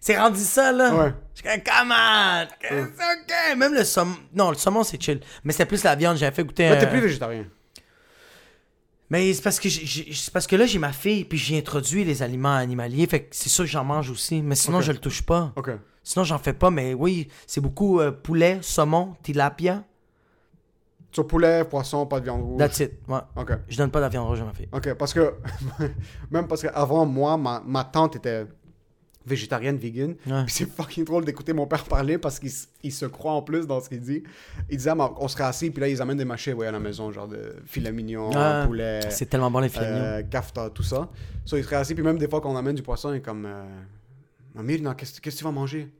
[0.00, 0.94] c'est rendu ça, là.
[0.94, 1.14] Ouais.
[1.34, 2.46] Je suis comme, come on!
[2.62, 3.56] C'est ok!
[3.58, 4.16] Même le saumon.
[4.34, 5.20] Non, le saumon, c'est chill.
[5.44, 6.68] Mais c'était plus la viande, j'avais fait goûter.
[6.68, 7.44] Là, t'es plus végétarien.
[9.08, 12.22] mais c'est parce que c'est parce que là j'ai ma fille puis j'ai introduit les
[12.24, 15.22] aliments animaliers, fait que c'est sûr que j'en mange aussi, mais sinon je le touche
[15.22, 15.52] pas.
[15.56, 15.70] Ok.
[16.02, 19.84] Sinon j'en fais pas, mais oui, c'est beaucoup euh, poulet, saumon, tilapia,
[21.16, 22.58] Sur poulet, poisson, pas de viande rouge.
[22.58, 22.92] that's it.
[23.08, 23.20] Ouais.
[23.36, 23.52] Ok.
[23.70, 24.68] Je donne pas de la viande rouge à ma fille.
[24.70, 25.32] Ok, parce que
[26.30, 28.44] même parce qu'avant moi, ma, ma tante était
[29.24, 30.14] végétarienne, vegan.
[30.26, 30.44] Ouais.
[30.44, 32.50] Puis c'est fucking drôle d'écouter mon père parler parce qu'il
[32.82, 34.24] il se croit en plus dans ce qu'il dit.
[34.68, 36.80] Il disait, Ah, on serait assis, puis là, ils amènent des machins ouais, à la
[36.80, 40.04] maison, genre de filet mignon, Ah, poulet, C'est tellement bon les filets mignons.
[40.04, 41.08] euh, kafta, tout ça.
[41.46, 43.46] So, il serait assis, puis même des fois qu'on amène du poisson, il est comme,
[43.46, 43.64] euh,
[44.56, 45.90] Mamie, non, qu'est-ce que tu vas manger?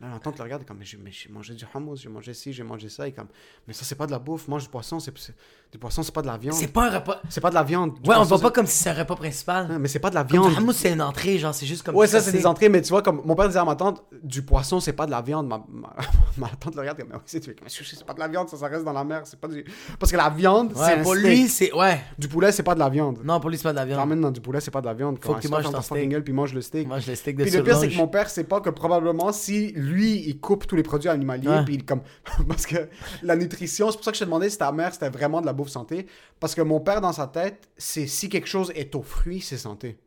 [0.00, 2.62] Là, la tante le regarde, comme, mais j'ai mangé du hummus, j'ai mangé ci, j'ai
[2.62, 3.08] mangé ça.
[3.08, 3.28] Est comme,
[3.66, 5.34] mais ça, c'est pas de la bouffe, mange du poisson, c'est-
[5.72, 6.54] du poisson, c'est pas de la viande.
[6.54, 7.22] C'est pas un repas.
[7.30, 7.94] C'est pas de la viande.
[7.94, 9.68] Du Ouais, on poisson, voit pas c'est- comme si c'est un repas principal.
[9.70, 10.50] Ah, Mais c'est pas de la Comme viande.
[10.54, 12.68] du hummus, c'est une entrée, genre c'est juste comme Ouais, ça, c'est c'est- des entrées,
[12.68, 15.10] mais tu vois, comme mon père disait à ma tante, du poisson, c'est pas de
[15.10, 15.48] la viande.
[15.48, 15.94] Ma, ma,
[16.36, 18.58] ma tante le regarde comme, mais oui, c'est comme, c'est pas de la viande, ça,
[18.58, 19.22] ça reste dans la mer.
[19.24, 19.64] C'est pas du.
[19.98, 22.00] Parce que la viande, c'est Ouais, un pour lui, c'est ouais.
[22.18, 23.20] Du poulet, c'est pas de la viande.
[23.24, 23.98] Non, pour lui c'est pas de la viande.
[24.00, 25.18] Ramène dans du poulet, c'est pas de la viande.
[25.22, 26.10] Faut que tu manges ton steak.
[26.10, 26.86] gueule, puis mange le steak.
[27.00, 29.32] Je le steak de Puis le pire, c'est que mon père sait pas que probablement
[29.32, 32.02] si lui, il coupe tous les produits animaliers, puis il comme.
[32.46, 32.76] Parce que
[33.22, 35.46] la nutrition, c'est pour ça que je te demandais si ta mère c'était vraiment de
[35.46, 36.06] la bouffe santé.
[36.40, 39.58] Parce que mon père, dans sa tête, c'est si quelque chose est aux fruits, c'est
[39.58, 39.98] santé.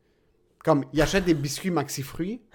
[0.64, 2.42] Comme, il achète des biscuits maxi fruits.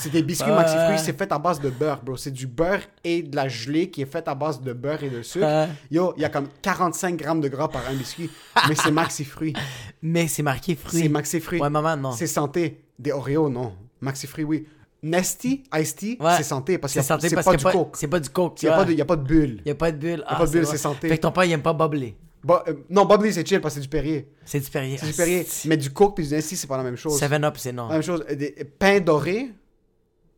[0.00, 0.98] C'est des biscuits Ouais, maxi fruits, ouais.
[0.98, 2.16] c'est fait à base de beurre, bro.
[2.16, 5.10] C'est du beurre et de la gelée qui est faite à base de beurre et
[5.10, 5.66] de sucre.
[5.90, 8.30] Yo, il y a comme 45 grammes de gras par un biscuit,
[8.68, 9.54] mais c'est maxi fruits.
[10.02, 11.02] Mais c'est marqué fruits.
[11.02, 11.60] C'est maxi fruits.
[11.60, 12.12] Ouais, maman, non.
[12.12, 12.84] C'est santé.
[12.96, 13.74] Des Oreos, non.
[14.00, 14.68] Maxi fruits, oui.
[15.02, 16.32] Nesty, Ice Tea, Ouais.
[16.36, 17.96] c'est santé parce que C'est santé c'est parce pas du coke.
[17.96, 18.60] C'est pas du coke.
[18.62, 19.62] Il n'y a, pas de- y a pas de bulle.
[19.64, 20.24] Y a pas de bulle.
[20.26, 20.70] Ah, pas de bulle, vrai.
[20.72, 21.08] c'est santé.
[21.08, 22.14] Fait que ton père, il aime pas bubbly.
[22.44, 24.28] Bah, euh, non, Bubbly, c'est chill parce que c'est du Perrier.
[24.44, 24.96] C'est du Perrier.
[24.96, 25.46] C'est du Perrier.
[25.66, 27.18] Mais du coke puis du Nesty, c'est pas la même chose.
[27.18, 27.88] Seven Up, c'est non.
[27.88, 28.24] La même chose.
[28.30, 29.50] Des pains dorés,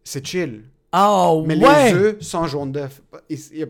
[0.03, 0.63] c'est chill.
[0.95, 1.93] Oh, Mais ouais!
[1.93, 3.69] les œufs sans jaune d'œuf, il il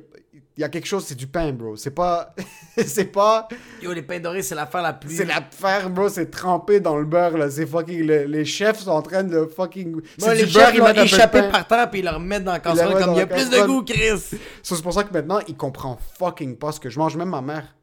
[0.61, 1.74] il y a quelque chose, c'est du pain, bro.
[1.76, 2.34] C'est pas.
[2.86, 3.48] c'est pas.
[3.82, 5.16] Yo, les pains dorés, c'est l'affaire la plus.
[5.16, 6.11] C'est la faire, bro.
[6.11, 7.50] C'est trempé dans le beurre, là.
[7.50, 8.02] C'est fucking.
[8.04, 10.02] le- les chefs sont en train de fucking.
[10.18, 10.82] C'est les du beurre, chefs, ils
[11.16, 11.50] mettent pain.
[11.50, 13.34] par terre puis ils le remettent dans la le casserole comme il y a la
[13.34, 14.18] plus de goût, Chris.
[14.62, 17.16] So, c'est pour ça que maintenant, il comprend fucking pas ce que je mange.
[17.16, 17.74] Même ma mère.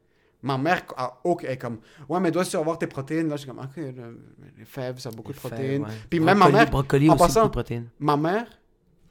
[0.44, 3.28] Ma mère, ah, ok, elle est comme, ouais, mais dois-tu avoir tes protéines?
[3.28, 4.20] Là, je suis comme, ok, le-
[4.60, 5.82] les fèves, ça a beaucoup de protéines.
[5.82, 5.90] Ouais.
[6.12, 7.88] Puis même ma mère, Brocoli en aussi, passant- beaucoup de protéines.
[8.00, 8.46] ma mère,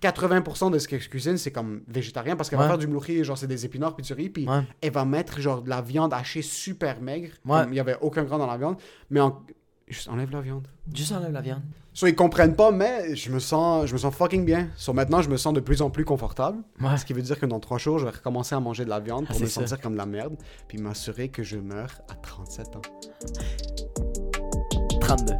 [0.03, 2.65] 80% de ce qu'elle cuisine, c'est comme végétarien parce qu'elle Ouais.
[2.67, 4.63] va faire du mlouchi, genre c'est des épinards puis du riz, puis Ouais.
[4.83, 7.31] elle va mettre genre de la viande hachée super maigre.
[7.45, 7.63] Ouais.
[7.63, 8.77] comme Il y avait aucun gras dans la viande,
[9.11, 9.43] mais en...
[9.89, 10.69] juste enlève la viande.
[10.95, 11.63] Juste enlève la viande.
[11.95, 14.69] So, ils comprennent pas, mais je me sens, je me sens fucking bien.
[14.77, 16.59] So, maintenant, je me sens de plus en plus confortable.
[16.99, 19.01] Ce qui veut dire que dans trois jours, je vais recommencer à manger de la
[19.01, 19.63] viande Ah, pour me ça.
[19.63, 20.37] sentir comme de la merde,
[20.69, 22.83] puis m'assurer que je meurs à 37 ans.
[25.01, 25.33] 32.